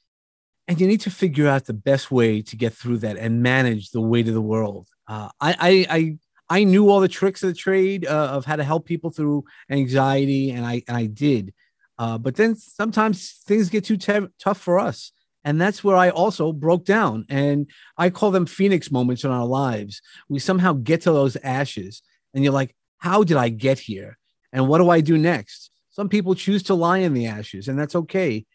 and 0.68 0.82
you 0.82 0.88
need 0.88 1.02
to 1.02 1.12
figure 1.12 1.48
out 1.48 1.66
the 1.66 1.74
best 1.74 2.10
way 2.10 2.42
to 2.42 2.56
get 2.56 2.74
through 2.74 2.98
that 3.00 3.18
and 3.18 3.44
manage 3.44 3.92
the 3.92 4.02
weight 4.02 4.28
of 4.28 4.34
the 4.34 4.42
world. 4.42 4.88
Uh, 5.08 5.30
I, 5.40 5.56
I 5.60 5.98
I 5.98 6.18
I 6.50 6.64
knew 6.64 6.90
all 6.90 7.00
the 7.00 7.08
tricks 7.08 7.44
of 7.44 7.50
the 7.50 7.56
trade 7.56 8.06
uh, 8.06 8.30
of 8.32 8.46
how 8.46 8.56
to 8.56 8.64
help 8.64 8.86
people 8.86 9.10
through 9.10 9.46
anxiety, 9.70 10.52
and 10.52 10.66
I 10.66 10.84
and 10.88 10.98
I 10.98 11.06
did. 11.06 11.54
Uh, 11.98 12.18
but 12.18 12.36
then 12.36 12.56
sometimes 12.56 13.32
things 13.46 13.70
get 13.70 13.86
too 13.86 13.98
tough 13.98 14.58
for 14.58 14.80
us. 14.80 15.12
And 15.46 15.60
that's 15.60 15.84
where 15.84 15.98
I 15.98 16.10
also 16.10 16.54
broke 16.54 16.86
down. 16.86 17.26
And 17.30 17.70
I 17.98 18.10
call 18.10 18.32
them 18.32 18.46
Phoenix 18.46 18.92
moments 18.92 19.24
in 19.24 19.32
our 19.32 19.46
lives. 19.46 20.02
We 20.30 20.40
somehow 20.40 20.74
get 20.74 21.02
to 21.02 21.12
those 21.12 21.36
ashes, 21.38 22.02
and 22.34 22.44
you're 22.44 22.54
like, 22.54 22.76
how 22.98 23.24
did 23.24 23.38
I 23.38 23.50
get 23.50 23.80
here? 23.80 24.18
And 24.52 24.68
what 24.68 24.78
do 24.78 24.90
I 24.90 25.02
do 25.02 25.18
next? 25.18 25.72
Some 25.90 26.10
people 26.10 26.34
choose 26.36 26.64
to 26.64 26.74
lie 26.74 27.00
in 27.00 27.14
the 27.14 27.28
ashes, 27.28 27.68
and 27.68 27.78
that's 27.78 27.96
okay. 27.96 28.46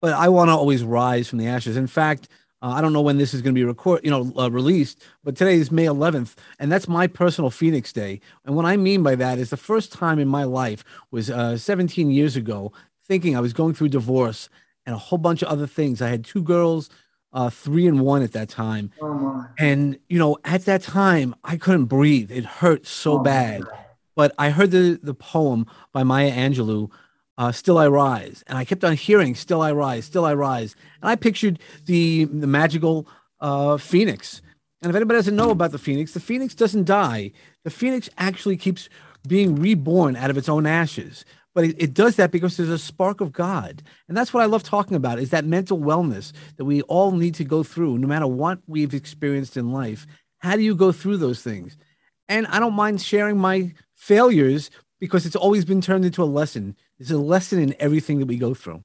But 0.00 0.14
I 0.14 0.28
want 0.28 0.48
to 0.48 0.52
always 0.52 0.84
rise 0.84 1.28
from 1.28 1.38
the 1.38 1.48
ashes. 1.48 1.76
In 1.76 1.88
fact, 1.88 2.28
uh, 2.60 2.70
I 2.70 2.80
don't 2.80 2.92
know 2.92 3.00
when 3.00 3.18
this 3.18 3.34
is 3.34 3.42
going 3.42 3.54
to 3.54 3.58
be 3.58 3.64
record, 3.64 4.00
you 4.02 4.10
know, 4.10 4.32
uh, 4.36 4.50
released, 4.50 5.02
but 5.22 5.36
today 5.36 5.54
is 5.54 5.70
May 5.70 5.84
11th, 5.84 6.34
and 6.58 6.72
that's 6.72 6.88
my 6.88 7.06
personal 7.06 7.50
Phoenix 7.50 7.92
Day. 7.92 8.20
And 8.44 8.56
what 8.56 8.64
I 8.64 8.76
mean 8.76 9.02
by 9.02 9.14
that 9.14 9.38
is 9.38 9.50
the 9.50 9.56
first 9.56 9.92
time 9.92 10.18
in 10.18 10.26
my 10.26 10.44
life 10.44 10.84
was 11.10 11.30
uh, 11.30 11.56
17 11.56 12.10
years 12.10 12.34
ago, 12.34 12.72
thinking 13.06 13.36
I 13.36 13.40
was 13.40 13.52
going 13.52 13.74
through 13.74 13.90
divorce 13.90 14.48
and 14.84 14.94
a 14.94 14.98
whole 14.98 15.18
bunch 15.18 15.42
of 15.42 15.48
other 15.48 15.66
things. 15.66 16.02
I 16.02 16.08
had 16.08 16.24
two 16.24 16.42
girls, 16.42 16.90
uh, 17.32 17.50
three 17.50 17.86
and 17.86 18.00
one 18.00 18.22
at 18.22 18.32
that 18.32 18.48
time, 18.48 18.90
oh 19.00 19.46
and 19.58 19.98
you 20.08 20.18
know, 20.18 20.38
at 20.44 20.64
that 20.64 20.82
time, 20.82 21.36
I 21.44 21.56
couldn't 21.56 21.84
breathe. 21.84 22.32
It 22.32 22.44
hurt 22.44 22.86
so 22.86 23.20
oh 23.20 23.22
bad. 23.22 23.62
But 24.16 24.34
I 24.36 24.50
heard 24.50 24.72
the 24.72 24.98
the 25.00 25.14
poem 25.14 25.66
by 25.92 26.02
Maya 26.02 26.32
Angelou 26.32 26.90
uh, 27.38 27.52
"Still 27.52 27.78
I 27.78 27.88
Rise," 27.88 28.44
and 28.46 28.58
I 28.58 28.64
kept 28.66 28.84
on 28.84 28.94
hearing 28.94 29.34
"Still 29.34 29.62
I 29.62 29.72
Rise, 29.72 30.04
Still 30.04 30.26
I 30.26 30.34
Rise," 30.34 30.76
and 31.00 31.10
I 31.10 31.16
pictured 31.16 31.58
the 31.86 32.24
the 32.24 32.46
magical 32.46 33.06
uh, 33.40 33.78
phoenix. 33.78 34.42
And 34.82 34.90
if 34.90 34.96
anybody 34.96 35.18
doesn't 35.18 35.34
know 35.36 35.50
about 35.50 35.72
the 35.72 35.78
phoenix, 35.78 36.12
the 36.12 36.20
phoenix 36.20 36.54
doesn't 36.54 36.84
die. 36.84 37.32
The 37.64 37.70
phoenix 37.70 38.10
actually 38.18 38.56
keeps 38.56 38.88
being 39.26 39.56
reborn 39.56 40.14
out 40.14 40.30
of 40.30 40.36
its 40.36 40.48
own 40.48 40.66
ashes. 40.66 41.24
But 41.54 41.64
it, 41.64 41.76
it 41.78 41.94
does 41.94 42.16
that 42.16 42.30
because 42.30 42.56
there's 42.56 42.68
a 42.68 42.78
spark 42.78 43.20
of 43.20 43.32
God, 43.32 43.82
and 44.06 44.16
that's 44.16 44.34
what 44.34 44.42
I 44.42 44.46
love 44.46 44.62
talking 44.62 44.96
about: 44.96 45.18
is 45.18 45.30
that 45.30 45.44
mental 45.44 45.78
wellness 45.78 46.32
that 46.56 46.64
we 46.64 46.82
all 46.82 47.12
need 47.12 47.34
to 47.36 47.44
go 47.44 47.62
through, 47.62 47.98
no 47.98 48.06
matter 48.06 48.26
what 48.26 48.58
we've 48.66 48.94
experienced 48.94 49.56
in 49.56 49.72
life. 49.72 50.06
How 50.40 50.54
do 50.54 50.62
you 50.62 50.76
go 50.76 50.92
through 50.92 51.16
those 51.16 51.42
things? 51.42 51.76
And 52.28 52.46
I 52.46 52.60
don't 52.60 52.74
mind 52.74 53.00
sharing 53.00 53.38
my 53.38 53.72
failures 53.94 54.70
because 55.00 55.26
it's 55.26 55.36
always 55.36 55.64
been 55.64 55.80
turned 55.80 56.04
into 56.04 56.22
a 56.22 56.24
lesson. 56.24 56.76
It's 56.98 57.10
a 57.10 57.18
lesson 57.18 57.60
in 57.60 57.74
everything 57.78 58.18
that 58.18 58.26
we 58.26 58.38
go 58.38 58.54
through. 58.54 58.82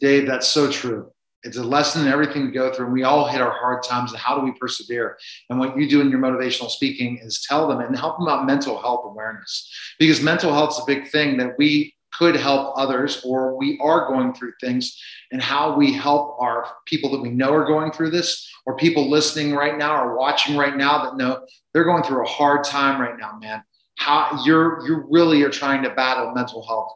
Dave, 0.00 0.26
that's 0.26 0.48
so 0.48 0.70
true. 0.70 1.10
It's 1.44 1.56
a 1.56 1.64
lesson 1.64 2.02
in 2.02 2.12
everything 2.12 2.46
we 2.46 2.52
go 2.52 2.72
through. 2.72 2.86
And 2.86 2.94
we 2.94 3.02
all 3.02 3.26
hit 3.26 3.40
our 3.40 3.50
hard 3.50 3.82
times. 3.82 4.12
And 4.12 4.20
how 4.20 4.38
do 4.38 4.44
we 4.44 4.52
persevere? 4.52 5.18
And 5.50 5.58
what 5.58 5.76
you 5.76 5.88
do 5.88 6.00
in 6.00 6.10
your 6.10 6.20
motivational 6.20 6.70
speaking 6.70 7.18
is 7.22 7.44
tell 7.48 7.66
them 7.66 7.80
and 7.80 7.96
help 7.96 8.18
them 8.18 8.28
about 8.28 8.46
mental 8.46 8.80
health 8.80 9.02
awareness 9.04 9.68
because 9.98 10.22
mental 10.22 10.52
health 10.52 10.72
is 10.72 10.82
a 10.82 10.86
big 10.86 11.08
thing 11.08 11.36
that 11.38 11.56
we 11.58 11.94
could 12.12 12.36
help 12.36 12.74
others 12.76 13.22
or 13.24 13.56
we 13.56 13.78
are 13.82 14.06
going 14.06 14.34
through 14.34 14.52
things 14.60 15.00
and 15.32 15.42
how 15.42 15.74
we 15.74 15.92
help 15.92 16.36
our 16.38 16.66
people 16.86 17.10
that 17.10 17.22
we 17.22 17.30
know 17.30 17.54
are 17.54 17.66
going 17.66 17.90
through 17.90 18.10
this 18.10 18.48
or 18.66 18.76
people 18.76 19.08
listening 19.08 19.54
right 19.54 19.78
now 19.78 20.04
or 20.04 20.16
watching 20.16 20.56
right 20.56 20.76
now 20.76 21.02
that 21.02 21.16
know 21.16 21.44
they're 21.72 21.84
going 21.84 22.02
through 22.02 22.22
a 22.22 22.28
hard 22.28 22.62
time 22.64 23.00
right 23.00 23.18
now, 23.18 23.38
man 23.40 23.62
how 23.98 24.42
you're 24.44 24.84
you 24.86 25.04
really 25.10 25.42
are 25.42 25.50
trying 25.50 25.82
to 25.82 25.90
battle 25.90 26.32
mental 26.34 26.64
health 26.66 26.92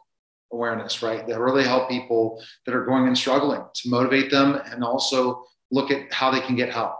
awareness, 0.51 1.01
right? 1.01 1.27
That 1.27 1.39
really 1.39 1.63
help 1.63 1.89
people 1.89 2.43
that 2.65 2.75
are 2.75 2.85
going 2.85 3.07
and 3.07 3.17
struggling 3.17 3.61
to 3.73 3.89
motivate 3.89 4.31
them 4.31 4.59
and 4.71 4.83
also 4.83 5.45
look 5.71 5.91
at 5.91 6.11
how 6.11 6.31
they 6.31 6.41
can 6.41 6.55
get 6.55 6.69
help. 6.69 6.95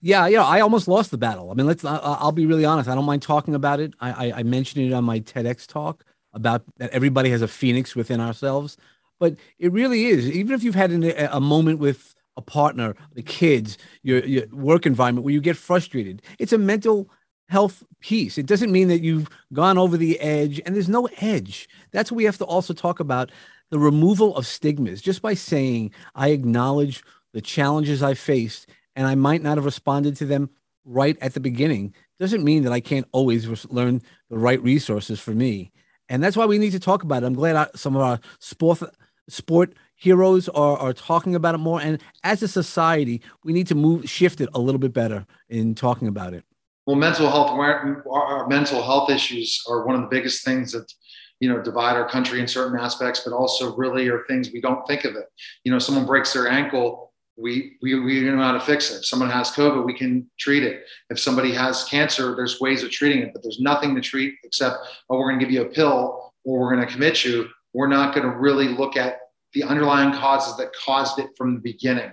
Yeah, 0.00 0.26
you 0.26 0.36
know, 0.36 0.44
I 0.44 0.60
almost 0.60 0.86
lost 0.86 1.10
the 1.10 1.18
battle. 1.18 1.50
I 1.50 1.54
mean, 1.54 1.66
let's. 1.66 1.82
I'll 1.82 2.30
be 2.30 2.44
really 2.44 2.66
honest. 2.66 2.90
I 2.90 2.94
don't 2.94 3.06
mind 3.06 3.22
talking 3.22 3.54
about 3.54 3.80
it. 3.80 3.94
I, 4.00 4.28
I, 4.28 4.32
I 4.40 4.42
mentioned 4.42 4.86
it 4.86 4.92
on 4.92 5.02
my 5.02 5.20
TEDx 5.20 5.66
talk 5.66 6.04
about 6.34 6.62
that 6.76 6.90
everybody 6.90 7.30
has 7.30 7.40
a 7.40 7.48
phoenix 7.48 7.96
within 7.96 8.20
ourselves, 8.20 8.76
but 9.18 9.36
it 9.58 9.72
really 9.72 10.04
is. 10.04 10.30
Even 10.30 10.54
if 10.54 10.62
you've 10.62 10.74
had 10.74 10.90
an, 10.90 11.04
a 11.04 11.40
moment 11.40 11.78
with 11.78 12.14
a 12.36 12.42
partner, 12.42 12.94
the 13.14 13.22
kids, 13.22 13.78
your 14.02 14.22
your 14.26 14.46
work 14.52 14.84
environment 14.84 15.24
where 15.24 15.32
you 15.32 15.40
get 15.40 15.56
frustrated, 15.56 16.20
it's 16.38 16.52
a 16.52 16.58
mental 16.58 17.08
health 17.48 17.82
piece. 18.04 18.36
It 18.36 18.44
doesn't 18.44 18.70
mean 18.70 18.88
that 18.88 19.00
you've 19.00 19.30
gone 19.54 19.78
over 19.78 19.96
the 19.96 20.20
edge 20.20 20.60
and 20.64 20.74
there's 20.74 20.90
no 20.90 21.08
edge. 21.22 21.66
That's 21.90 22.12
what 22.12 22.18
we 22.18 22.24
have 22.24 22.36
to 22.36 22.44
also 22.44 22.74
talk 22.74 23.00
about 23.00 23.32
the 23.70 23.78
removal 23.78 24.36
of 24.36 24.46
stigmas 24.46 25.00
just 25.00 25.22
by 25.22 25.32
saying, 25.32 25.90
I 26.14 26.28
acknowledge 26.28 27.02
the 27.32 27.40
challenges 27.40 28.02
I 28.02 28.12
faced 28.12 28.68
and 28.94 29.06
I 29.06 29.14
might 29.14 29.42
not 29.42 29.56
have 29.56 29.64
responded 29.64 30.16
to 30.16 30.26
them 30.26 30.50
right 30.84 31.16
at 31.22 31.32
the 31.32 31.40
beginning 31.40 31.94
doesn't 32.20 32.44
mean 32.44 32.62
that 32.64 32.74
I 32.74 32.80
can't 32.80 33.08
always 33.10 33.48
res- 33.48 33.64
learn 33.70 34.02
the 34.28 34.36
right 34.38 34.62
resources 34.62 35.18
for 35.18 35.30
me. 35.30 35.72
And 36.10 36.22
that's 36.22 36.36
why 36.36 36.44
we 36.44 36.58
need 36.58 36.72
to 36.72 36.80
talk 36.80 37.04
about 37.04 37.22
it. 37.22 37.26
I'm 37.26 37.34
glad 37.34 37.56
I, 37.56 37.68
some 37.74 37.96
of 37.96 38.02
our 38.02 38.20
sport 38.38 38.82
sport 39.28 39.72
heroes 39.94 40.50
are, 40.50 40.76
are 40.76 40.92
talking 40.92 41.34
about 41.34 41.54
it 41.54 41.58
more. 41.58 41.80
And 41.80 42.02
as 42.22 42.42
a 42.42 42.48
society, 42.48 43.22
we 43.44 43.54
need 43.54 43.66
to 43.68 43.74
move 43.74 44.10
shift 44.10 44.42
it 44.42 44.50
a 44.52 44.60
little 44.60 44.78
bit 44.78 44.92
better 44.92 45.24
in 45.48 45.74
talking 45.74 46.06
about 46.06 46.34
it 46.34 46.44
well, 46.86 46.96
mental 46.96 47.30
health, 47.30 47.50
our 47.50 48.46
mental 48.48 48.82
health 48.82 49.10
issues 49.10 49.62
are 49.68 49.86
one 49.86 49.94
of 49.94 50.02
the 50.02 50.08
biggest 50.08 50.44
things 50.44 50.72
that 50.72 50.92
you 51.40 51.48
know 51.48 51.62
divide 51.62 51.96
our 51.96 52.08
country 52.08 52.40
in 52.40 52.48
certain 52.48 52.78
aspects, 52.78 53.22
but 53.24 53.32
also 53.32 53.74
really 53.76 54.08
are 54.08 54.24
things 54.28 54.50
we 54.52 54.60
don't 54.60 54.86
think 54.86 55.04
of 55.04 55.16
it. 55.16 55.26
You 55.64 55.72
know, 55.72 55.78
someone 55.78 56.06
breaks 56.06 56.32
their 56.32 56.48
ankle, 56.48 57.12
we 57.36 57.76
we 57.82 57.98
we 57.98 58.20
know 58.20 58.42
how 58.42 58.52
to 58.52 58.60
fix 58.60 58.90
it. 58.90 58.98
If 58.98 59.06
someone 59.06 59.30
has 59.30 59.50
COVID, 59.50 59.84
we 59.84 59.96
can 59.96 60.30
treat 60.38 60.62
it. 60.62 60.84
If 61.10 61.18
somebody 61.18 61.52
has 61.52 61.84
cancer, 61.84 62.34
there's 62.36 62.60
ways 62.60 62.82
of 62.82 62.90
treating 62.90 63.22
it, 63.22 63.32
but 63.32 63.42
there's 63.42 63.60
nothing 63.60 63.94
to 63.94 64.00
treat 64.00 64.34
except 64.44 64.76
oh, 65.10 65.18
we're 65.18 65.30
going 65.30 65.40
to 65.40 65.44
give 65.44 65.52
you 65.52 65.62
a 65.62 65.68
pill 65.68 66.32
or 66.44 66.60
we're 66.60 66.74
going 66.74 66.86
to 66.86 66.92
commit 66.92 67.24
you. 67.24 67.48
We're 67.72 67.88
not 67.88 68.14
going 68.14 68.30
to 68.30 68.36
really 68.36 68.68
look 68.68 68.96
at 68.96 69.18
the 69.52 69.64
underlying 69.64 70.12
causes 70.12 70.56
that 70.58 70.72
caused 70.84 71.18
it 71.18 71.30
from 71.36 71.54
the 71.54 71.60
beginning. 71.60 72.12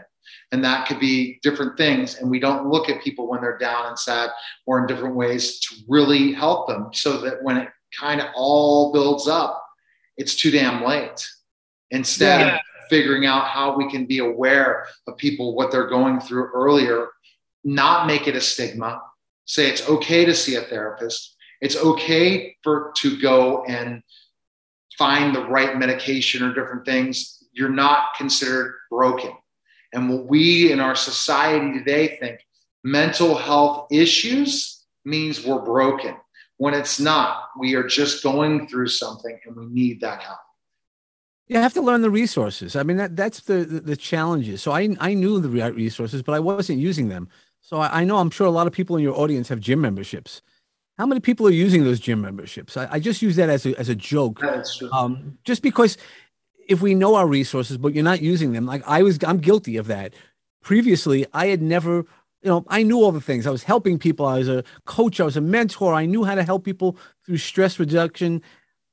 And 0.52 0.64
that 0.64 0.88
could 0.88 1.00
be 1.00 1.40
different 1.42 1.78
things. 1.78 2.16
And 2.16 2.30
we 2.30 2.40
don't 2.40 2.68
look 2.68 2.90
at 2.90 3.02
people 3.02 3.28
when 3.28 3.42
they're 3.42 3.58
down 3.58 3.88
and 3.88 3.98
sad 3.98 4.30
or 4.66 4.80
in 4.80 4.88
different 4.88 5.16
ways 5.16 5.60
to 5.62 5.76
really 5.88 6.34
help 6.34 6.68
them 6.68 6.90
so 6.94 7.18
that 7.22 7.44
when 7.44 7.58
it 7.58 7.70
kind 7.98 8.22
of 8.22 8.28
all 8.36 8.92
builds 8.92 9.28
up, 9.28 9.64
it's 10.18 10.36
too 10.36 10.52
damn 10.52 10.84
late. 10.84 11.28
Instead 11.92 12.42
yeah. 12.42 12.56
of 12.56 12.62
figuring 12.90 13.26
out 13.26 13.48
how 13.48 13.76
we 13.76 13.90
can 13.90 14.06
be 14.06 14.20
aware 14.20 14.86
of 15.08 15.18
people, 15.18 15.56
what 15.56 15.72
they're 15.72 15.88
going 15.88 16.20
through 16.20 16.50
earlier, 16.54 17.08
not 17.64 18.08
make 18.08 18.28
it 18.28 18.36
a 18.36 18.42
stigma, 18.42 19.02
say 19.46 19.70
it's 19.70 19.88
okay 19.88 20.26
to 20.26 20.36
see 20.36 20.56
a 20.56 20.62
therapist. 20.62 21.36
It's 21.62 21.78
okay 21.78 22.56
for 22.64 22.92
to 22.98 23.22
go 23.22 23.64
and 23.66 24.02
find 24.98 25.36
the 25.36 25.46
right 25.46 25.78
medication 25.78 26.44
or 26.44 26.54
different 26.54 26.86
things. 26.86 27.44
You're 27.54 27.70
not 27.70 28.16
considered 28.18 28.76
broken 28.90 29.32
and 29.94 30.10
what 30.10 30.26
we 30.26 30.72
in 30.72 30.80
our 30.80 30.96
society 30.96 31.74
today 31.74 32.18
think 32.20 32.46
mental 32.84 33.36
health 33.36 33.88
issues 33.92 34.86
means 35.06 35.46
we're 35.46 35.62
broken 35.62 36.16
when 36.58 36.74
it's 36.74 37.00
not. 37.00 37.50
We 37.58 37.76
are 37.76 37.84
just 37.84 38.24
going 38.24 38.68
through 38.68 38.88
something 38.88 39.40
and 39.46 39.56
we 39.56 39.66
need 39.68 40.02
that 40.02 40.22
help. 40.22 40.40
You 41.48 41.58
have 41.58 41.74
to 41.74 41.82
learn 41.82 42.02
the 42.02 42.10
resources. 42.10 42.76
I 42.76 42.84
mean, 42.84 42.98
that, 42.98 43.16
that's 43.16 43.42
the, 43.42 43.66
the, 43.66 43.80
the 43.82 43.98
challenges. 43.98 44.62
So 44.62 44.72
I, 44.72 44.96
I 45.00 45.14
knew 45.14 45.40
the 45.42 45.50
resources, 45.50 46.22
but 46.22 46.34
I 46.34 46.40
wasn't 46.40 46.80
using 46.80 47.10
them. 47.10 47.28
So 47.60 47.78
I, 47.78 48.02
I 48.02 48.04
know 48.06 48.18
I'm 48.18 48.30
sure 48.30 48.48
a 48.48 48.52
lot 48.52 48.68
of 48.68 48.74
people 48.74 48.96
in 48.96 49.04
your 49.04 49.20
audience 49.20 49.50
have 49.50 49.60
gym 49.60 49.82
memberships. 49.82 50.42
How 50.98 51.06
many 51.06 51.20
people 51.20 51.48
are 51.48 51.52
using 51.52 51.84
those 51.84 52.00
gym 52.00 52.22
memberships? 52.22 52.78
I, 52.78 52.88
I 52.92 53.00
just 53.00 53.22
use 53.22 53.36
that 53.38 53.50
as 53.50 53.66
a, 53.66 53.78
as 53.80 53.90
a 53.90 53.96
joke. 53.96 54.40
That's 54.42 54.78
true. 54.78 54.92
Um, 54.92 55.40
just 55.44 55.64
because 55.64 55.98
if 56.72 56.82
we 56.82 56.96
know 56.96 57.16
our 57.16 57.28
resources, 57.28 57.78
but 57.78 57.94
you're 57.94 58.04
not 58.04 58.22
using 58.22 58.54
them, 58.54 58.66
like 58.66 58.82
I 58.88 59.04
was, 59.04 59.20
I'm 59.24 59.40
guilty 59.40 59.76
of 59.76 59.88
that. 59.88 60.14
Previously, 60.64 61.26
I 61.34 61.48
had 61.48 61.62
never, 61.62 61.98
you 62.42 62.50
know, 62.50 62.64
I 62.70 62.84
knew 62.84 62.98
all 62.98 63.12
the 63.12 63.20
things. 63.20 63.46
I 63.46 63.52
was 63.52 63.64
helping 63.64 64.00
people. 64.00 64.26
I 64.26 64.38
was 64.38 64.48
a 64.48 64.64
coach. 64.86 65.20
I 65.20 65.26
was 65.26 65.36
a 65.36 65.42
mentor. 65.42 65.94
I 65.94 66.06
knew 66.06 66.24
how 66.24 66.36
to 66.36 66.44
help 66.44 66.64
people 66.64 66.98
through 67.26 67.38
stress 67.38 67.78
reduction. 67.78 68.42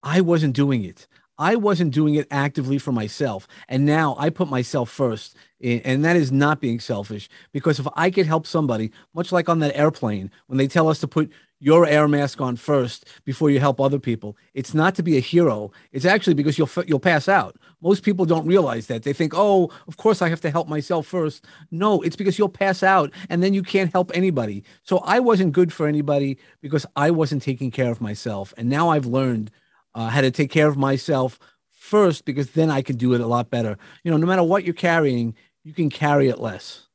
I 0.03 0.20
wasn't 0.20 0.57
doing 0.57 0.83
it. 0.83 1.07
I 1.39 1.57
wasn't 1.57 1.95
doing 1.95 2.14
it 2.16 2.26
actively 2.30 2.78
for 2.78 2.93
myself. 2.93 3.47
And 3.68 3.86
now 3.86 4.16
I 4.18 4.30
put 4.30 4.49
myself 4.49 4.91
first. 4.91 5.36
And 5.62 6.05
that 6.05 6.16
is 6.16 6.30
not 6.30 6.61
being 6.61 6.78
selfish 6.78 7.28
because 7.53 7.80
if 7.80 7.89
I 7.97 8.11
could 8.11 8.26
help 8.26 8.47
somebody, 8.47 8.93
much 9.12 9.32
like 9.32 9.49
on 9.49 9.59
that 9.59 9.76
airplane, 9.76 10.30
when 10.47 10.57
they 10.57 10.68
tell 10.68 10.89
us 10.89 11.01
to 11.01 11.09
put 11.09 11.32
your 11.61 11.84
air 11.84 12.07
mask 12.07 12.41
on 12.41 12.55
first 12.55 13.05
before 13.24 13.51
you 13.51 13.59
help 13.59 13.80
other 13.80 13.99
people, 13.99 14.36
it's 14.55 14.72
not 14.72 14.95
to 14.95 15.03
be 15.03 15.16
a 15.16 15.20
hero. 15.20 15.72
It's 15.91 16.05
actually 16.05 16.34
because 16.34 16.59
you'll, 16.59 16.70
you'll 16.86 17.01
pass 17.01 17.28
out. 17.28 17.57
Most 17.82 18.05
people 18.05 18.24
don't 18.24 18.47
realize 18.47 18.86
that. 18.86 19.03
They 19.03 19.12
think, 19.12 19.32
oh, 19.34 19.72
of 19.89 19.97
course 19.97 20.22
I 20.22 20.28
have 20.28 20.41
to 20.43 20.51
help 20.51 20.68
myself 20.68 21.09
first. 21.09 21.45
No, 21.72 22.03
it's 22.03 22.16
because 22.16 22.39
you'll 22.39 22.49
pass 22.49 22.84
out 22.84 23.12
and 23.28 23.43
then 23.43 23.53
you 23.53 23.64
can't 23.64 23.93
help 23.93 24.12
anybody. 24.14 24.62
So 24.84 24.99
I 24.99 25.18
wasn't 25.18 25.53
good 25.53 25.72
for 25.72 25.89
anybody 25.89 26.39
because 26.61 26.86
I 26.95 27.11
wasn't 27.11 27.43
taking 27.43 27.72
care 27.72 27.91
of 27.91 28.01
myself. 28.01 28.55
And 28.57 28.68
now 28.68 28.91
I've 28.91 29.07
learned 29.07 29.51
uh, 29.99 30.09
how 30.09 30.21
to 30.21 30.31
take 30.31 30.51
care 30.51 30.69
of 30.69 30.77
myself 30.77 31.41
first 31.71 32.25
because 32.25 32.53
then 32.53 32.71
I 32.71 32.83
can 32.83 32.97
do 32.97 33.15
it 33.15 33.21
a 33.21 33.27
lot 33.27 33.51
better. 33.51 33.77
You 34.05 34.13
know, 34.13 34.17
no 34.17 34.27
matter 34.27 34.45
what 34.45 34.63
you're 34.63 34.73
carrying, 34.73 35.35
you 35.65 35.75
can 35.75 35.91
carry 35.91 36.29
it 36.29 36.39
less. 36.39 36.87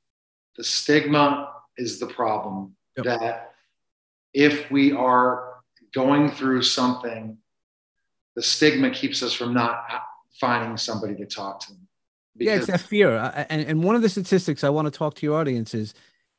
The 0.56 0.64
stigma 0.64 1.52
is 1.78 2.00
the 2.00 2.08
problem 2.08 2.78
yep. 2.96 3.06
that 3.06 3.52
if 4.34 4.72
we 4.72 4.94
are 4.94 5.56
going 5.94 6.32
through 6.32 6.62
something, 6.62 7.38
the 8.38 8.42
stigma 8.42 8.90
keeps 8.90 9.22
us 9.22 9.34
from 9.34 9.54
not 9.54 9.84
finding 10.40 10.78
somebody 10.78 11.16
to 11.16 11.26
talk 11.26 11.60
to. 11.68 11.74
yeah, 12.38 12.56
it's 12.56 12.68
that 12.68 12.80
fear. 12.80 13.18
And, 13.50 13.66
and 13.68 13.84
one 13.84 13.96
of 13.96 14.02
the 14.02 14.10
statistics 14.10 14.64
I 14.64 14.70
want 14.70 14.86
to 14.86 14.98
talk 14.98 15.16
to 15.16 15.26
your 15.26 15.38
audience 15.38 15.74
is 15.74 15.94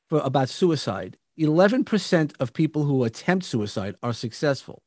for 0.08 0.20
about 0.20 0.48
suicide. 0.48 1.18
11% 1.38 2.32
of 2.40 2.54
people 2.54 2.84
who 2.84 3.04
attempt 3.04 3.44
suicide 3.44 3.96
are 4.02 4.14
successful. 4.14 4.82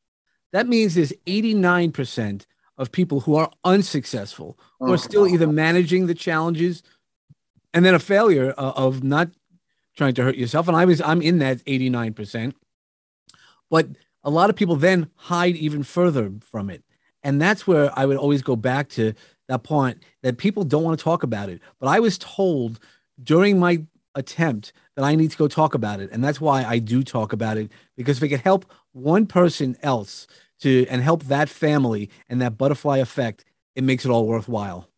That 0.53 0.67
means 0.67 0.95
there's 0.95 1.13
89% 1.25 2.45
of 2.77 2.91
people 2.91 3.21
who 3.21 3.35
are 3.35 3.51
unsuccessful, 3.63 4.57
who 4.79 4.93
are 4.93 4.97
still 4.97 5.27
either 5.27 5.47
managing 5.47 6.07
the 6.07 6.13
challenges 6.13 6.83
and 7.73 7.83
then 7.83 7.95
a 7.95 7.99
failure 7.99 8.53
uh, 8.57 8.73
of 8.75 9.03
not 9.03 9.29
trying 9.95 10.13
to 10.13 10.23
hurt 10.23 10.35
yourself. 10.35 10.67
And 10.67 10.77
I 10.77 10.85
was, 10.85 11.01
I'm 11.01 11.21
in 11.21 11.39
that 11.39 11.57
89%. 11.65 12.53
But 13.69 13.87
a 14.23 14.29
lot 14.29 14.49
of 14.49 14.55
people 14.55 14.75
then 14.75 15.09
hide 15.15 15.55
even 15.55 15.83
further 15.83 16.31
from 16.41 16.69
it. 16.69 16.83
And 17.23 17.41
that's 17.41 17.67
where 17.67 17.91
I 17.97 18.05
would 18.05 18.17
always 18.17 18.41
go 18.41 18.55
back 18.55 18.89
to 18.89 19.13
that 19.47 19.63
point 19.63 20.03
that 20.21 20.37
people 20.37 20.63
don't 20.63 20.83
want 20.83 20.97
to 20.97 21.03
talk 21.03 21.23
about 21.23 21.49
it. 21.49 21.61
But 21.79 21.87
I 21.87 21.99
was 21.99 22.17
told 22.17 22.79
during 23.21 23.59
my 23.59 23.83
attempt 24.15 24.71
that 24.97 25.05
I 25.05 25.13
need 25.13 25.29
to 25.29 25.37
go 25.37 25.47
talk 25.47 25.75
about 25.75 25.99
it. 25.99 26.09
And 26.11 26.23
that's 26.23 26.41
why 26.41 26.65
I 26.65 26.79
do 26.79 27.03
talk 27.03 27.31
about 27.31 27.55
it 27.57 27.71
because 27.95 28.17
if 28.17 28.23
it 28.23 28.29
could 28.29 28.41
help 28.41 28.65
one 28.93 29.27
person 29.27 29.77
else 29.83 30.25
to 30.61 30.87
and 30.89 31.03
help 31.03 31.25
that 31.25 31.49
family 31.49 32.09
and 32.27 32.41
that 32.41 32.57
butterfly 32.57 32.97
effect, 32.97 33.45
it 33.75 33.83
makes 33.83 34.05
it 34.05 34.09
all 34.09 34.25
worthwhile. 34.25 34.89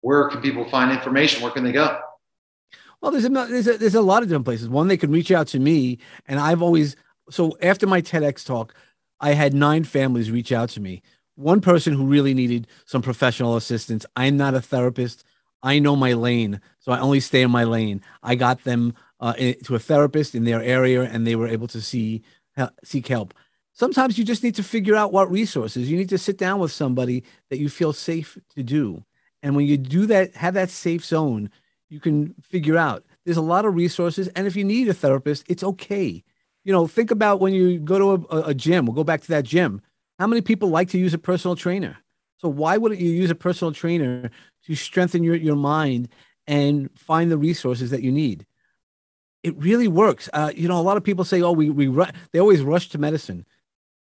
Where 0.00 0.28
can 0.28 0.40
people 0.40 0.68
find 0.68 0.90
information? 0.90 1.40
Where 1.40 1.52
can 1.52 1.62
they 1.62 1.70
go? 1.70 2.00
Well, 3.00 3.12
there's 3.12 3.26
a, 3.26 3.28
there's 3.28 3.68
a, 3.68 3.78
there's 3.78 3.94
a 3.94 4.02
lot 4.02 4.24
of 4.24 4.28
different 4.28 4.44
places. 4.44 4.68
One, 4.68 4.88
they 4.88 4.96
can 4.96 5.12
reach 5.12 5.30
out 5.30 5.46
to 5.48 5.60
me, 5.60 5.98
and 6.26 6.40
I've 6.40 6.60
always 6.60 6.96
so 7.30 7.56
after 7.62 7.86
my 7.86 8.02
TEDx 8.02 8.44
talk, 8.44 8.74
I 9.20 9.34
had 9.34 9.54
nine 9.54 9.84
families 9.84 10.32
reach 10.32 10.50
out 10.50 10.70
to 10.70 10.80
me. 10.80 11.00
One 11.36 11.60
person 11.60 11.92
who 11.92 12.06
really 12.06 12.34
needed 12.34 12.66
some 12.86 13.02
professional 13.02 13.54
assistance. 13.54 14.04
I'm 14.16 14.36
not 14.36 14.54
a 14.54 14.60
therapist. 14.60 15.22
I 15.62 15.78
know 15.78 15.94
my 15.94 16.14
lane, 16.14 16.60
so 16.80 16.90
I 16.90 16.98
only 16.98 17.20
stay 17.20 17.42
in 17.42 17.52
my 17.52 17.62
lane. 17.62 18.02
I 18.24 18.34
got 18.34 18.64
them 18.64 18.94
uh, 19.20 19.34
to 19.64 19.74
a 19.74 19.78
therapist 19.78 20.34
in 20.34 20.44
their 20.44 20.62
area, 20.62 21.02
and 21.02 21.26
they 21.26 21.36
were 21.36 21.48
able 21.48 21.68
to 21.68 21.80
see 21.80 22.22
seek 22.84 23.06
help. 23.06 23.34
Sometimes 23.72 24.18
you 24.18 24.24
just 24.24 24.42
need 24.42 24.56
to 24.56 24.64
figure 24.64 24.96
out 24.96 25.12
what 25.12 25.30
resources. 25.30 25.88
You 25.88 25.96
need 25.96 26.08
to 26.08 26.18
sit 26.18 26.36
down 26.36 26.58
with 26.58 26.72
somebody 26.72 27.22
that 27.50 27.58
you 27.58 27.68
feel 27.68 27.92
safe 27.92 28.38
to 28.56 28.62
do, 28.62 29.04
and 29.42 29.54
when 29.54 29.66
you 29.66 29.76
do 29.76 30.06
that, 30.06 30.34
have 30.36 30.54
that 30.54 30.70
safe 30.70 31.04
zone. 31.04 31.50
You 31.88 32.00
can 32.00 32.34
figure 32.42 32.76
out. 32.76 33.04
There's 33.24 33.36
a 33.36 33.42
lot 33.42 33.64
of 33.64 33.74
resources, 33.74 34.28
and 34.28 34.46
if 34.46 34.56
you 34.56 34.64
need 34.64 34.88
a 34.88 34.94
therapist, 34.94 35.44
it's 35.48 35.62
okay. 35.62 36.22
You 36.64 36.72
know, 36.72 36.86
think 36.86 37.10
about 37.10 37.40
when 37.40 37.54
you 37.54 37.78
go 37.78 37.98
to 37.98 38.26
a, 38.30 38.40
a 38.48 38.54
gym. 38.54 38.84
We'll 38.84 38.94
go 38.94 39.04
back 39.04 39.22
to 39.22 39.28
that 39.28 39.44
gym. 39.44 39.80
How 40.18 40.26
many 40.26 40.42
people 40.42 40.68
like 40.68 40.90
to 40.90 40.98
use 40.98 41.14
a 41.14 41.18
personal 41.18 41.56
trainer? 41.56 41.96
So 42.38 42.48
why 42.48 42.76
wouldn't 42.76 43.00
you 43.00 43.10
use 43.10 43.30
a 43.30 43.34
personal 43.34 43.72
trainer 43.72 44.30
to 44.66 44.74
strengthen 44.74 45.24
your, 45.24 45.34
your 45.34 45.56
mind 45.56 46.08
and 46.46 46.90
find 46.96 47.30
the 47.30 47.38
resources 47.38 47.90
that 47.90 48.02
you 48.02 48.12
need? 48.12 48.46
It 49.48 49.56
really 49.56 49.88
works. 49.88 50.28
Uh, 50.32 50.52
you 50.54 50.68
know, 50.68 50.78
a 50.78 50.82
lot 50.82 50.96
of 50.96 51.04
people 51.04 51.24
say, 51.24 51.42
oh, 51.42 51.52
we, 51.52 51.70
we, 51.70 51.88
ru-. 51.88 52.06
they 52.32 52.38
always 52.38 52.62
rush 52.62 52.88
to 52.90 52.98
medicine. 52.98 53.44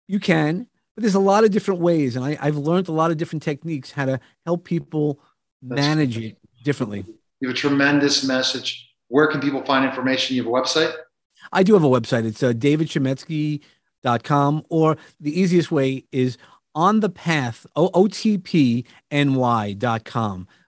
You 0.07 0.19
can, 0.19 0.67
but 0.95 1.01
there's 1.01 1.15
a 1.15 1.19
lot 1.19 1.43
of 1.43 1.51
different 1.51 1.81
ways. 1.81 2.15
And 2.15 2.25
I, 2.25 2.37
I've 2.41 2.57
learned 2.57 2.87
a 2.87 2.91
lot 2.91 3.11
of 3.11 3.17
different 3.17 3.43
techniques 3.43 3.91
how 3.91 4.05
to 4.05 4.19
help 4.45 4.63
people 4.63 5.19
manage 5.61 6.17
it 6.17 6.37
differently. 6.63 7.05
You 7.39 7.49
have 7.49 7.55
a 7.55 7.59
tremendous 7.59 8.23
message. 8.23 8.89
Where 9.07 9.27
can 9.27 9.39
people 9.39 9.63
find 9.63 9.85
information? 9.85 10.35
You 10.35 10.43
have 10.43 10.51
a 10.51 10.55
website? 10.55 10.91
I 11.51 11.61
do 11.63 11.73
have 11.73 11.83
a 11.83 11.87
website. 11.87 12.25
It's 12.25 12.41
uh, 12.41 12.53
davidchametzky.com, 12.53 14.65
or 14.69 14.97
the 15.19 15.39
easiest 15.39 15.71
way 15.71 16.05
is 16.11 16.39
on 16.73 17.01
the 17.01 17.09
path, 17.09 17.67
otpny.com, 17.77 18.87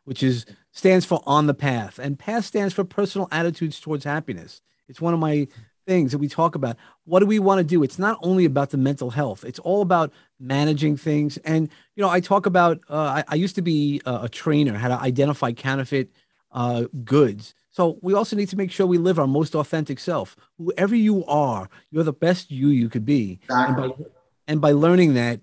which 0.05 0.21
is 0.23 0.45
stands 0.71 1.05
for 1.05 1.21
on 1.25 1.47
the 1.47 1.53
path. 1.53 1.99
And 1.99 2.19
path 2.19 2.45
stands 2.45 2.73
for 2.73 2.83
personal 2.83 3.27
attitudes 3.31 3.79
towards 3.79 4.03
happiness. 4.05 4.61
It's 4.87 5.01
one 5.01 5.13
of 5.13 5.19
my 5.19 5.47
things 5.87 6.11
that 6.11 6.17
we 6.17 6.27
talk 6.27 6.53
about. 6.53 6.75
What 7.05 7.21
do 7.21 7.25
we 7.25 7.39
want 7.39 7.59
to 7.59 7.63
do? 7.63 7.81
It's 7.81 7.97
not 7.97 8.19
only 8.21 8.45
about 8.45 8.69
the 8.71 8.77
mental 8.77 9.09
health. 9.09 9.43
It's 9.45 9.59
all 9.59 9.81
about 9.81 10.11
managing 10.39 10.97
things. 10.97 11.37
And, 11.37 11.69
you 11.95 12.03
know, 12.03 12.09
I 12.09 12.19
talk 12.19 12.45
about, 12.45 12.79
uh, 12.89 12.95
I, 12.95 13.23
I, 13.29 13.35
used 13.35 13.55
to 13.55 13.61
be 13.61 14.01
a, 14.05 14.23
a, 14.23 14.29
trainer, 14.29 14.77
how 14.77 14.89
to 14.89 14.99
identify 14.99 15.53
counterfeit 15.53 16.09
uh, 16.51 16.85
goods. 17.03 17.55
So 17.71 17.97
we 18.01 18.13
also 18.13 18.35
need 18.35 18.49
to 18.49 18.57
make 18.57 18.71
sure 18.71 18.85
we 18.85 18.97
live 18.97 19.17
our 19.17 19.27
most 19.27 19.55
authentic 19.55 19.99
self. 19.99 20.35
Whoever 20.57 20.95
you 20.95 21.25
are, 21.25 21.69
you're 21.89 22.03
the 22.03 22.13
best 22.13 22.51
you 22.51 22.67
you 22.67 22.89
could 22.89 23.05
be. 23.05 23.39
Exactly. 23.43 23.85
And, 23.85 23.97
by, 23.97 24.05
and 24.47 24.61
by 24.61 24.71
learning 24.73 25.13
that, 25.13 25.39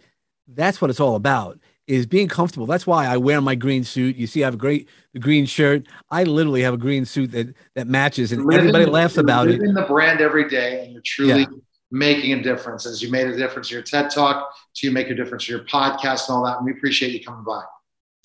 that's 0.46 0.80
what 0.80 0.90
it's 0.90 1.00
all 1.00 1.16
about 1.16 1.58
is 1.86 2.06
being 2.06 2.28
comfortable. 2.28 2.66
That's 2.66 2.86
why 2.86 3.06
I 3.06 3.16
wear 3.16 3.40
my 3.40 3.54
green 3.54 3.84
suit. 3.84 4.16
You 4.16 4.26
see, 4.26 4.42
I 4.42 4.46
have 4.46 4.54
a 4.54 4.58
great 4.58 4.88
green 5.18 5.46
shirt. 5.46 5.86
I 6.10 6.24
literally 6.24 6.62
have 6.62 6.74
a 6.74 6.78
green 6.78 7.04
suit 7.04 7.32
that 7.32 7.54
that 7.74 7.86
matches, 7.86 8.32
and 8.32 8.44
living, 8.44 8.68
everybody 8.68 8.86
laughs 8.86 9.16
about 9.16 9.48
it. 9.48 9.60
in 9.60 9.74
the 9.74 9.82
brand 9.82 10.20
every 10.20 10.48
day, 10.48 10.84
and 10.84 10.92
you're 10.92 11.02
truly 11.04 11.40
yeah. 11.40 11.46
making 11.90 12.32
a 12.32 12.42
difference. 12.42 12.86
As 12.86 13.02
you 13.02 13.10
made 13.10 13.26
a 13.26 13.36
difference 13.36 13.70
in 13.70 13.74
your 13.74 13.82
TED 13.82 14.10
Talk, 14.10 14.54
to 14.76 14.86
you 14.86 14.92
make 14.92 15.10
a 15.10 15.14
difference 15.14 15.48
in 15.48 15.56
your 15.56 15.64
podcast 15.66 16.28
and 16.28 16.36
all 16.36 16.44
that. 16.44 16.58
And 16.58 16.66
we 16.66 16.72
appreciate 16.72 17.12
you 17.12 17.22
coming 17.22 17.44
by. 17.44 17.62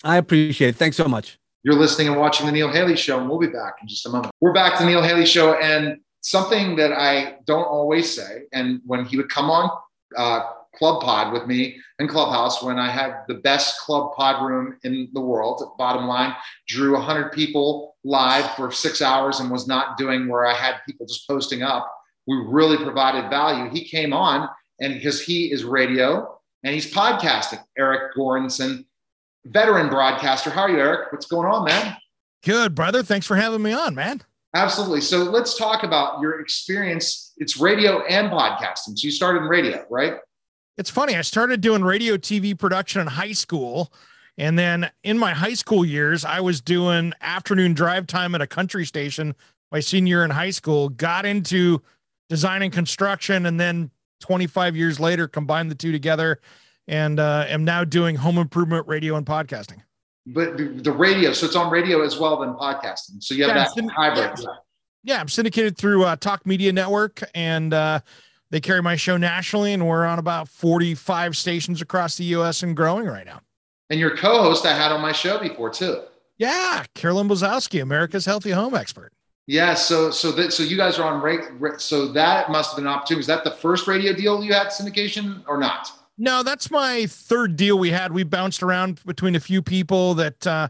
I 0.02 0.16
appreciate 0.16 0.68
it. 0.68 0.76
Thanks 0.76 0.96
so 0.96 1.06
much. 1.06 1.38
You're 1.62 1.74
listening 1.74 2.08
and 2.08 2.16
watching 2.16 2.46
the 2.46 2.52
Neil 2.52 2.72
Haley 2.72 2.96
Show, 2.96 3.18
and 3.20 3.28
we'll 3.28 3.38
be 3.38 3.48
back 3.48 3.74
in 3.82 3.88
just 3.88 4.06
a 4.06 4.08
moment. 4.08 4.32
We're 4.40 4.54
back 4.54 4.78
to 4.78 4.84
the 4.84 4.88
Neil 4.88 5.02
Haley 5.02 5.26
Show, 5.26 5.54
and 5.54 6.00
something 6.22 6.76
that 6.76 6.92
I 6.92 7.36
don't 7.46 7.64
always 7.64 8.10
say, 8.14 8.44
and 8.52 8.80
when 8.86 9.04
he 9.04 9.18
would 9.18 9.28
come 9.28 9.50
on 9.50 9.70
uh, 10.16 10.42
Club 10.80 11.02
Pod 11.02 11.32
with 11.32 11.46
me 11.46 11.78
in 11.98 12.08
Clubhouse, 12.08 12.62
when 12.62 12.78
I 12.78 12.90
had 12.90 13.22
the 13.28 13.34
best 13.34 13.78
Club 13.80 14.14
Pod 14.16 14.42
room 14.42 14.78
in 14.82 15.10
the 15.12 15.20
world, 15.20 15.62
bottom 15.76 16.06
line, 16.06 16.34
drew 16.66 16.94
100 16.94 17.32
people 17.32 17.96
live 18.02 18.50
for 18.56 18.72
six 18.72 19.02
hours 19.02 19.40
and 19.40 19.50
was 19.50 19.68
not 19.68 19.98
doing 19.98 20.26
where 20.26 20.46
I 20.46 20.54
had 20.54 20.76
people 20.86 21.06
just 21.06 21.28
posting 21.28 21.62
up. 21.62 21.86
We 22.26 22.42
really 22.46 22.78
provided 22.78 23.28
value. 23.28 23.70
He 23.70 23.84
came 23.84 24.14
on, 24.14 24.48
and 24.80 24.94
because 24.94 25.22
he 25.22 25.52
is 25.52 25.64
radio 25.64 26.40
and 26.64 26.74
he's 26.74 26.90
podcasting, 26.90 27.62
Eric 27.76 28.14
Goranson 28.16 28.86
veteran 29.44 29.90
broadcaster. 29.90 30.48
How 30.48 30.62
are 30.62 30.70
you, 30.70 30.78
Eric? 30.78 31.12
What's 31.12 31.26
going 31.26 31.46
on, 31.46 31.64
man? 31.64 31.96
Good, 32.42 32.74
brother. 32.74 33.02
Thanks 33.02 33.26
for 33.26 33.36
having 33.36 33.60
me 33.60 33.72
on, 33.72 33.94
man. 33.94 34.22
Absolutely. 34.54 35.02
So 35.02 35.18
let's 35.18 35.58
talk 35.58 35.82
about 35.82 36.20
your 36.22 36.40
experience. 36.40 37.34
It's 37.36 37.60
radio 37.60 38.02
and 38.06 38.30
podcasting. 38.30 38.96
So 38.96 39.04
you 39.04 39.10
started 39.10 39.42
in 39.42 39.48
radio, 39.48 39.84
right? 39.90 40.14
It's 40.76 40.90
funny. 40.90 41.16
I 41.16 41.22
started 41.22 41.60
doing 41.60 41.82
radio 41.82 42.16
TV 42.16 42.58
production 42.58 43.00
in 43.00 43.06
high 43.06 43.32
school. 43.32 43.92
And 44.38 44.58
then 44.58 44.90
in 45.04 45.18
my 45.18 45.34
high 45.34 45.54
school 45.54 45.84
years, 45.84 46.24
I 46.24 46.40
was 46.40 46.60
doing 46.60 47.12
afternoon 47.20 47.74
drive 47.74 48.06
time 48.06 48.34
at 48.34 48.40
a 48.40 48.46
country 48.46 48.86
station 48.86 49.34
my 49.72 49.80
senior 49.80 50.16
year 50.16 50.24
in 50.24 50.30
high 50.30 50.50
school, 50.50 50.88
got 50.88 51.24
into 51.24 51.80
design 52.28 52.62
and 52.62 52.72
construction, 52.72 53.46
and 53.46 53.58
then 53.58 53.90
25 54.20 54.76
years 54.76 55.00
later, 55.00 55.28
combined 55.28 55.70
the 55.70 55.74
two 55.74 55.92
together 55.92 56.40
and 56.88 57.20
uh, 57.20 57.44
am 57.48 57.64
now 57.64 57.84
doing 57.84 58.16
home 58.16 58.38
improvement 58.38 58.86
radio 58.88 59.16
and 59.16 59.24
podcasting. 59.24 59.80
But 60.26 60.84
the 60.84 60.92
radio, 60.92 61.32
so 61.32 61.46
it's 61.46 61.56
on 61.56 61.70
radio 61.70 62.02
as 62.02 62.18
well 62.18 62.40
than 62.40 62.54
podcasting. 62.54 63.22
So 63.22 63.34
you 63.34 63.44
have 63.44 63.56
yeah, 63.56 63.66
that 63.74 63.90
hybrid. 63.90 64.38
Yeah. 64.38 64.46
yeah. 65.02 65.20
I'm 65.20 65.28
syndicated 65.28 65.78
through 65.78 66.04
uh, 66.04 66.16
Talk 66.16 66.44
Media 66.46 66.72
Network 66.72 67.22
and 67.34 67.72
uh, 67.72 68.00
they 68.50 68.60
carry 68.60 68.82
my 68.82 68.96
show 68.96 69.16
nationally, 69.16 69.72
and 69.72 69.86
we're 69.86 70.04
on 70.04 70.18
about 70.18 70.48
45 70.48 71.36
stations 71.36 71.80
across 71.80 72.16
the 72.16 72.24
US 72.24 72.62
and 72.62 72.76
growing 72.76 73.06
right 73.06 73.26
now. 73.26 73.40
And 73.88 73.98
your 73.98 74.16
co-host 74.16 74.66
I 74.66 74.74
had 74.74 74.92
on 74.92 75.00
my 75.00 75.12
show 75.12 75.38
before 75.38 75.70
too. 75.70 76.02
Yeah, 76.38 76.84
Carolyn 76.94 77.28
Bozowski, 77.28 77.82
America's 77.82 78.24
healthy 78.24 78.50
home 78.50 78.74
expert. 78.74 79.12
Yeah, 79.46 79.74
so 79.74 80.10
so 80.10 80.30
that 80.32 80.52
so 80.52 80.62
you 80.62 80.76
guys 80.76 80.98
are 80.98 81.12
on 81.12 81.20
rate. 81.20 81.40
So 81.78 82.06
that 82.12 82.50
must 82.50 82.70
have 82.70 82.76
been 82.76 82.86
an 82.86 82.92
opportunity. 82.92 83.20
Is 83.20 83.26
that 83.26 83.42
the 83.42 83.50
first 83.50 83.86
radio 83.88 84.12
deal 84.12 84.44
you 84.44 84.52
had 84.52 84.68
syndication 84.68 85.42
or 85.48 85.58
not? 85.58 85.90
No, 86.16 86.42
that's 86.42 86.70
my 86.70 87.06
third 87.06 87.56
deal 87.56 87.78
we 87.78 87.90
had. 87.90 88.12
We 88.12 88.22
bounced 88.22 88.62
around 88.62 89.04
between 89.04 89.34
a 89.34 89.40
few 89.40 89.60
people 89.60 90.14
that 90.14 90.46
uh, 90.46 90.68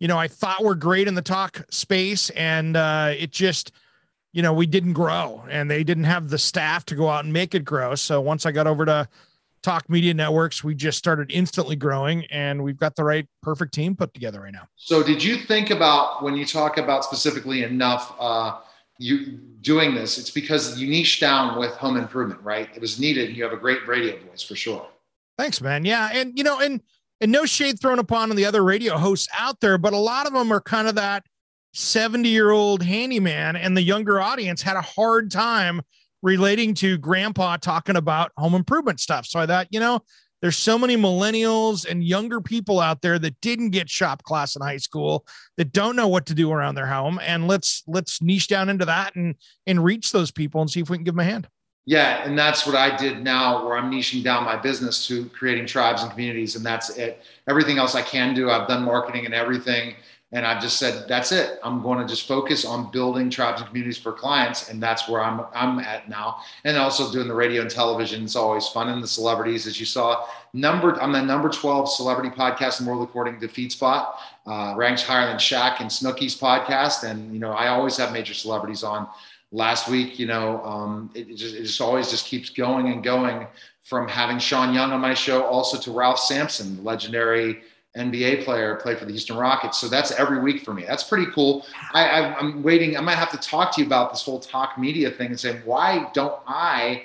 you 0.00 0.08
know 0.08 0.18
I 0.18 0.28
thought 0.28 0.64
were 0.64 0.74
great 0.74 1.08
in 1.08 1.14
the 1.14 1.22
talk 1.22 1.64
space, 1.70 2.30
and 2.30 2.76
uh, 2.76 3.12
it 3.16 3.32
just 3.32 3.72
you 4.32 4.42
know 4.42 4.52
we 4.52 4.66
didn't 4.66 4.94
grow, 4.94 5.44
and 5.50 5.70
they 5.70 5.84
didn't 5.84 6.04
have 6.04 6.28
the 6.28 6.38
staff 6.38 6.84
to 6.86 6.94
go 6.94 7.08
out 7.08 7.24
and 7.24 7.32
make 7.32 7.54
it 7.54 7.64
grow. 7.64 7.94
So 7.94 8.20
once 8.20 8.46
I 8.46 8.52
got 8.52 8.66
over 8.66 8.84
to 8.86 9.08
Talk 9.62 9.88
Media 9.88 10.12
Networks, 10.12 10.64
we 10.64 10.74
just 10.74 10.98
started 10.98 11.30
instantly 11.30 11.76
growing, 11.76 12.24
and 12.26 12.62
we've 12.62 12.76
got 12.76 12.96
the 12.96 13.04
right 13.04 13.26
perfect 13.42 13.72
team 13.72 13.94
put 13.94 14.12
together 14.12 14.40
right 14.40 14.52
now. 14.52 14.66
So, 14.76 15.02
did 15.02 15.22
you 15.22 15.36
think 15.36 15.70
about 15.70 16.22
when 16.22 16.34
you 16.34 16.44
talk 16.44 16.78
about 16.78 17.04
specifically 17.04 17.62
enough 17.62 18.14
uh, 18.18 18.58
you 18.98 19.38
doing 19.60 19.94
this? 19.94 20.18
It's 20.18 20.30
because 20.30 20.80
you 20.80 20.88
niche 20.88 21.20
down 21.20 21.58
with 21.58 21.72
home 21.72 21.96
improvement, 21.96 22.40
right? 22.42 22.68
It 22.74 22.80
was 22.80 22.98
needed, 22.98 23.28
and 23.28 23.36
you 23.36 23.44
have 23.44 23.52
a 23.52 23.56
great 23.56 23.86
radio 23.86 24.18
voice 24.26 24.42
for 24.42 24.56
sure. 24.56 24.86
Thanks, 25.38 25.60
man. 25.60 25.84
Yeah, 25.84 26.10
and 26.12 26.36
you 26.36 26.42
know, 26.42 26.58
and 26.58 26.82
and 27.20 27.30
no 27.30 27.46
shade 27.46 27.80
thrown 27.80 28.00
upon 28.00 28.30
the 28.30 28.44
other 28.44 28.64
radio 28.64 28.98
hosts 28.98 29.28
out 29.38 29.60
there, 29.60 29.78
but 29.78 29.92
a 29.92 29.98
lot 29.98 30.26
of 30.26 30.32
them 30.32 30.52
are 30.52 30.60
kind 30.60 30.88
of 30.88 30.96
that 30.96 31.24
70 31.72 32.28
year 32.28 32.50
old 32.50 32.82
handyman, 32.82 33.56
and 33.56 33.76
the 33.76 33.82
younger 33.82 34.20
audience 34.20 34.62
had 34.62 34.76
a 34.76 34.82
hard 34.82 35.30
time 35.30 35.82
relating 36.22 36.74
to 36.74 36.98
grandpa 36.98 37.56
talking 37.56 37.96
about 37.96 38.30
home 38.36 38.54
improvement 38.54 39.00
stuff. 39.00 39.26
So 39.26 39.40
I 39.40 39.46
thought, 39.46 39.66
you 39.70 39.80
know, 39.80 40.00
there's 40.42 40.56
so 40.56 40.76
many 40.76 40.96
millennials 40.96 41.88
and 41.88 42.02
younger 42.02 42.40
people 42.40 42.80
out 42.80 43.00
there 43.00 43.18
that 43.18 43.40
didn't 43.40 43.70
get 43.70 43.88
shop 43.88 44.24
class 44.24 44.56
in 44.56 44.62
high 44.62 44.76
school 44.76 45.24
that 45.56 45.72
don't 45.72 45.96
know 45.96 46.08
what 46.08 46.26
to 46.26 46.34
do 46.34 46.50
around 46.50 46.74
their 46.74 46.86
home. 46.86 47.20
And 47.22 47.46
let's 47.46 47.84
let's 47.86 48.20
niche 48.20 48.48
down 48.48 48.68
into 48.68 48.84
that 48.84 49.14
and 49.14 49.36
and 49.66 49.82
reach 49.82 50.10
those 50.10 50.32
people 50.32 50.60
and 50.60 50.68
see 50.68 50.80
if 50.80 50.90
we 50.90 50.96
can 50.96 51.04
give 51.04 51.14
them 51.14 51.20
a 51.20 51.30
hand. 51.30 51.48
Yeah 51.84 52.24
and 52.24 52.38
that's 52.38 52.64
what 52.64 52.76
i 52.76 52.96
did 52.96 53.24
now 53.24 53.66
where 53.66 53.76
i'm 53.76 53.90
niching 53.90 54.22
down 54.22 54.44
my 54.44 54.56
business 54.56 55.04
to 55.08 55.26
creating 55.26 55.66
tribes 55.66 56.02
and 56.02 56.10
communities. 56.10 56.54
And 56.56 56.66
that's 56.66 56.90
it. 56.90 57.22
Everything 57.48 57.78
else 57.78 57.94
i 57.94 58.02
can 58.02 58.34
do 58.34 58.50
i've 58.50 58.68
done 58.68 58.84
marketing 58.84 59.26
and 59.26 59.34
everything 59.34 59.94
and 60.34 60.46
I've 60.46 60.62
just 60.62 60.78
said, 60.78 61.06
that's 61.08 61.30
it. 61.30 61.60
I'm 61.62 61.82
going 61.82 61.98
to 61.98 62.06
just 62.06 62.26
focus 62.26 62.64
on 62.64 62.90
building 62.90 63.28
tribes 63.28 63.60
and 63.60 63.68
communities 63.68 63.98
for 63.98 64.12
clients. 64.12 64.70
And 64.70 64.82
that's 64.82 65.06
where 65.06 65.22
I'm, 65.22 65.44
I'm 65.54 65.78
at 65.78 66.08
now. 66.08 66.38
And 66.64 66.74
also 66.78 67.12
doing 67.12 67.28
the 67.28 67.34
radio 67.34 67.60
and 67.60 67.70
television. 67.70 68.24
It's 68.24 68.34
always 68.34 68.66
fun. 68.66 68.88
And 68.88 69.02
the 69.02 69.08
celebrities, 69.08 69.66
as 69.66 69.78
you 69.78 69.84
saw, 69.84 70.24
number, 70.54 70.98
I'm 71.02 71.12
the 71.12 71.20
number 71.20 71.50
12 71.50 71.90
celebrity 71.90 72.30
podcast 72.30 72.80
in 72.80 72.86
the 72.86 72.92
world 72.92 73.06
according 73.06 73.40
to 73.40 73.48
FeedSpot, 73.48 74.14
uh, 74.46 74.74
ranks 74.74 75.02
higher 75.02 75.26
than 75.26 75.36
Shaq 75.36 75.80
and 75.80 75.90
Snooki's 75.90 76.34
podcast. 76.34 77.04
And, 77.04 77.34
you 77.34 77.38
know, 77.38 77.52
I 77.52 77.68
always 77.68 77.98
have 77.98 78.10
major 78.10 78.32
celebrities 78.32 78.82
on 78.82 79.06
last 79.50 79.86
week, 79.90 80.18
you 80.18 80.26
know, 80.26 80.64
um, 80.64 81.10
it, 81.14 81.36
just, 81.36 81.54
it 81.54 81.64
just 81.64 81.80
always 81.82 82.10
just 82.10 82.24
keeps 82.24 82.48
going 82.48 82.88
and 82.88 83.04
going 83.04 83.46
from 83.82 84.08
having 84.08 84.38
Sean 84.38 84.72
Young 84.72 84.92
on 84.92 85.00
my 85.00 85.12
show, 85.12 85.42
also 85.42 85.76
to 85.76 85.90
Ralph 85.90 86.18
Sampson, 86.18 86.82
legendary 86.82 87.60
NBA 87.96 88.44
player, 88.44 88.76
played 88.76 88.98
for 88.98 89.04
the 89.04 89.12
Houston 89.12 89.36
Rockets. 89.36 89.78
So 89.78 89.88
that's 89.88 90.12
every 90.12 90.40
week 90.40 90.62
for 90.62 90.72
me. 90.72 90.84
That's 90.86 91.04
pretty 91.04 91.30
cool. 91.32 91.66
I, 91.92 92.34
am 92.40 92.62
waiting. 92.62 92.96
I 92.96 93.00
might 93.00 93.16
have 93.16 93.30
to 93.32 93.38
talk 93.38 93.74
to 93.74 93.80
you 93.80 93.86
about 93.86 94.12
this 94.12 94.22
whole 94.22 94.40
talk 94.40 94.78
media 94.78 95.10
thing 95.10 95.28
and 95.28 95.38
say, 95.38 95.60
why 95.64 96.10
don't 96.14 96.40
I? 96.46 97.04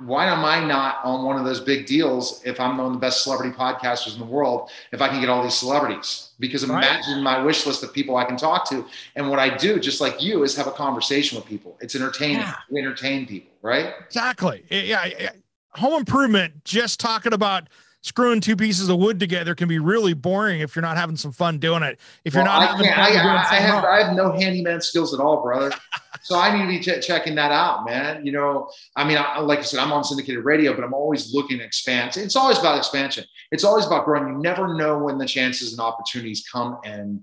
why 0.00 0.26
am 0.26 0.44
I 0.44 0.64
not 0.64 1.00
on 1.04 1.24
one 1.24 1.38
of 1.38 1.44
those 1.44 1.60
big 1.60 1.86
deals 1.86 2.42
if 2.44 2.58
I'm 2.58 2.78
one 2.78 2.86
of 2.86 2.92
the 2.92 2.98
best 2.98 3.22
celebrity 3.22 3.54
podcasters 3.54 4.14
in 4.14 4.18
the 4.18 4.26
world? 4.26 4.70
If 4.92 5.02
I 5.02 5.08
can 5.08 5.20
get 5.20 5.28
all 5.28 5.42
these 5.42 5.54
celebrities, 5.54 6.30
because 6.38 6.64
imagine 6.64 7.16
right. 7.16 7.22
my 7.22 7.42
wish 7.42 7.66
list 7.66 7.82
of 7.82 7.92
people 7.92 8.16
I 8.16 8.24
can 8.24 8.36
talk 8.36 8.68
to. 8.70 8.86
And 9.16 9.28
what 9.28 9.38
I 9.38 9.54
do, 9.54 9.78
just 9.78 10.00
like 10.00 10.22
you, 10.22 10.42
is 10.42 10.56
have 10.56 10.66
a 10.66 10.72
conversation 10.72 11.36
with 11.36 11.46
people. 11.46 11.76
It's 11.80 11.94
entertaining. 11.94 12.38
Yeah. 12.38 12.54
We 12.70 12.80
entertain 12.80 13.26
people, 13.26 13.52
right? 13.62 13.92
Exactly. 14.06 14.64
Yeah. 14.70 15.30
Home 15.74 16.00
improvement. 16.00 16.64
Just 16.64 16.98
talking 16.98 17.32
about 17.32 17.68
screwing 18.02 18.40
two 18.40 18.56
pieces 18.56 18.88
of 18.88 18.98
wood 18.98 19.20
together 19.20 19.54
can 19.54 19.68
be 19.68 19.78
really 19.78 20.14
boring 20.14 20.60
if 20.60 20.74
you're 20.74 20.82
not 20.82 20.96
having 20.96 21.16
some 21.16 21.32
fun 21.32 21.58
doing 21.58 21.82
it. 21.82 22.00
If 22.24 22.34
you're 22.34 22.44
not 22.44 22.66
having 22.66 22.86
fun 22.86 22.98
I, 22.98 23.02
I, 23.02 23.46
I 23.50 23.54
have, 23.56 23.84
I 23.84 24.02
have 24.02 24.16
no 24.16 24.32
handyman 24.32 24.80
skills 24.80 25.12
at 25.12 25.20
all, 25.20 25.42
brother. 25.42 25.70
so 26.22 26.38
I 26.38 26.56
need 26.56 26.62
to 26.62 26.94
be 26.94 27.00
ch- 27.00 27.06
checking 27.06 27.34
that 27.34 27.52
out, 27.52 27.84
man. 27.84 28.24
You 28.24 28.32
know, 28.32 28.70
I 28.96 29.04
mean, 29.04 29.18
I, 29.18 29.40
like 29.40 29.58
I 29.58 29.62
said, 29.62 29.80
I'm 29.80 29.92
on 29.92 30.04
syndicated 30.04 30.44
radio, 30.44 30.74
but 30.74 30.84
I'm 30.84 30.94
always 30.94 31.34
looking 31.34 31.58
to 31.58 31.64
expand. 31.64 32.16
It's 32.16 32.36
always 32.36 32.58
about 32.58 32.78
expansion. 32.78 33.24
It's 33.52 33.64
always 33.64 33.86
about 33.86 34.04
growing. 34.04 34.28
You 34.28 34.38
never 34.38 34.74
know 34.74 34.98
when 34.98 35.18
the 35.18 35.26
chances 35.26 35.72
and 35.72 35.80
opportunities 35.80 36.44
come 36.50 36.78
and 36.84 37.20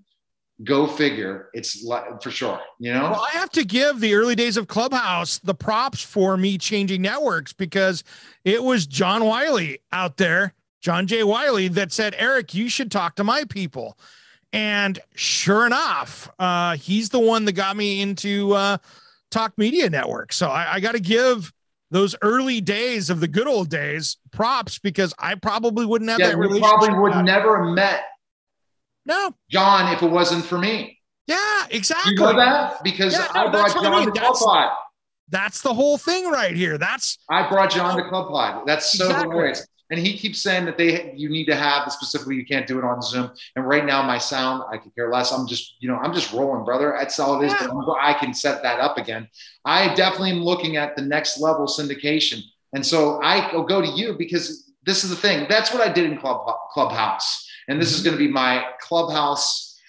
go 0.63 0.88
figure 0.88 1.49
it's 1.53 1.88
for 2.19 2.32
sure 2.32 2.59
you 2.80 2.91
know 2.91 3.03
well, 3.03 3.28
i 3.32 3.38
have 3.38 3.51
to 3.51 3.63
give 3.63 3.99
the 3.99 4.15
early 4.15 4.34
days 4.34 4.57
of 4.57 4.67
clubhouse 4.67 5.38
the 5.38 5.53
props 5.53 6.01
for 6.01 6.36
me 6.36 6.57
changing 6.57 6.99
networks 6.99 7.53
because 7.53 8.03
it 8.43 8.63
was 8.63 8.88
john 8.88 9.23
wiley 9.23 9.78
out 9.91 10.17
there 10.17 10.55
John 10.82 11.07
J. 11.07 11.23
Wiley 11.23 11.67
that 11.69 11.91
said, 11.91 12.15
Eric, 12.17 12.53
you 12.53 12.69
should 12.69 12.91
talk 12.91 13.15
to 13.15 13.23
my 13.23 13.43
people. 13.45 13.97
And 14.53 14.99
sure 15.15 15.65
enough, 15.65 16.30
uh, 16.39 16.78
he's 16.78 17.09
the 17.09 17.19
one 17.19 17.45
that 17.45 17.53
got 17.53 17.75
me 17.75 18.01
into 18.01 18.53
uh, 18.53 18.78
Talk 19.32 19.57
Media 19.57 19.89
Network. 19.89 20.32
So 20.32 20.47
I, 20.47 20.75
I 20.75 20.80
got 20.80 20.93
to 20.93 20.99
give 20.99 21.51
those 21.91 22.15
early 22.21 22.61
days 22.61 23.09
of 23.09 23.19
the 23.19 23.28
good 23.28 23.47
old 23.47 23.69
days 23.69 24.17
props 24.32 24.80
because 24.80 25.13
I 25.19 25.36
probably 25.36 25.86
wouldn't 25.86 26.09
have 26.09 26.19
yeah, 26.19 26.30
that 26.30 26.38
relationship. 26.38 26.69
Probably 26.69 26.99
would 26.99 27.25
never 27.25 27.65
have 27.65 27.73
met 27.73 28.03
no 29.05 29.34
John 29.49 29.93
if 29.93 30.03
it 30.03 30.11
wasn't 30.11 30.45
for 30.45 30.57
me. 30.57 30.99
Yeah, 31.28 31.65
exactly. 31.69 32.13
You 32.13 32.19
know 32.19 32.36
that 32.36 32.84
because 32.84 33.13
yeah, 33.13 33.28
no, 33.34 33.47
I 33.47 33.51
brought 33.51 33.73
John 33.73 33.86
I 33.86 33.99
mean. 33.99 34.13
to 34.13 34.19
Club 34.19 34.36
Pod. 34.36 34.69
That's 35.30 35.61
the 35.61 35.73
whole 35.73 35.97
thing 35.97 36.30
right 36.30 36.55
here. 36.55 36.78
That's 36.78 37.17
I 37.30 37.47
brought 37.49 37.71
John 37.71 37.97
to 37.97 38.07
Club 38.07 38.30
Pod. 38.30 38.65
That's 38.65 38.97
so 38.97 39.05
exactly. 39.05 39.30
hilarious. 39.30 39.67
And 39.89 39.99
he 39.99 40.17
keeps 40.17 40.41
saying 40.41 40.65
that 40.65 40.77
they 40.77 41.13
you 41.15 41.29
need 41.29 41.45
to 41.45 41.55
have 41.55 41.91
specifically 41.91 42.35
you 42.35 42.45
can't 42.45 42.67
do 42.67 42.77
it 42.77 42.83
on 42.83 43.01
Zoom. 43.01 43.31
And 43.55 43.67
right 43.67 43.85
now 43.85 44.03
my 44.03 44.17
sound 44.17 44.63
I 44.71 44.77
could 44.77 44.93
care 44.95 45.09
less. 45.09 45.31
I'm 45.31 45.47
just 45.47 45.75
you 45.79 45.88
know 45.88 45.95
I'm 45.95 46.13
just 46.13 46.33
rolling, 46.33 46.65
brother. 46.65 46.95
That's 46.99 47.19
all 47.19 47.41
it 47.41 47.45
is. 47.45 47.53
Yeah. 47.53 47.67
But 47.67 47.97
I 47.99 48.13
can 48.13 48.33
set 48.33 48.63
that 48.63 48.79
up 48.79 48.97
again. 48.97 49.27
I 49.63 49.93
definitely 49.95 50.31
am 50.31 50.41
looking 50.41 50.75
at 50.77 50.95
the 50.95 51.01
next 51.01 51.39
level 51.39 51.67
syndication. 51.67 52.41
And 52.73 52.85
so 52.85 53.21
I 53.21 53.53
will 53.55 53.63
go 53.63 53.81
to 53.81 53.88
you 53.88 54.15
because 54.17 54.71
this 54.85 55.03
is 55.03 55.09
the 55.09 55.15
thing. 55.15 55.45
That's 55.49 55.73
what 55.73 55.88
I 55.88 55.91
did 55.91 56.05
in 56.05 56.17
Club 56.17 56.45
Clubhouse. 56.71 57.45
And 57.67 57.81
this 57.81 57.93
is 57.93 58.03
going 58.03 58.15
to 58.15 58.19
be 58.19 58.31
my 58.31 58.65
Clubhouse 58.81 59.79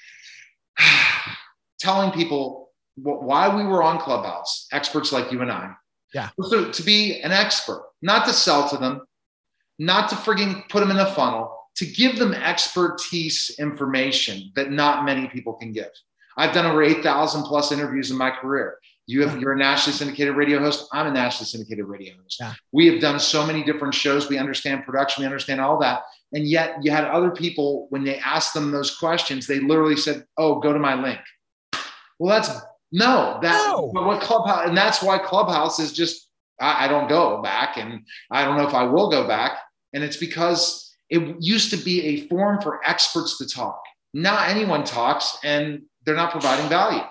telling 1.81 2.11
people 2.13 2.71
why 2.97 3.55
we 3.55 3.65
were 3.65 3.83
on 3.83 3.99
Clubhouse, 3.99 4.67
experts 4.73 5.13
like 5.13 5.31
you 5.31 5.43
and 5.43 5.53
I. 5.53 5.73
Yeah. 6.15 6.31
So 6.41 6.71
to 6.71 6.83
be 6.83 7.21
an 7.21 7.33
expert, 7.33 7.85
not 8.03 8.27
to 8.27 8.33
sell 8.33 8.69
to 8.71 8.77
them, 8.77 9.03
not 9.79 10.09
to 10.11 10.17
frigging 10.17 10.69
put 10.69 10.81
them 10.81 10.91
in 10.91 10.99
a 10.99 11.13
funnel, 11.13 11.55
to 11.77 11.87
give 11.87 12.19
them 12.19 12.35
expertise 12.35 13.55
information 13.59 14.51
that 14.57 14.71
not 14.71 15.05
many 15.05 15.29
people 15.29 15.55
can 15.55 15.73
give. 15.73 15.91
I've 16.37 16.55
done 16.55 16.67
over 16.67 16.83
8,000 16.83 17.45
plus 17.45 17.73
interviews 17.73 18.11
in 18.11 18.17
my 18.17 18.31
career. 18.31 18.79
You 19.07 19.27
have, 19.27 19.41
you're 19.41 19.53
a 19.53 19.57
nationally 19.57 19.97
syndicated 19.97 20.37
radio 20.37 20.59
host. 20.59 20.89
I'm 20.93 21.07
a 21.07 21.13
nationally 21.13 21.47
syndicated 21.47 21.87
radio 21.87 22.15
host. 22.21 22.37
Yeah. 22.41 22.53
We 22.73 22.87
have 22.89 23.01
done 23.01 23.19
so 23.19 23.47
many 23.47 23.65
different 23.65 23.95
shows. 23.95 24.29
We 24.29 24.39
understand 24.39 24.85
production. 24.85 25.23
We 25.23 25.27
understand 25.27 25.61
all 25.61 25.79
that. 25.81 26.03
And 26.33 26.47
yet 26.47 26.77
you 26.83 26.91
had 26.91 27.05
other 27.05 27.31
people, 27.31 27.87
when 27.91 28.05
they 28.05 28.19
asked 28.19 28.55
them 28.55 28.71
those 28.71 28.97
questions, 28.97 29.47
they 29.47 29.61
literally 29.61 29.97
said, 29.97 30.27
Oh, 30.37 30.61
go 30.61 30.73
to 30.73 30.79
my 30.79 30.95
link. 31.01 31.21
Well, 32.19 32.35
that's 32.35 32.51
no, 32.93 33.39
that, 33.43 33.67
no. 33.69 33.91
but 33.95 34.05
what 34.05 34.21
Clubhouse, 34.21 34.69
and 34.69 34.77
that's 34.77 35.03
why 35.03 35.19
Clubhouse 35.19 35.79
is 35.79 35.93
just, 35.93 36.29
I, 36.61 36.85
I 36.85 36.89
don't 36.89 37.09
go 37.09 37.41
back 37.43 37.79
and 37.79 38.03
I 38.31 38.45
don't 38.45 38.57
know 38.57 38.67
if 38.67 38.75
I 38.75 38.83
will 38.85 39.11
go 39.11 39.27
back 39.27 39.59
and 39.93 40.05
it's 40.05 40.17
because 40.17 40.95
it 41.11 41.37
used 41.41 41.71
to 41.71 41.77
be 41.77 42.05
a 42.05 42.29
forum 42.29 42.61
for 42.61 42.81
experts 42.85 43.39
to 43.39 43.47
talk. 43.47 43.81
Now 44.15 44.45
anyone 44.45 44.85
talks 44.85 45.39
and 45.43 45.83
they're 46.05 46.17
not 46.17 46.33
providing 46.33 46.69
value. 46.69 47.03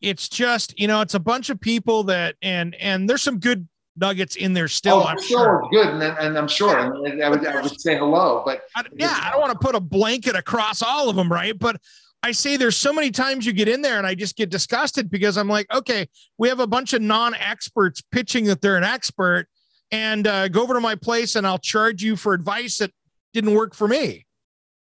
It's 0.00 0.28
just, 0.28 0.78
you 0.78 0.88
know, 0.88 1.00
it's 1.00 1.14
a 1.14 1.20
bunch 1.20 1.50
of 1.50 1.60
people 1.60 2.04
that, 2.04 2.36
and, 2.42 2.74
and 2.76 3.08
there's 3.08 3.22
some 3.22 3.38
good 3.38 3.68
nuggets 3.96 4.36
in 4.36 4.54
there 4.54 4.68
still. 4.68 4.96
Oh, 4.96 5.04
I'm 5.04 5.22
sure. 5.22 5.68
Good. 5.70 5.88
And, 5.88 6.02
and 6.02 6.38
I'm 6.38 6.48
sure. 6.48 6.78
And 6.78 7.22
I 7.22 7.28
would, 7.28 7.46
I 7.46 7.60
would 7.60 7.80
say 7.80 7.98
hello, 7.98 8.42
but 8.44 8.62
I, 8.74 8.84
yeah, 8.96 9.18
I 9.22 9.30
don't 9.30 9.40
want 9.40 9.52
to 9.52 9.58
put 9.58 9.74
a 9.74 9.80
blanket 9.80 10.36
across 10.36 10.82
all 10.82 11.10
of 11.10 11.16
them. 11.16 11.30
Right. 11.30 11.58
But 11.58 11.80
I 12.22 12.32
say 12.32 12.56
there's 12.56 12.76
so 12.76 12.92
many 12.92 13.10
times 13.10 13.46
you 13.46 13.52
get 13.52 13.68
in 13.68 13.82
there 13.82 13.98
and 13.98 14.06
I 14.06 14.14
just 14.14 14.36
get 14.36 14.50
disgusted 14.50 15.10
because 15.10 15.36
I'm 15.36 15.48
like, 15.48 15.66
okay, 15.74 16.08
we 16.38 16.48
have 16.48 16.60
a 16.60 16.66
bunch 16.66 16.92
of 16.92 17.02
non-experts 17.02 18.02
pitching 18.10 18.44
that 18.46 18.60
they're 18.60 18.76
an 18.76 18.84
expert 18.84 19.48
and 19.92 20.26
uh, 20.26 20.48
go 20.48 20.62
over 20.62 20.74
to 20.74 20.80
my 20.80 20.94
place 20.94 21.36
and 21.36 21.46
I'll 21.46 21.58
charge 21.58 22.02
you 22.02 22.16
for 22.16 22.32
advice 22.32 22.78
that 22.78 22.92
didn't 23.32 23.54
work 23.54 23.74
for 23.74 23.88
me. 23.88 24.26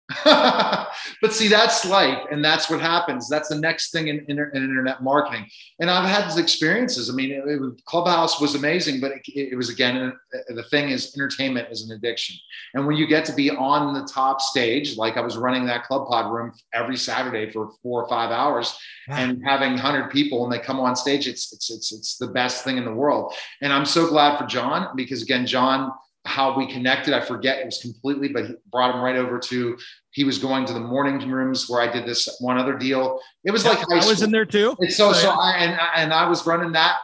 but 0.25 1.33
see, 1.33 1.49
that's 1.49 1.85
life, 1.85 2.27
and 2.31 2.45
that's 2.45 2.71
what 2.71 2.81
happens. 2.81 3.29
That's 3.29 3.49
the 3.49 3.59
next 3.59 3.91
thing 3.91 4.07
in, 4.07 4.25
in, 4.29 4.39
in 4.39 4.63
internet 4.63 5.03
marketing. 5.03 5.47
And 5.81 5.91
I've 5.91 6.09
had 6.09 6.27
these 6.27 6.37
experiences. 6.37 7.11
I 7.11 7.13
mean, 7.13 7.33
it, 7.33 7.43
it, 7.45 7.85
Clubhouse 7.87 8.41
was 8.41 8.55
amazing, 8.55 9.01
but 9.01 9.11
it, 9.11 9.23
it, 9.27 9.57
was 9.57 9.69
again 9.69 9.97
uh, 9.97 10.11
uh, 10.39 10.55
the 10.55 10.63
thing 10.63 10.91
is 10.91 11.17
entertainment 11.17 11.69
is 11.73 11.91
an 11.91 11.97
addiction. 11.97 12.37
And 12.75 12.87
when 12.87 12.97
you 12.97 13.09
get 13.09 13.25
to 13.25 13.35
be 13.35 13.51
on 13.51 13.95
the 13.95 14.05
top 14.07 14.41
stage, 14.41 14.97
like 14.97 15.17
I 15.17 15.23
was 15.23 15.37
running 15.37 15.67
that 15.67 15.83
Club 15.85 16.07
Pod 16.07 16.33
room 16.33 16.53
every 16.73 16.97
Saturday 16.97 17.51
for 17.51 17.73
four 17.83 18.05
or 18.05 18.09
five 18.09 18.31
hours, 18.31 18.79
and 19.09 19.43
having 19.45 19.77
hundred 19.77 20.11
people, 20.11 20.45
and 20.45 20.53
they 20.53 20.61
come 20.61 20.79
on 20.79 20.95
stage, 20.95 21.27
it's 21.27 21.53
it's 21.53 21.69
it's 21.69 21.93
it's 21.93 22.17
the 22.17 22.29
best 22.29 22.63
thing 22.63 22.77
in 22.79 22.85
the 22.85 22.95
world. 22.95 23.35
And 23.61 23.73
I'm 23.73 23.87
so 23.87 24.07
glad 24.07 24.39
for 24.39 24.47
John 24.47 24.95
because 24.95 25.23
again, 25.23 25.47
John 25.47 25.91
how 26.27 26.57
we 26.57 26.71
connected. 26.71 27.15
I 27.15 27.21
forget 27.21 27.59
it 27.59 27.67
was 27.67 27.79
completely, 27.81 28.29
but 28.29 28.47
he 28.47 28.55
brought 28.71 28.95
him 28.95 29.01
right 29.01 29.17
over 29.17 29.39
to. 29.39 29.79
He 30.11 30.25
was 30.25 30.39
going 30.39 30.67
to 30.67 30.73
the 30.73 30.81
morning 30.81 31.19
rooms 31.31 31.69
where 31.69 31.81
I 31.81 31.91
did 31.93 32.05
this 32.07 32.37
one 32.41 32.59
other 32.59 32.77
deal. 32.77 33.21
It 33.45 33.51
was 33.53 33.65
Yeah, 33.65 33.71
like 33.71 33.91
I 33.91 34.07
was 34.07 34.23
in 34.23 34.31
there 34.33 34.45
too. 34.45 34.77
It's 34.81 34.97
so 34.97 35.11
Oh, 35.11 35.13
so. 35.13 35.31
I 35.31 35.53
and 35.59 35.81
and 35.95 36.13
I 36.13 36.29
was 36.29 36.47
running 36.47 36.73
that, 36.73 36.97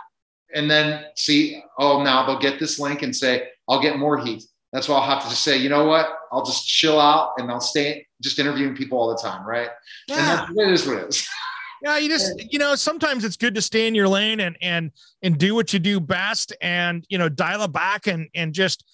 and 0.54 0.70
then 0.70 1.04
see, 1.16 1.62
oh 1.78 2.02
now 2.02 2.26
they'll 2.26 2.38
get 2.40 2.58
this 2.58 2.78
link 2.78 3.02
and 3.02 3.14
say 3.14 3.48
I'll 3.68 3.80
get 3.80 3.98
more 3.98 4.18
heat. 4.18 4.42
That's 4.72 4.88
why 4.88 4.96
I'll 4.96 5.08
have 5.08 5.22
to 5.22 5.28
just 5.28 5.42
say, 5.44 5.56
you 5.56 5.68
know 5.68 5.84
what? 5.84 6.08
I'll 6.32 6.44
just 6.44 6.66
chill 6.66 6.98
out 6.98 7.32
and 7.36 7.50
I'll 7.50 7.60
stay 7.60 8.06
just 8.22 8.38
interviewing 8.38 8.74
people 8.74 8.98
all 8.98 9.10
the 9.10 9.20
time, 9.22 9.46
right? 9.46 9.68
And 10.08 10.18
Yeah. 10.18 10.36
that's, 10.36 10.50
it 10.56 10.72
is 10.72 10.86
what 10.86 10.98
it 10.98 11.08
is. 11.08 11.28
Yeah, 11.84 11.98
you 11.98 12.08
just 12.08 12.40
you 12.52 12.60
know 12.60 12.76
sometimes 12.76 13.24
it's 13.24 13.36
good 13.36 13.56
to 13.56 13.60
stay 13.60 13.88
in 13.88 13.94
your 13.96 14.06
lane 14.06 14.38
and 14.38 14.56
and 14.62 14.92
and 15.24 15.36
do 15.36 15.52
what 15.56 15.72
you 15.72 15.80
do 15.80 15.98
best 15.98 16.54
and 16.60 17.04
you 17.08 17.18
know 17.18 17.28
dial 17.28 17.62
it 17.64 17.72
back 17.72 18.06
and 18.06 18.28
and 18.36 18.54
just 18.54 18.84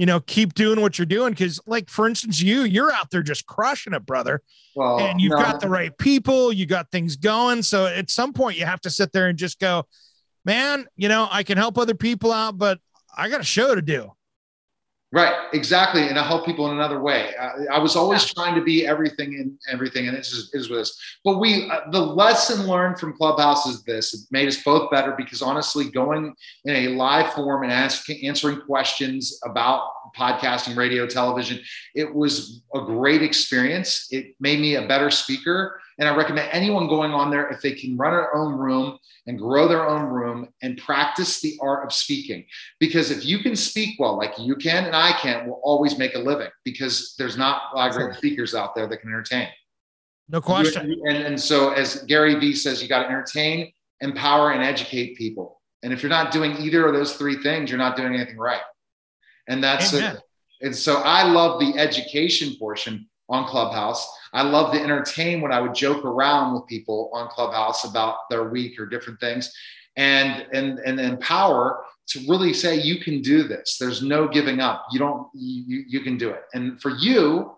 you 0.00 0.06
know 0.06 0.18
keep 0.18 0.54
doing 0.54 0.80
what 0.80 0.98
you're 0.98 1.04
doing. 1.04 1.30
Because 1.30 1.60
like 1.66 1.90
for 1.90 2.08
instance 2.08 2.40
you 2.40 2.62
you're 2.62 2.90
out 2.90 3.10
there 3.10 3.22
just 3.22 3.44
crushing 3.44 3.92
it 3.92 4.06
brother. 4.06 4.40
Well, 4.74 4.98
and 4.98 5.20
you've 5.20 5.32
no, 5.32 5.36
got 5.36 5.60
the 5.60 5.68
right 5.68 5.96
people 5.98 6.54
you 6.54 6.64
got 6.64 6.90
things 6.90 7.16
going. 7.16 7.62
So 7.62 7.84
at 7.84 8.08
some 8.08 8.32
point 8.32 8.56
you 8.56 8.64
have 8.64 8.80
to 8.80 8.90
sit 8.90 9.12
there 9.12 9.28
and 9.28 9.36
just 9.36 9.60
go 9.60 9.84
man 10.42 10.86
you 10.96 11.10
know 11.10 11.28
I 11.30 11.42
can 11.42 11.58
help 11.58 11.76
other 11.76 11.94
people 11.94 12.32
out 12.32 12.56
but 12.56 12.78
I 13.14 13.28
got 13.28 13.42
a 13.42 13.44
show 13.44 13.74
to 13.74 13.82
do 13.82 14.10
Right, 15.12 15.34
exactly, 15.52 16.06
and 16.06 16.16
I 16.16 16.22
help 16.24 16.46
people 16.46 16.66
in 16.70 16.76
another 16.76 17.00
way. 17.00 17.34
I, 17.36 17.74
I 17.74 17.78
was 17.80 17.96
always 17.96 18.24
trying 18.24 18.54
to 18.54 18.62
be 18.62 18.86
everything 18.86 19.34
and 19.34 19.58
everything, 19.68 20.06
and 20.06 20.16
just 20.16 20.54
is 20.54 20.70
with 20.70 20.78
this. 20.78 20.96
But 21.24 21.40
we, 21.40 21.68
uh, 21.68 21.90
the 21.90 21.98
lesson 22.00 22.68
learned 22.68 23.00
from 23.00 23.16
Clubhouse 23.16 23.66
is 23.66 23.82
this: 23.82 24.14
it 24.14 24.20
made 24.30 24.46
us 24.46 24.62
both 24.62 24.88
better 24.92 25.12
because 25.16 25.42
honestly, 25.42 25.90
going 25.90 26.32
in 26.64 26.76
a 26.76 26.88
live 26.90 27.32
form 27.32 27.64
and 27.64 27.72
asking, 27.72 28.24
answering 28.24 28.60
questions 28.60 29.40
about 29.44 29.82
podcasting, 30.16 30.76
radio, 30.76 31.08
television, 31.08 31.58
it 31.96 32.14
was 32.14 32.62
a 32.76 32.80
great 32.80 33.22
experience. 33.22 34.06
It 34.12 34.36
made 34.38 34.60
me 34.60 34.76
a 34.76 34.86
better 34.86 35.10
speaker, 35.10 35.80
and 36.00 36.08
I 36.08 36.16
recommend 36.16 36.48
anyone 36.50 36.88
going 36.88 37.12
on 37.12 37.30
there 37.30 37.48
if 37.48 37.60
they 37.60 37.72
can 37.72 37.94
run 37.96 38.12
their 38.12 38.34
own 38.34 38.54
room 38.54 38.98
and 39.26 39.38
grow 39.38 39.68
their 39.68 39.86
own 39.86 40.06
room 40.06 40.48
and 40.62 40.78
practice 40.78 41.42
the 41.42 41.58
art 41.60 41.84
of 41.84 41.92
speaking. 41.92 42.46
Because 42.80 43.10
if 43.10 43.26
you 43.26 43.40
can 43.40 43.54
speak 43.54 44.00
well 44.00 44.16
like 44.16 44.32
you 44.38 44.56
can 44.56 44.86
and 44.86 44.96
i 44.96 45.12
can 45.12 45.46
we'll 45.46 45.60
always 45.62 45.98
make 45.98 46.14
a 46.14 46.18
living 46.18 46.48
because 46.64 47.14
there's 47.18 47.36
not 47.36 47.62
a 47.72 47.76
lot 47.76 47.90
of 47.90 47.96
great 47.96 48.16
speakers 48.16 48.54
out 48.54 48.74
there 48.74 48.86
that 48.88 48.96
can 48.96 49.10
entertain. 49.10 49.48
No 50.30 50.40
question. 50.40 50.98
and, 51.04 51.18
and 51.18 51.40
so 51.40 51.72
as 51.72 52.02
gary 52.04 52.34
vee 52.36 52.54
says 52.54 52.82
you 52.82 52.88
got 52.88 53.02
to 53.02 53.08
entertain 53.08 53.70
empower 54.00 54.52
and 54.52 54.62
educate 54.62 55.16
people. 55.16 55.60
And 55.82 55.92
if 55.92 56.02
you're 56.02 56.10
not 56.10 56.32
doing 56.32 56.56
either 56.56 56.86
of 56.86 56.94
those 56.94 57.16
three 57.16 57.36
things 57.42 57.70
you're 57.70 57.78
not 57.78 57.96
doing 57.96 58.14
anything 58.14 58.38
right. 58.38 58.62
And 59.48 59.62
that's 59.62 59.92
Amen. 59.92 60.16
it 60.16 60.22
and 60.62 60.76
so 60.76 60.96
i 61.04 61.22
love 61.22 61.60
the 61.60 61.78
education 61.78 62.54
portion 62.58 63.08
on 63.30 63.46
clubhouse. 63.46 64.06
I 64.32 64.42
love 64.42 64.72
to 64.74 64.80
entertain 64.80 65.40
when 65.40 65.52
i 65.52 65.60
would 65.60 65.74
joke 65.74 66.04
around 66.04 66.54
with 66.54 66.66
people 66.66 67.10
on 67.14 67.28
clubhouse 67.28 67.84
about 67.84 68.28
their 68.28 68.48
week 68.48 68.78
or 68.78 68.86
different 68.86 69.18
things 69.20 69.52
and 69.96 70.46
and 70.52 70.78
and 70.80 71.00
empower 71.00 71.84
to 72.08 72.20
really 72.28 72.52
say 72.52 72.74
you 72.80 72.98
can 73.00 73.22
do 73.22 73.44
this. 73.44 73.76
There's 73.78 74.02
no 74.02 74.26
giving 74.26 74.60
up. 74.60 74.86
You 74.92 74.98
don't 74.98 75.28
you, 75.34 75.84
you- 75.86 76.00
can 76.00 76.18
do 76.18 76.30
it. 76.30 76.42
And 76.54 76.80
for 76.82 76.90
you 76.90 77.52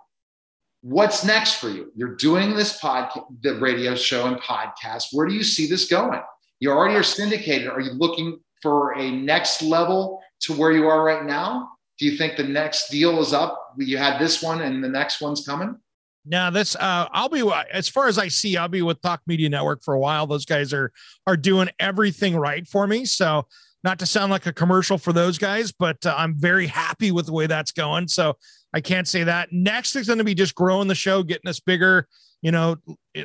what's 0.82 1.24
next 1.24 1.54
for 1.60 1.68
you? 1.68 1.92
You're 1.94 2.16
doing 2.16 2.54
this 2.54 2.80
podcast 2.80 3.26
the 3.42 3.54
radio 3.60 3.94
show 3.94 4.26
and 4.26 4.36
podcast. 4.40 5.08
Where 5.12 5.26
do 5.26 5.32
you 5.34 5.44
see 5.44 5.68
this 5.68 5.86
going? 5.88 6.20
You 6.60 6.70
already 6.70 6.96
are 6.96 7.02
syndicated. 7.04 7.68
Are 7.68 7.80
you 7.80 7.92
looking 7.92 8.40
for 8.62 8.98
a 8.98 9.10
next 9.10 9.62
level 9.62 10.20
to 10.40 10.52
where 10.52 10.72
you 10.72 10.86
are 10.88 11.04
right 11.04 11.24
now 11.24 11.71
do 11.99 12.07
you 12.07 12.16
think 12.16 12.36
the 12.36 12.45
next 12.45 12.88
deal 12.90 13.20
is 13.20 13.32
up 13.32 13.74
you 13.78 13.99
had 13.99 14.18
this 14.18 14.43
one 14.43 14.62
and 14.62 14.82
the 14.82 14.88
next 14.88 15.20
one's 15.20 15.45
coming 15.47 15.76
Now 16.24 16.51
this 16.51 16.76
uh 16.76 17.09
I'll 17.12 17.28
be 17.28 17.43
as 17.72 17.88
far 17.88 18.07
as 18.09 18.18
I 18.18 18.28
see, 18.28 18.57
I'll 18.57 18.68
be 18.68 18.82
with 18.82 19.01
Talk 19.03 19.20
Media 19.26 19.49
Network 19.49 19.82
for 19.82 19.95
a 19.95 19.99
while. 19.99 20.26
Those 20.26 20.45
guys 20.45 20.72
are 20.72 20.93
are 21.26 21.36
doing 21.36 21.68
everything 21.78 22.36
right 22.36 22.66
for 22.66 22.86
me. 22.86 23.05
So 23.05 23.47
not 23.84 23.99
to 23.99 24.07
sound 24.07 24.30
like 24.30 24.47
a 24.47 24.53
commercial 24.53 24.99
for 24.99 25.12
those 25.12 25.38
guys, 25.38 25.72
but 25.72 26.05
uh, 26.07 26.14
I'm 26.16 26.34
very 26.38 26.68
happy 26.68 27.11
with 27.11 27.26
the 27.26 27.32
way 27.32 27.49
that's 27.49 27.72
going. 27.72 28.07
So 28.07 28.36
I 28.72 28.80
can't 28.80 29.09
say 29.09 29.24
that. 29.24 29.53
Next 29.53 29.97
is 29.97 30.07
going 30.07 30.18
to 30.18 30.24
be 30.24 30.34
just 30.34 30.55
growing 30.55 30.86
the 30.86 30.95
show, 30.95 31.24
getting 31.24 31.49
us 31.49 31.59
bigger, 31.59 32.07
you 32.43 32.53
know, 32.53 32.76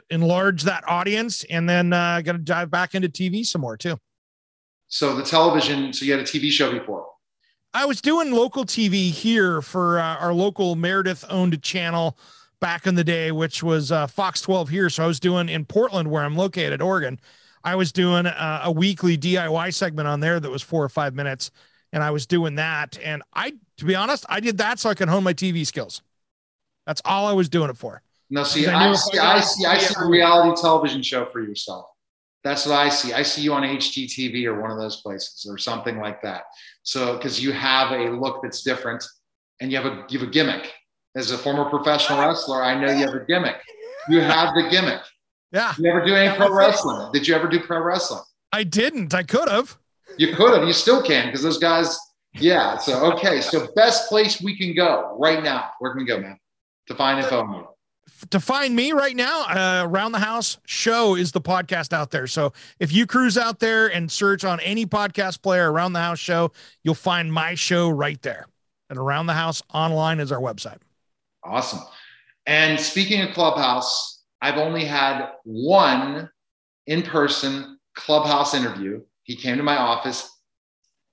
enlarge 0.10 0.64
that 0.64 0.84
audience, 0.88 1.44
and 1.52 1.70
then 1.70 1.94
uh, 1.94 2.22
going 2.22 2.38
to 2.38 2.44
dive 2.44 2.72
back 2.72 2.96
into 2.96 3.08
TV 3.08 3.46
some 3.46 3.62
more 3.62 3.78
too. 3.78 3.98
so 4.88 5.16
the 5.16 5.24
television 5.24 5.94
so 5.94 6.06
you 6.06 6.12
had 6.12 6.22
a 6.22 6.24
tv 6.24 6.50
show 6.50 6.72
before 6.72 7.06
I 7.78 7.86
was 7.86 8.02
doing 8.02 8.32
local 8.32 8.66
TV 8.66 9.12
here 9.12 9.62
for 9.62 10.00
uh, 10.00 10.16
our 10.16 10.34
local 10.34 10.76
Meredith 10.76 11.24
owned 11.30 11.62
channel 11.62 12.18
back 12.60 12.88
in 12.88 12.96
the 12.96 13.04
day, 13.04 13.32
which 13.32 13.62
was 13.62 13.92
uh, 13.92 14.08
Fox 14.08 14.42
12 14.42 14.70
here. 14.70 14.90
So 14.90 15.04
I 15.04 15.06
was 15.06 15.20
doing 15.20 15.48
in 15.48 15.64
Portland, 15.64 16.10
where 16.10 16.24
I'm 16.24 16.36
located, 16.36 16.82
Oregon. 16.82 17.20
I 17.64 17.76
was 17.76 17.92
doing 17.92 18.26
uh, 18.26 18.62
a 18.64 18.72
weekly 18.72 19.16
DIY 19.16 19.76
segment 19.76 20.08
on 20.08 20.22
there 20.22 20.40
that 20.40 20.50
was 20.50 20.64
four 20.64 20.84
or 20.84 20.90
five 20.90 21.14
minutes, 21.14 21.52
and 21.94 22.02
I 22.02 22.10
was 22.10 22.26
doing 22.26 22.56
that. 22.56 22.98
And 23.04 23.22
I, 23.36 23.54
to 23.78 23.86
be 23.86 23.94
honest, 23.94 24.26
I 24.28 24.40
did 24.40 24.58
that 24.58 24.80
so 24.80 24.90
I 24.90 24.96
could 24.96 25.08
hone 25.08 25.24
my 25.24 25.36
TV 25.36 25.64
skills. 25.64 26.02
That's 26.88 27.04
all 27.06 27.28
I 27.28 27.34
was 27.34 27.48
doing 27.48 27.70
it 27.70 27.78
for. 27.78 28.02
No, 28.32 28.44
see, 28.44 28.66
I 28.66 28.90
I 28.90 28.94
see, 28.96 29.20
I 29.20 29.36
I 29.36 29.40
see, 29.40 29.66
I 29.68 29.78
see 29.78 29.94
a 30.00 30.08
reality 30.08 30.60
television 30.60 31.04
show 31.04 31.28
for 31.28 31.42
yourself. 31.42 31.86
That's 32.44 32.66
what 32.66 32.76
I 32.76 32.90
see. 32.90 33.14
I 33.14 33.24
see 33.24 33.42
you 33.42 33.54
on 33.54 33.64
HGTV 33.64 34.46
or 34.46 34.62
one 34.62 34.72
of 34.72 34.78
those 34.78 35.02
places 35.02 35.46
or 35.50 35.58
something 35.58 36.00
like 36.00 36.22
that. 36.22 36.44
So, 36.84 37.18
because 37.18 37.42
you 37.44 37.52
have 37.52 37.92
a 37.92 38.10
look 38.12 38.42
that's 38.42 38.64
different, 38.64 39.04
and 39.60 39.72
you 39.72 39.78
have 39.78 39.86
a 39.86 40.06
you 40.10 40.20
have 40.20 40.28
a 40.28 40.32
gimmick. 40.32 40.72
As 41.16 41.32
a 41.32 41.38
former 41.38 41.66
professional 41.70 42.20
wrestler, 42.20 42.64
I 42.64 42.80
know 42.80 42.92
you 42.92 43.06
have 43.06 43.16
a 43.16 43.26
gimmick. 43.26 43.58
You 44.08 44.22
have 44.22 44.54
the 44.54 44.70
gimmick. 44.70 45.02
Yeah, 45.52 45.74
You 45.78 45.90
ever 45.90 46.06
do 46.06 46.14
any 46.14 46.36
pro 46.36 46.54
wrestling? 46.54 47.10
Did 47.14 47.28
you 47.28 47.34
ever 47.34 47.48
do 47.48 47.60
pro 47.60 47.82
wrestling? 47.82 48.22
I 48.52 48.64
didn't. 48.64 49.14
I 49.14 49.24
could 49.24 49.50
have. 49.50 49.78
You 50.18 50.36
could 50.36 50.54
have. 50.54 50.68
You 50.68 50.74
still 50.74 51.02
can 51.02 51.28
because 51.28 51.42
those 51.42 51.58
guys. 51.58 51.98
Yeah. 52.34 52.78
So 52.78 53.12
okay. 53.14 53.42
So 53.42 53.68
best 53.76 54.10
place 54.10 54.42
we 54.42 54.58
can 54.58 54.76
go 54.76 55.18
right 55.20 55.44
now. 55.44 55.72
Where 55.80 55.92
can 55.92 56.00
we 56.00 56.06
go, 56.06 56.20
man? 56.20 56.38
To 56.88 56.96
find 56.96 57.20
info. 57.20 57.77
To 58.30 58.40
find 58.40 58.76
me 58.76 58.92
right 58.92 59.16
now, 59.16 59.42
uh, 59.44 59.84
Around 59.86 60.14
the 60.14 60.20
House 60.20 60.58
Show 60.66 61.16
is 61.16 61.32
the 61.32 61.42
podcast 61.42 61.94
out 61.94 62.12
there. 62.12 62.28
So 62.28 62.54
if 62.80 62.92
you 62.92 63.06
cruise 63.06 63.38
out 63.38 63.60
there 63.60 63.88
and 63.88 64.12
search 64.12 64.44
on 64.44 64.60
any 64.62 64.86
podcast 64.86 65.42
player, 65.42 65.72
Around 65.72 65.94
the 65.94 66.00
House 66.00 66.20
Show, 66.20 66.52
you'll 66.84 66.96
find 66.96 67.32
my 67.32 67.56
show 67.56 67.90
right 67.90 68.22
there. 68.22 68.48
And 68.90 68.98
Around 68.98 69.28
the 69.28 69.34
House 69.34 69.62
Online 69.74 70.20
is 70.20 70.32
our 70.32 70.40
website. 70.40 70.80
Awesome. 71.44 71.80
And 72.46 72.80
speaking 72.80 73.22
of 73.22 73.34
Clubhouse, 73.34 74.24
I've 74.42 74.58
only 74.58 74.86
had 74.86 75.30
one 75.44 76.30
in 76.86 77.02
person 77.04 77.80
Clubhouse 77.96 78.54
interview. 78.54 79.02
He 79.24 79.36
came 79.36 79.58
to 79.58 79.64
my 79.64 79.78
office, 79.78 80.30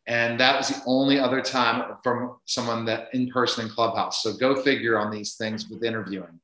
and 0.07 0.39
that 0.39 0.57
was 0.57 0.69
the 0.69 0.81
only 0.87 1.19
other 1.19 1.41
time 1.41 1.97
from 2.03 2.37
someone 2.45 2.85
that 2.85 3.09
in 3.13 3.31
person 3.31 3.65
in 3.65 3.71
Clubhouse. 3.71 4.23
So 4.23 4.35
go 4.35 4.63
figure 4.63 4.99
on 4.99 5.11
these 5.11 5.35
things 5.35 5.69
with 5.69 5.83
interviewing. 5.83 6.39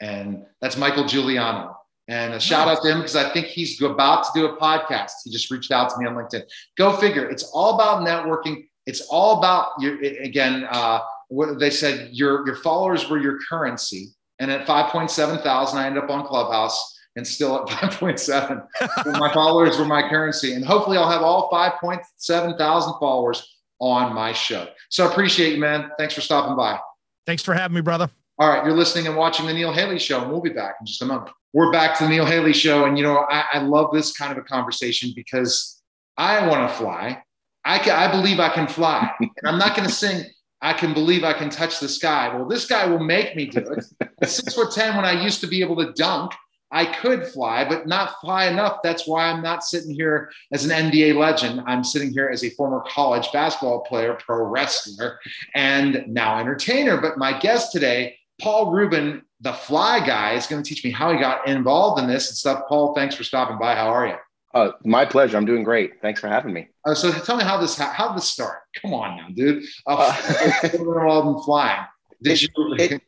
And 0.00 0.44
that's 0.60 0.76
Michael 0.76 1.04
Giuliano. 1.04 1.76
And 2.08 2.34
a 2.34 2.40
shout 2.40 2.66
out 2.66 2.82
to 2.82 2.90
him 2.90 2.98
because 2.98 3.14
I 3.14 3.32
think 3.32 3.46
he's 3.46 3.80
about 3.80 4.24
to 4.24 4.30
do 4.34 4.46
a 4.46 4.56
podcast. 4.56 5.12
He 5.24 5.30
just 5.30 5.50
reached 5.50 5.70
out 5.70 5.90
to 5.90 5.98
me 5.98 6.06
on 6.06 6.14
LinkedIn. 6.14 6.42
Go 6.76 6.96
figure. 6.96 7.28
It's 7.28 7.44
all 7.52 7.74
about 7.76 8.04
networking. 8.04 8.64
It's 8.86 9.02
all 9.02 9.38
about 9.38 9.72
your 9.78 10.00
again. 10.00 10.66
Uh, 10.68 11.00
what 11.28 11.60
they 11.60 11.70
said 11.70 12.08
your 12.10 12.44
your 12.46 12.56
followers 12.56 13.08
were 13.08 13.18
your 13.18 13.38
currency. 13.48 14.08
And 14.40 14.50
at 14.50 14.66
5.7 14.66 15.42
thousand, 15.44 15.78
I 15.78 15.86
ended 15.86 16.02
up 16.02 16.10
on 16.10 16.26
Clubhouse 16.26 16.98
and 17.14 17.24
still 17.24 17.56
at 17.62 17.68
5.7. 17.92 19.18
My 19.18 19.32
followers 19.32 19.78
were 19.78 19.84
my 19.84 20.08
currency. 20.08 20.54
And 20.54 20.64
hopefully 20.64 20.96
I'll 20.96 21.10
have 21.10 21.22
all 21.22 21.48
5.7 21.50 22.58
thousand 22.58 22.94
followers 22.98 23.56
on 23.78 24.14
my 24.14 24.32
show. 24.32 24.66
So 24.88 25.06
I 25.06 25.10
appreciate 25.12 25.54
you, 25.54 25.60
man. 25.60 25.90
Thanks 25.96 26.14
for 26.14 26.22
stopping 26.22 26.56
by. 26.56 26.80
Thanks 27.26 27.44
for 27.44 27.54
having 27.54 27.76
me, 27.76 27.82
brother. 27.82 28.10
All 28.40 28.48
right, 28.48 28.64
you're 28.64 28.74
listening 28.74 29.06
and 29.06 29.16
watching 29.16 29.44
the 29.44 29.52
Neil 29.52 29.70
Haley 29.70 29.98
Show, 29.98 30.22
and 30.22 30.30
we'll 30.30 30.40
be 30.40 30.48
back 30.48 30.76
in 30.80 30.86
just 30.86 31.02
a 31.02 31.04
moment. 31.04 31.30
We're 31.52 31.70
back 31.70 31.98
to 31.98 32.04
the 32.04 32.08
Neil 32.08 32.24
Haley 32.24 32.54
Show, 32.54 32.86
and 32.86 32.96
you 32.96 33.04
know 33.04 33.26
I, 33.28 33.44
I 33.52 33.58
love 33.58 33.92
this 33.92 34.16
kind 34.16 34.32
of 34.32 34.38
a 34.38 34.40
conversation 34.40 35.12
because 35.14 35.82
I 36.16 36.46
want 36.46 36.66
to 36.66 36.74
fly. 36.74 37.22
I 37.66 37.78
can, 37.78 37.94
I 37.94 38.10
believe 38.10 38.40
I 38.40 38.48
can 38.48 38.66
fly, 38.66 39.12
and 39.20 39.30
I'm 39.44 39.58
not 39.58 39.76
going 39.76 39.86
to 39.86 39.94
sing. 39.94 40.24
I 40.62 40.72
can 40.72 40.94
believe 40.94 41.22
I 41.22 41.34
can 41.34 41.50
touch 41.50 41.80
the 41.80 41.88
sky. 41.88 42.34
Well, 42.34 42.46
this 42.46 42.64
guy 42.64 42.86
will 42.86 43.04
make 43.04 43.36
me 43.36 43.44
do 43.44 43.58
it. 43.58 43.84
At 44.22 44.30
six 44.30 44.54
foot 44.54 44.72
10, 44.72 44.96
when 44.96 45.04
I 45.04 45.22
used 45.22 45.42
to 45.42 45.46
be 45.46 45.60
able 45.60 45.76
to 45.76 45.92
dunk, 45.92 46.32
I 46.72 46.86
could 46.86 47.26
fly, 47.26 47.68
but 47.68 47.86
not 47.86 48.20
fly 48.22 48.46
enough. 48.46 48.78
That's 48.82 49.06
why 49.06 49.26
I'm 49.26 49.42
not 49.42 49.64
sitting 49.64 49.92
here 49.92 50.30
as 50.50 50.64
an 50.64 50.70
NBA 50.70 51.16
legend. 51.16 51.62
I'm 51.66 51.84
sitting 51.84 52.10
here 52.10 52.28
as 52.28 52.42
a 52.44 52.50
former 52.50 52.82
college 52.88 53.30
basketball 53.32 53.80
player, 53.80 54.14
pro 54.14 54.44
wrestler, 54.44 55.18
and 55.54 56.04
now 56.06 56.38
entertainer. 56.38 56.98
But 56.98 57.18
my 57.18 57.38
guest 57.38 57.72
today, 57.72 58.16
Paul 58.40 58.72
Rubin, 58.72 59.22
the 59.40 59.52
fly 59.52 60.04
guy, 60.04 60.34
is 60.34 60.46
going 60.46 60.62
to 60.62 60.68
teach 60.68 60.84
me 60.84 60.90
how 60.90 61.12
he 61.12 61.18
got 61.18 61.46
involved 61.46 62.00
in 62.00 62.08
this 62.08 62.28
and 62.28 62.36
stuff. 62.36 62.64
Paul, 62.68 62.94
thanks 62.94 63.14
for 63.14 63.24
stopping 63.24 63.58
by. 63.58 63.74
How 63.74 63.88
are 63.88 64.06
you? 64.06 64.16
Uh, 64.52 64.72
my 64.84 65.04
pleasure. 65.04 65.36
I'm 65.36 65.44
doing 65.44 65.62
great. 65.62 66.00
Thanks 66.02 66.20
for 66.20 66.28
having 66.28 66.52
me. 66.52 66.68
Uh, 66.84 66.94
so 66.94 67.12
tell 67.12 67.36
me 67.36 67.44
how 67.44 67.58
this 67.60 67.76
how, 67.76 67.90
how 67.90 68.12
this 68.12 68.28
start. 68.28 68.60
Come 68.82 68.94
on 68.94 69.16
now, 69.16 69.28
dude. 69.32 69.64
Uh, 69.86 70.16
involved 70.74 71.38
in 71.38 71.44
flying. 71.44 71.84
Did 72.22 72.32
it, 72.32 72.42
you? 72.42 72.74
It, 72.78 73.02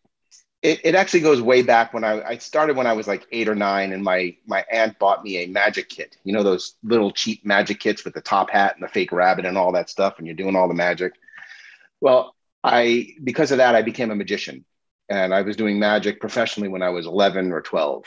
it, 0.63 0.81
it, 0.85 0.95
actually 0.95 1.21
goes 1.21 1.43
way 1.43 1.63
back 1.63 1.93
when 1.93 2.05
I, 2.05 2.23
I 2.23 2.37
started 2.37 2.77
when 2.77 2.87
I 2.87 2.93
was 2.93 3.09
like 3.09 3.27
eight 3.33 3.49
or 3.49 3.57
nine, 3.57 3.93
and 3.93 4.05
my 4.05 4.37
my 4.47 4.65
aunt 4.71 4.97
bought 5.01 5.25
me 5.25 5.39
a 5.39 5.49
magic 5.49 5.89
kit. 5.89 6.17
You 6.23 6.33
know 6.33 6.45
those 6.45 6.75
little 6.85 7.11
cheap 7.11 7.45
magic 7.45 7.81
kits 7.81 8.05
with 8.05 8.15
the 8.15 8.21
top 8.21 8.49
hat 8.49 8.75
and 8.77 8.85
the 8.85 8.89
fake 8.89 9.11
rabbit 9.11 9.45
and 9.45 9.59
all 9.59 9.73
that 9.73 9.91
stuff, 9.91 10.19
and 10.19 10.27
you're 10.27 10.37
doing 10.37 10.55
all 10.55 10.69
the 10.69 10.75
magic. 10.75 11.15
Well, 12.01 12.37
I 12.63 13.15
because 13.25 13.51
of 13.51 13.59
that 13.59 13.75
I 13.75 13.83
became 13.83 14.13
a 14.13 14.17
magician, 14.17 14.65
and 15.09 15.35
I 15.35 15.43
was 15.43 15.57
doing 15.57 15.79
magic 15.79 16.21
professionally 16.21 16.69
when 16.69 16.83
I 16.83 16.91
was 16.91 17.07
11 17.07 17.53
or 17.53 17.61
12, 17.61 18.05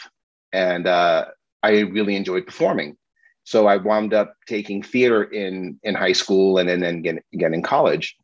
and 0.53 0.87
uh, 0.87 1.25
I 1.63 1.79
really 1.79 2.15
enjoyed 2.15 2.45
performing. 2.45 2.97
So 3.43 3.67
I 3.67 3.77
wound 3.77 4.13
up 4.13 4.33
taking 4.47 4.81
theater 4.81 5.23
in 5.23 5.79
in 5.83 5.93
high 5.93 6.13
school 6.13 6.57
and, 6.57 6.69
and 6.69 6.81
then 6.81 6.95
again, 6.97 7.19
again 7.33 7.53
in 7.53 7.61
college. 7.61 8.17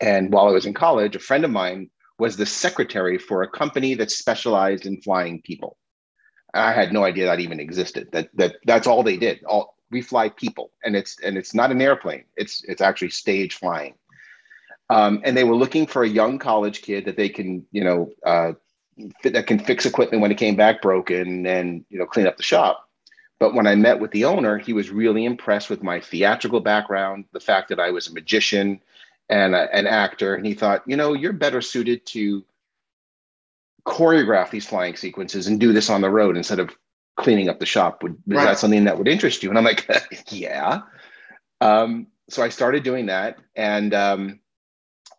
And 0.00 0.32
while 0.32 0.46
I 0.46 0.52
was 0.52 0.66
in 0.66 0.74
college, 0.74 1.16
a 1.16 1.20
friend 1.20 1.44
of 1.44 1.50
mine 1.50 1.90
was 2.18 2.36
the 2.36 2.46
secretary 2.46 3.16
for 3.16 3.42
a 3.42 3.48
company 3.48 3.94
that 3.94 4.10
specialized 4.10 4.86
in 4.86 5.00
flying 5.00 5.40
people. 5.42 5.78
I 6.54 6.72
had 6.72 6.92
no 6.92 7.04
idea 7.04 7.26
that 7.26 7.40
even 7.40 7.60
existed. 7.60 8.08
That 8.12 8.28
that 8.34 8.56
that's 8.66 8.86
all 8.86 9.02
they 9.02 9.16
did. 9.16 9.42
All 9.44 9.76
we 9.90 10.02
fly 10.02 10.28
people, 10.28 10.70
and 10.84 10.96
it's 10.96 11.18
and 11.20 11.36
it's 11.36 11.54
not 11.54 11.70
an 11.70 11.80
airplane. 11.80 12.24
It's 12.36 12.64
it's 12.64 12.80
actually 12.80 13.10
stage 13.10 13.54
flying. 13.54 13.94
Um, 14.90 15.20
and 15.24 15.36
they 15.36 15.44
were 15.44 15.56
looking 15.56 15.86
for 15.86 16.02
a 16.02 16.08
young 16.08 16.38
college 16.38 16.82
kid 16.82 17.04
that 17.04 17.16
they 17.16 17.28
can 17.28 17.66
you 17.72 17.84
know 17.84 18.10
uh, 18.24 18.52
that 19.22 19.46
can 19.46 19.58
fix 19.58 19.86
equipment 19.86 20.22
when 20.22 20.32
it 20.32 20.38
came 20.38 20.56
back 20.56 20.82
broken 20.82 21.46
and 21.46 21.84
you 21.88 21.98
know 21.98 22.06
clean 22.06 22.26
up 22.26 22.36
the 22.36 22.42
shop. 22.42 22.88
But 23.38 23.54
when 23.54 23.66
I 23.66 23.76
met 23.76 24.00
with 24.00 24.10
the 24.10 24.24
owner, 24.24 24.58
he 24.58 24.72
was 24.72 24.90
really 24.90 25.24
impressed 25.24 25.70
with 25.70 25.82
my 25.82 26.00
theatrical 26.00 26.60
background, 26.60 27.26
the 27.32 27.40
fact 27.40 27.68
that 27.68 27.78
I 27.78 27.90
was 27.90 28.08
a 28.08 28.14
magician 28.14 28.80
and 29.28 29.54
a, 29.54 29.72
an 29.74 29.86
actor. 29.86 30.34
And 30.34 30.44
he 30.44 30.54
thought, 30.54 30.82
you 30.86 30.96
know, 30.96 31.12
you're 31.12 31.32
better 31.32 31.60
suited 31.60 32.04
to 32.06 32.44
choreograph 33.86 34.50
these 34.50 34.66
flying 34.66 34.96
sequences 34.96 35.46
and 35.46 35.60
do 35.60 35.72
this 35.72 35.88
on 35.88 36.00
the 36.00 36.10
road 36.10 36.36
instead 36.36 36.58
of 36.58 36.76
cleaning 37.16 37.48
up 37.48 37.60
the 37.60 37.66
shop. 37.66 38.02
Would, 38.02 38.18
right. 38.26 38.40
Is 38.40 38.44
that 38.48 38.58
something 38.58 38.84
that 38.84 38.98
would 38.98 39.08
interest 39.08 39.42
you? 39.42 39.50
And 39.50 39.58
I'm 39.58 39.64
like, 39.64 39.88
yeah. 40.30 40.80
Um, 41.60 42.08
so 42.28 42.42
I 42.42 42.48
started 42.48 42.82
doing 42.82 43.06
that. 43.06 43.38
And, 43.54 43.94
um, 43.94 44.40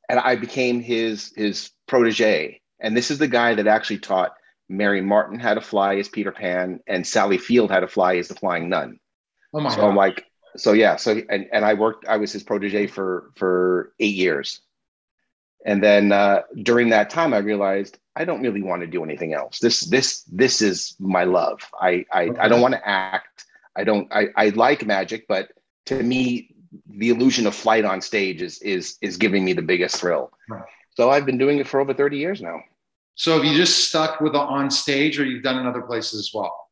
and 0.10 0.20
I 0.20 0.36
became 0.36 0.82
his, 0.82 1.32
his 1.36 1.70
protege. 1.88 2.62
And 2.80 2.98
this 2.98 3.12
is 3.12 3.20
the 3.20 3.28
guy 3.28 3.54
that 3.54 3.68
actually 3.68 4.00
taught 4.00 4.34
Mary 4.68 5.02
Martin 5.02 5.40
how 5.40 5.54
to 5.54 5.62
fly 5.62 5.96
as 5.96 6.08
Peter 6.08 6.32
Pan, 6.32 6.80
and 6.88 7.06
Sally 7.06 7.38
Field 7.38 7.72
how 7.72 7.80
to 7.80 7.88
fly 7.88 8.18
as 8.18 8.28
the 8.28 8.36
Flying 8.36 8.70
Nun. 8.70 9.00
Oh 9.54 9.60
my! 9.60 9.70
So 9.72 9.78
God. 9.78 9.90
I'm 9.90 9.96
like, 9.96 10.26
so 10.56 10.74
yeah, 10.74 10.96
so 10.96 11.20
and 11.30 11.48
and 11.52 11.66
I 11.66 11.74
worked. 11.74 12.08
I 12.08 12.18
was 12.18 12.32
his 12.32 12.44
protege 12.44 12.88
for 12.88 13.32
for 13.36 13.94
eight 14.00 14.16
years, 14.16 14.62
and 15.66 15.84
then 15.84 16.12
uh, 16.12 16.44
during 16.62 16.90
that 16.90 17.10
time, 17.10 17.34
I 17.34 17.40
realized 17.40 17.98
I 18.16 18.26
don't 18.26 18.42
really 18.42 18.62
want 18.62 18.82
to 18.82 18.88
do 18.88 19.04
anything 19.04 19.34
else. 19.34 19.60
This 19.60 19.82
this 19.82 20.24
this 20.32 20.62
is 20.62 20.96
my 21.00 21.24
love. 21.24 21.62
I 21.80 22.06
I, 22.12 22.26
okay. 22.26 22.40
I 22.40 22.48
don't 22.48 22.62
want 22.62 22.76
to 22.76 22.88
act. 22.88 23.46
I 23.76 23.84
don't. 23.84 24.08
I 24.14 24.28
I 24.36 24.50
like 24.50 24.86
magic, 24.86 25.26
but 25.28 25.52
to 25.88 26.02
me, 26.02 26.56
the 26.88 27.10
illusion 27.10 27.48
of 27.48 27.56
flight 27.56 27.86
on 27.86 28.02
stage 28.02 28.42
is 28.42 28.62
is 28.62 28.98
is 29.02 29.18
giving 29.18 29.44
me 29.46 29.54
the 29.54 29.62
biggest 29.62 29.98
thrill. 29.98 30.32
Right. 30.50 30.64
So 30.96 31.10
I've 31.10 31.26
been 31.26 31.38
doing 31.38 31.60
it 31.60 31.68
for 31.68 31.80
over 31.80 31.94
thirty 31.94 32.18
years 32.18 32.42
now. 32.42 32.62
So 33.16 33.36
have 33.36 33.44
you 33.44 33.56
just 33.56 33.90
stuck 33.90 34.22
with 34.22 34.34
the 34.34 34.40
on 34.40 34.72
stage 34.72 35.20
or 35.20 35.26
you've 35.26 35.44
done 35.44 35.60
in 35.60 35.66
other 35.66 35.82
places 35.82 36.20
as 36.20 36.32
well? 36.34 36.70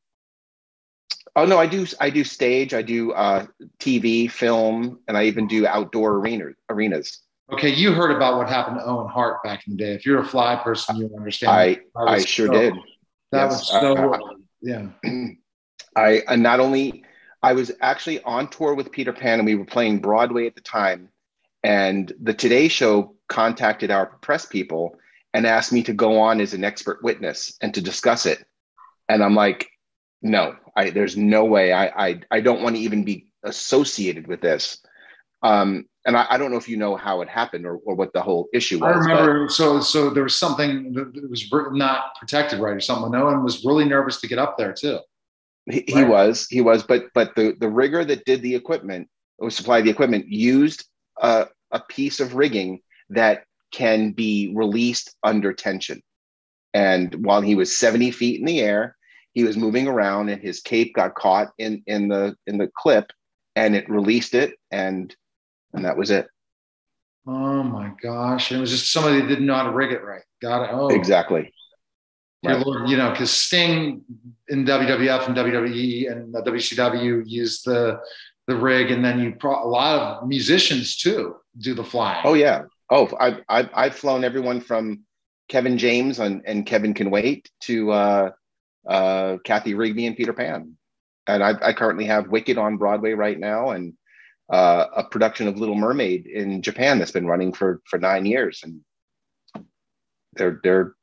Oh 1.35 1.45
no, 1.45 1.59
I 1.59 1.67
do. 1.67 1.85
I 1.99 2.09
do 2.09 2.23
stage. 2.23 2.73
I 2.73 2.81
do 2.81 3.11
uh, 3.11 3.45
TV, 3.79 4.29
film, 4.31 4.99
and 5.07 5.15
I 5.15 5.25
even 5.25 5.47
do 5.47 5.67
outdoor 5.67 6.15
arena, 6.15 6.45
arenas. 6.69 7.21
Okay, 7.53 7.73
you 7.73 7.93
heard 7.93 8.11
about 8.11 8.37
what 8.37 8.49
happened 8.49 8.77
to 8.79 8.85
Owen 8.85 9.07
Hart 9.07 9.43
back 9.43 9.67
in 9.67 9.73
the 9.73 9.77
day. 9.77 9.93
If 9.93 10.05
you're 10.05 10.19
a 10.19 10.25
fly 10.25 10.55
person, 10.55 10.95
you 10.95 11.11
understand. 11.15 11.51
I 11.51 11.79
I 11.95 12.23
sure 12.23 12.47
so, 12.47 12.53
did. 12.53 12.73
That 13.31 13.51
yes. 13.51 13.51
was 13.51 13.69
so. 13.69 14.13
Uh, 14.13 14.19
yeah. 14.61 14.87
I 15.95 16.23
and 16.27 16.41
not 16.41 16.59
only 16.59 17.03
I 17.41 17.53
was 17.53 17.71
actually 17.81 18.21
on 18.23 18.49
tour 18.49 18.73
with 18.73 18.91
Peter 18.91 19.13
Pan, 19.13 19.39
and 19.39 19.45
we 19.45 19.55
were 19.55 19.65
playing 19.65 19.99
Broadway 19.99 20.47
at 20.47 20.55
the 20.55 20.61
time. 20.61 21.09
And 21.63 22.11
the 22.21 22.33
Today 22.33 22.67
Show 22.67 23.15
contacted 23.27 23.91
our 23.91 24.07
press 24.21 24.45
people 24.45 24.95
and 25.33 25.45
asked 25.45 25.73
me 25.73 25.83
to 25.83 25.93
go 25.93 26.19
on 26.19 26.41
as 26.41 26.53
an 26.53 26.63
expert 26.63 27.03
witness 27.03 27.57
and 27.61 27.73
to 27.73 27.81
discuss 27.81 28.25
it. 28.25 28.43
And 29.09 29.23
I'm 29.23 29.35
like, 29.35 29.69
no, 30.21 30.55
I, 30.75 30.89
there's 30.89 31.17
no 31.17 31.45
way. 31.45 31.71
I, 31.71 32.07
I, 32.07 32.21
I 32.31 32.41
don't 32.41 32.61
want 32.61 32.75
to 32.75 32.81
even 32.81 33.03
be 33.03 33.27
associated 33.43 34.27
with 34.27 34.41
this. 34.41 34.79
Um, 35.43 35.85
and 36.05 36.17
I, 36.17 36.25
I, 36.31 36.37
don't 36.37 36.49
know 36.49 36.57
if 36.57 36.67
you 36.67 36.77
know 36.77 36.95
how 36.95 37.21
it 37.21 37.29
happened 37.29 37.65
or, 37.65 37.77
or 37.77 37.93
what 37.93 38.11
the 38.13 38.21
whole 38.21 38.47
issue 38.53 38.79
was. 38.79 38.95
I 38.95 38.99
remember. 38.99 39.45
But, 39.45 39.53
so, 39.53 39.79
so 39.81 40.09
there 40.09 40.23
was 40.23 40.35
something 40.35 40.93
that 40.93 41.29
was 41.29 41.47
not 41.73 42.15
protected 42.19 42.59
right 42.59 42.75
or 42.75 42.79
something. 42.79 43.11
No 43.11 43.25
one 43.25 43.43
was 43.43 43.63
really 43.63 43.85
nervous 43.85 44.19
to 44.21 44.27
get 44.27 44.39
up 44.39 44.57
there 44.57 44.73
too. 44.73 44.99
He, 45.69 45.79
right? 45.79 45.87
he 45.87 46.03
was, 46.03 46.47
he 46.49 46.61
was, 46.61 46.83
but, 46.83 47.05
but 47.13 47.35
the, 47.35 47.55
the 47.59 47.69
rigger 47.69 48.05
that 48.05 48.25
did 48.25 48.41
the 48.41 48.55
equipment, 48.55 49.09
or 49.37 49.49
supplied 49.49 49.83
the 49.83 49.89
equipment, 49.89 50.27
used 50.27 50.85
a, 51.21 51.47
a 51.71 51.81
piece 51.81 52.19
of 52.19 52.35
rigging 52.35 52.81
that 53.09 53.43
can 53.71 54.11
be 54.11 54.53
released 54.55 55.15
under 55.23 55.53
tension. 55.53 56.01
And 56.73 57.25
while 57.25 57.41
he 57.41 57.55
was 57.55 57.75
70 57.75 58.11
feet 58.11 58.39
in 58.39 58.45
the 58.45 58.61
air, 58.61 58.95
he 59.33 59.43
was 59.43 59.57
moving 59.57 59.87
around 59.87 60.29
and 60.29 60.41
his 60.41 60.61
cape 60.61 60.95
got 60.95 61.15
caught 61.15 61.49
in, 61.57 61.83
in 61.85 62.07
the 62.07 62.35
in 62.47 62.57
the 62.57 62.71
clip 62.75 63.11
and 63.55 63.75
it 63.75 63.89
released 63.89 64.33
it 64.33 64.55
and 64.71 65.15
and 65.73 65.85
that 65.85 65.97
was 65.97 66.09
it. 66.09 66.27
Oh 67.27 67.61
my 67.61 67.91
gosh. 68.01 68.51
It 68.51 68.57
was 68.57 68.71
just 68.71 68.91
somebody 68.91 69.21
that 69.21 69.27
didn't 69.27 69.45
know 69.45 69.55
how 69.55 69.63
to 69.63 69.71
rig 69.71 69.91
it 69.91 70.03
right. 70.03 70.23
Got 70.41 70.63
it. 70.63 70.69
Oh 70.71 70.89
exactly. 70.89 71.53
Right. 72.45 72.65
Lord, 72.65 72.87
you 72.89 72.97
know, 72.97 73.11
because 73.11 73.31
Sting 73.31 74.03
in 74.47 74.65
WWF 74.65 75.27
and 75.27 75.35
WWE 75.35 76.11
and 76.11 76.33
WCW 76.33 77.23
used 77.25 77.65
the 77.65 77.99
the 78.45 78.55
rig, 78.55 78.91
and 78.91 79.03
then 79.03 79.19
you 79.19 79.35
pro- 79.37 79.63
a 79.63 79.67
lot 79.67 80.21
of 80.21 80.27
musicians 80.27 80.95
too 80.95 81.35
do 81.57 81.73
the 81.73 81.83
flying. 81.83 82.21
Oh 82.23 82.35
yeah, 82.35 82.63
Oh, 82.89 83.09
I've, 83.19 83.41
I've, 83.49 83.69
I've 83.73 83.95
flown 83.95 84.23
everyone 84.23 84.61
from 84.61 85.03
Kevin 85.49 85.77
James 85.77 86.19
and, 86.19 86.41
and 86.45 86.65
Kevin 86.65 86.93
Can 86.93 87.09
Wait 87.09 87.49
to 87.61 87.91
uh, 87.91 88.31
uh, 88.87 89.37
Cathy 89.43 89.73
Rigby 89.73 90.07
and 90.07 90.15
Peter 90.15 90.33
Pan. 90.33 90.77
And 91.27 91.43
I, 91.43 91.53
I 91.61 91.73
currently 91.73 92.05
have 92.05 92.29
Wicked 92.29 92.57
on 92.57 92.77
Broadway 92.77 93.11
right 93.11 93.37
now 93.37 93.71
and 93.71 93.93
uh, 94.49 94.85
a 94.95 95.03
production 95.03 95.47
of 95.47 95.57
Little 95.57 95.75
Mermaid 95.75 96.25
in 96.25 96.61
Japan 96.61 96.99
that's 96.99 97.11
been 97.11 97.27
running 97.27 97.51
for, 97.51 97.81
for 97.85 97.99
nine 97.99 98.25
years. 98.25 98.61
And 98.63 98.79
they're, 100.33 100.61
they're 100.63 100.95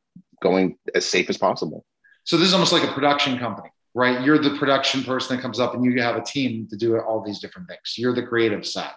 going 0.45 0.77
as 0.95 1.05
safe 1.05 1.29
as 1.29 1.37
possible. 1.37 1.85
So 2.23 2.37
this 2.37 2.49
is 2.49 2.55
almost 2.55 2.73
like 2.73 2.85
a 2.85 2.93
production 2.93 3.39
company, 3.39 3.71
right? 3.95 4.23
You're 4.25 4.39
the 4.39 4.57
production 4.57 5.03
person 5.03 5.37
that 5.37 5.43
comes 5.43 5.59
up 5.59 5.75
and 5.75 5.85
you 5.85 6.01
have 6.01 6.17
a 6.17 6.23
team 6.23 6.69
to 6.69 6.77
do 6.77 6.97
all 7.01 7.21
these 7.25 7.41
different 7.41 7.67
things. 7.67 7.97
You're 7.99 8.15
the 8.15 8.23
creative 8.23 8.65
side. 8.65 8.93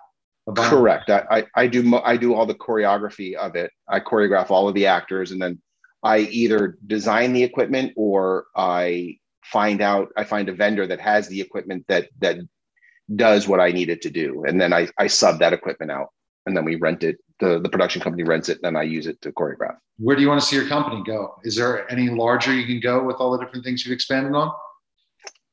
Correct. 0.55 1.09
I, 1.09 1.23
I, 1.29 1.45
I 1.55 1.67
do 1.67 1.81
I 1.97 2.15
do 2.15 2.33
all 2.33 2.45
the 2.45 2.55
choreography 2.55 3.33
of 3.35 3.55
it. 3.55 3.71
I 3.87 3.99
choreograph 3.99 4.49
all 4.49 4.69
of 4.69 4.75
the 4.75 4.85
actors, 4.85 5.31
and 5.31 5.41
then 5.41 5.61
I 6.03 6.19
either 6.19 6.77
design 6.87 7.33
the 7.33 7.43
equipment 7.43 7.93
or 7.97 8.45
I 8.55 9.17
find 9.43 9.81
out 9.81 10.09
I 10.15 10.23
find 10.23 10.47
a 10.47 10.53
vendor 10.53 10.87
that 10.87 11.01
has 11.01 11.27
the 11.27 11.41
equipment 11.41 11.85
that 11.89 12.07
that 12.21 12.37
does 13.13 13.47
what 13.47 13.59
I 13.59 13.71
need 13.71 13.89
it 13.89 14.01
to 14.03 14.09
do, 14.09 14.45
and 14.47 14.59
then 14.59 14.71
I 14.71 14.87
I 14.97 15.07
sub 15.07 15.39
that 15.39 15.51
equipment 15.51 15.91
out, 15.91 16.09
and 16.45 16.55
then 16.55 16.63
we 16.63 16.75
rent 16.75 17.03
it. 17.03 17.17
The 17.39 17.59
The 17.59 17.69
production 17.69 18.01
company 18.01 18.23
rents 18.23 18.49
it, 18.49 18.57
and 18.57 18.63
then 18.63 18.75
I 18.75 18.83
use 18.83 19.07
it 19.07 19.21
to 19.21 19.31
choreograph. 19.31 19.77
Where 19.97 20.15
do 20.15 20.21
you 20.21 20.27
want 20.27 20.41
to 20.41 20.47
see 20.47 20.55
your 20.55 20.67
company 20.67 21.03
go? 21.05 21.35
Is 21.43 21.55
there 21.55 21.89
any 21.91 22.09
larger 22.09 22.53
you 22.53 22.65
can 22.65 22.79
go 22.79 23.03
with 23.03 23.17
all 23.17 23.31
the 23.31 23.43
different 23.43 23.63
things 23.63 23.85
you've 23.85 23.93
expanded 23.93 24.33
on? 24.33 24.51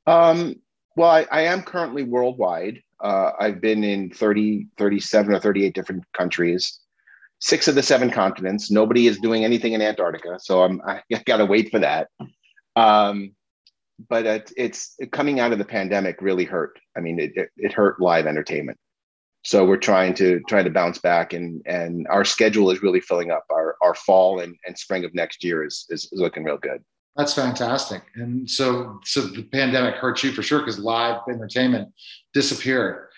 Um, 0.07 0.57
well, 0.97 1.11
I, 1.11 1.27
I 1.31 1.41
am 1.43 1.63
currently 1.63 2.03
worldwide. 2.03 2.83
Uh, 3.01 3.33
I've 3.39 3.61
been 3.61 3.85
in 3.85 4.11
30, 4.11 4.69
37 4.79 5.35
or 5.35 5.41
38 5.41 5.75
different 5.75 6.05
countries, 6.13 6.81
six 7.41 7.69
of 7.69 7.75
the 7.75 7.83
seven 7.83 8.11
continents. 8.11 8.71
Nobody 8.71 9.07
is 9.07 9.19
doing 9.19 9.45
anything 9.45 9.73
in 9.73 9.83
Antarctica. 9.83 10.39
So 10.39 10.63
I'm, 10.63 10.81
I 10.87 11.03
got 11.27 11.39
to 11.39 11.47
wait 11.47 11.71
for 11.71 11.81
that. 11.81 12.09
Um, 12.77 13.33
but 14.09 14.27
it, 14.27 14.53
it's 14.57 14.97
coming 15.13 15.41
out 15.41 15.53
of 15.53 15.59
the 15.59 15.65
pandemic 15.65 16.21
really 16.21 16.45
hurt. 16.45 16.79
I 16.97 17.01
mean, 17.01 17.19
it, 17.21 17.33
it, 17.35 17.51
it 17.57 17.73
hurt 17.73 18.01
live 18.01 18.27
entertainment. 18.27 18.79
So 19.45 19.65
we're 19.65 19.77
trying 19.77 20.15
to 20.15 20.41
trying 20.49 20.65
to 20.65 20.71
bounce 20.71 20.99
back 20.99 21.33
and 21.33 21.63
and 21.67 22.07
our 22.09 22.25
schedule 22.25 22.71
is 22.71 22.83
really 22.83 23.01
filling 23.01 23.31
up. 23.31 23.45
Our 23.51 23.77
our 23.83 23.95
fall 23.95 24.41
and, 24.41 24.57
and 24.67 24.77
spring 24.79 25.05
of 25.05 25.15
next 25.15 25.45
year 25.45 25.65
is, 25.65 25.87
is, 25.91 26.05
is 26.13 26.21
looking 26.21 26.45
real 26.45 26.59
good. 26.59 26.83
That's 27.17 27.33
fantastic. 27.33 28.03
And 28.17 28.49
so, 28.49 28.99
so 29.05 29.21
the 29.21 29.45
pandemic 29.45 29.95
hurt 29.97 30.23
you 30.25 30.33
for 30.33 30.43
sure 30.43 30.59
because 30.61 30.81
live 30.81 31.21
entertainment 31.29 31.93
disappeared. 32.33 33.09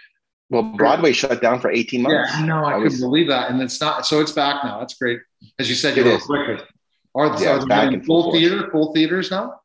Well, 0.51 0.63
Broadway 0.63 1.13
shut 1.13 1.41
down 1.41 1.61
for 1.61 1.71
18 1.71 2.03
months. 2.03 2.31
Yeah, 2.35 2.45
no, 2.45 2.65
I, 2.65 2.69
I 2.69 2.73
couldn't 2.75 2.85
was, 2.85 3.01
believe 3.01 3.29
that. 3.29 3.51
And 3.51 3.61
it's 3.61 3.81
not, 3.81 4.07
so 4.07 4.21
it's 4.21 4.33
back 4.33 4.63
now. 4.65 4.79
That's 4.79 4.95
great. 4.95 5.21
As 5.59 5.69
you 5.69 5.75
said, 5.75 5.97
you're 5.97 6.21
quicker. 6.21 6.63
Are, 7.15 7.43
yeah, 7.43 7.57
are 7.57 7.67
back 7.67 7.93
in 7.93 8.05
full, 8.05 8.25
full 8.25 8.33
theater, 8.33 8.71
full 8.71 8.93
theaters 8.93 9.31
now? 9.31 9.61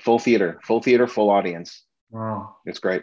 Full 0.00 0.20
theater, 0.20 0.60
full 0.62 0.80
theater, 0.80 1.06
full 1.08 1.28
audience. 1.28 1.82
Wow. 2.10 2.56
It's 2.64 2.78
great. 2.78 3.02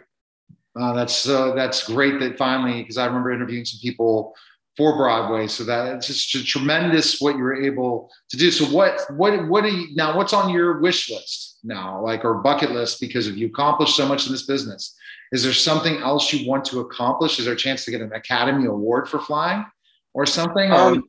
Uh, 0.78 0.92
that's 0.94 1.28
uh, 1.28 1.52
that's 1.54 1.86
great 1.86 2.18
that 2.20 2.38
finally, 2.38 2.80
because 2.80 2.96
I 2.98 3.06
remember 3.06 3.30
interviewing 3.30 3.64
some 3.64 3.80
people 3.80 4.34
for 4.76 4.96
Broadway. 4.96 5.46
So 5.46 5.64
that 5.64 5.94
it's 5.94 6.06
just 6.06 6.46
tremendous 6.46 7.20
what 7.20 7.36
you 7.36 7.42
were 7.42 7.62
able 7.62 8.10
to 8.30 8.36
do. 8.36 8.50
So 8.50 8.64
what 8.66 9.00
what 9.10 9.48
what 9.48 9.64
are 9.64 9.68
you 9.68 9.94
now? 9.94 10.16
What's 10.16 10.32
on 10.32 10.48
your 10.48 10.80
wish 10.80 11.10
list 11.10 11.58
now, 11.62 12.02
like 12.02 12.24
or 12.24 12.34
bucket 12.34 12.70
list? 12.70 13.00
Because 13.00 13.28
if 13.28 13.36
you 13.36 13.48
accomplished 13.48 13.96
so 13.96 14.06
much 14.06 14.26
in 14.26 14.32
this 14.32 14.46
business, 14.46 14.96
is 15.32 15.44
there 15.44 15.52
something 15.52 15.98
else 15.98 16.32
you 16.32 16.48
want 16.48 16.64
to 16.66 16.80
accomplish? 16.80 17.38
Is 17.38 17.44
there 17.44 17.54
a 17.54 17.56
chance 17.56 17.84
to 17.84 17.90
get 17.90 18.00
an 18.00 18.12
Academy 18.12 18.66
Award 18.66 19.08
for 19.08 19.18
flying 19.18 19.66
or 20.14 20.24
something? 20.24 20.72
Um, 20.72 21.04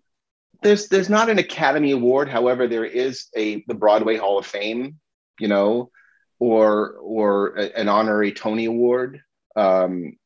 there's 0.62 0.90
there's 0.90 1.10
not 1.10 1.30
an 1.30 1.40
Academy 1.40 1.92
Award. 1.92 2.28
However, 2.28 2.68
there 2.68 2.86
is 2.86 3.28
a 3.36 3.64
the 3.68 3.76
Broadway 3.76 4.18
Hall 4.18 4.38
of 4.38 4.46
Fame. 4.46 5.00
You 5.40 5.48
know. 5.48 5.90
Or, 6.40 6.96
or 6.98 7.56
an 7.56 7.88
honorary 7.88 8.34
Tony 8.34 8.66
Award, 8.66 9.22
um, 9.56 10.18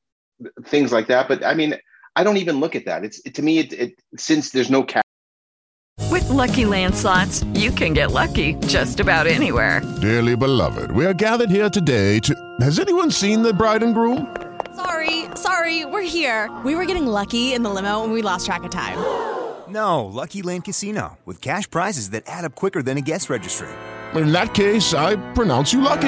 things 0.65 0.91
like 0.91 1.07
that. 1.07 1.27
But 1.27 1.45
I 1.45 1.53
mean, 1.53 1.75
I 2.15 2.23
don't 2.23 2.37
even 2.37 2.59
look 2.59 2.75
at 2.75 2.85
that. 2.85 3.03
It's 3.03 3.19
it, 3.25 3.35
to 3.35 3.41
me, 3.41 3.59
it, 3.59 3.73
it 3.73 4.01
since 4.17 4.51
there's 4.51 4.71
no 4.71 4.83
cap. 4.83 5.03
With 6.11 6.25
LuckyLand 6.25 6.93
Slots, 6.93 7.43
you 7.53 7.71
can 7.71 7.93
get 7.93 8.11
lucky 8.11 8.53
just 8.67 8.99
about 8.99 9.27
anywhere. 9.27 9.81
Dearly 10.01 10.35
beloved, 10.35 10.91
we 10.91 11.05
are 11.05 11.13
gathered 11.13 11.49
here 11.49 11.69
today 11.69 12.19
to. 12.19 12.35
Has 12.61 12.79
anyone 12.79 13.11
seen 13.11 13.41
the 13.41 13.53
bride 13.53 13.83
and 13.83 13.93
groom? 13.93 14.35
Sorry, 14.75 15.25
sorry, 15.35 15.85
we're 15.85 16.01
here. 16.01 16.55
We 16.63 16.75
were 16.75 16.85
getting 16.85 17.07
lucky 17.07 17.53
in 17.53 17.63
the 17.63 17.69
limo, 17.69 18.03
and 18.03 18.13
we 18.13 18.21
lost 18.21 18.45
track 18.45 18.63
of 18.63 18.71
time. 18.71 18.97
No, 19.67 20.05
LuckyLand 20.05 20.63
Casino 20.63 21.17
with 21.25 21.41
cash 21.41 21.69
prizes 21.69 22.11
that 22.11 22.23
add 22.25 22.45
up 22.45 22.55
quicker 22.55 22.81
than 22.81 22.97
a 22.97 23.01
guest 23.01 23.29
registry. 23.29 23.67
In 24.15 24.31
that 24.31 24.53
case, 24.53 24.93
I 24.93 25.17
pronounce 25.33 25.73
you 25.73 25.81
lucky. 25.81 26.07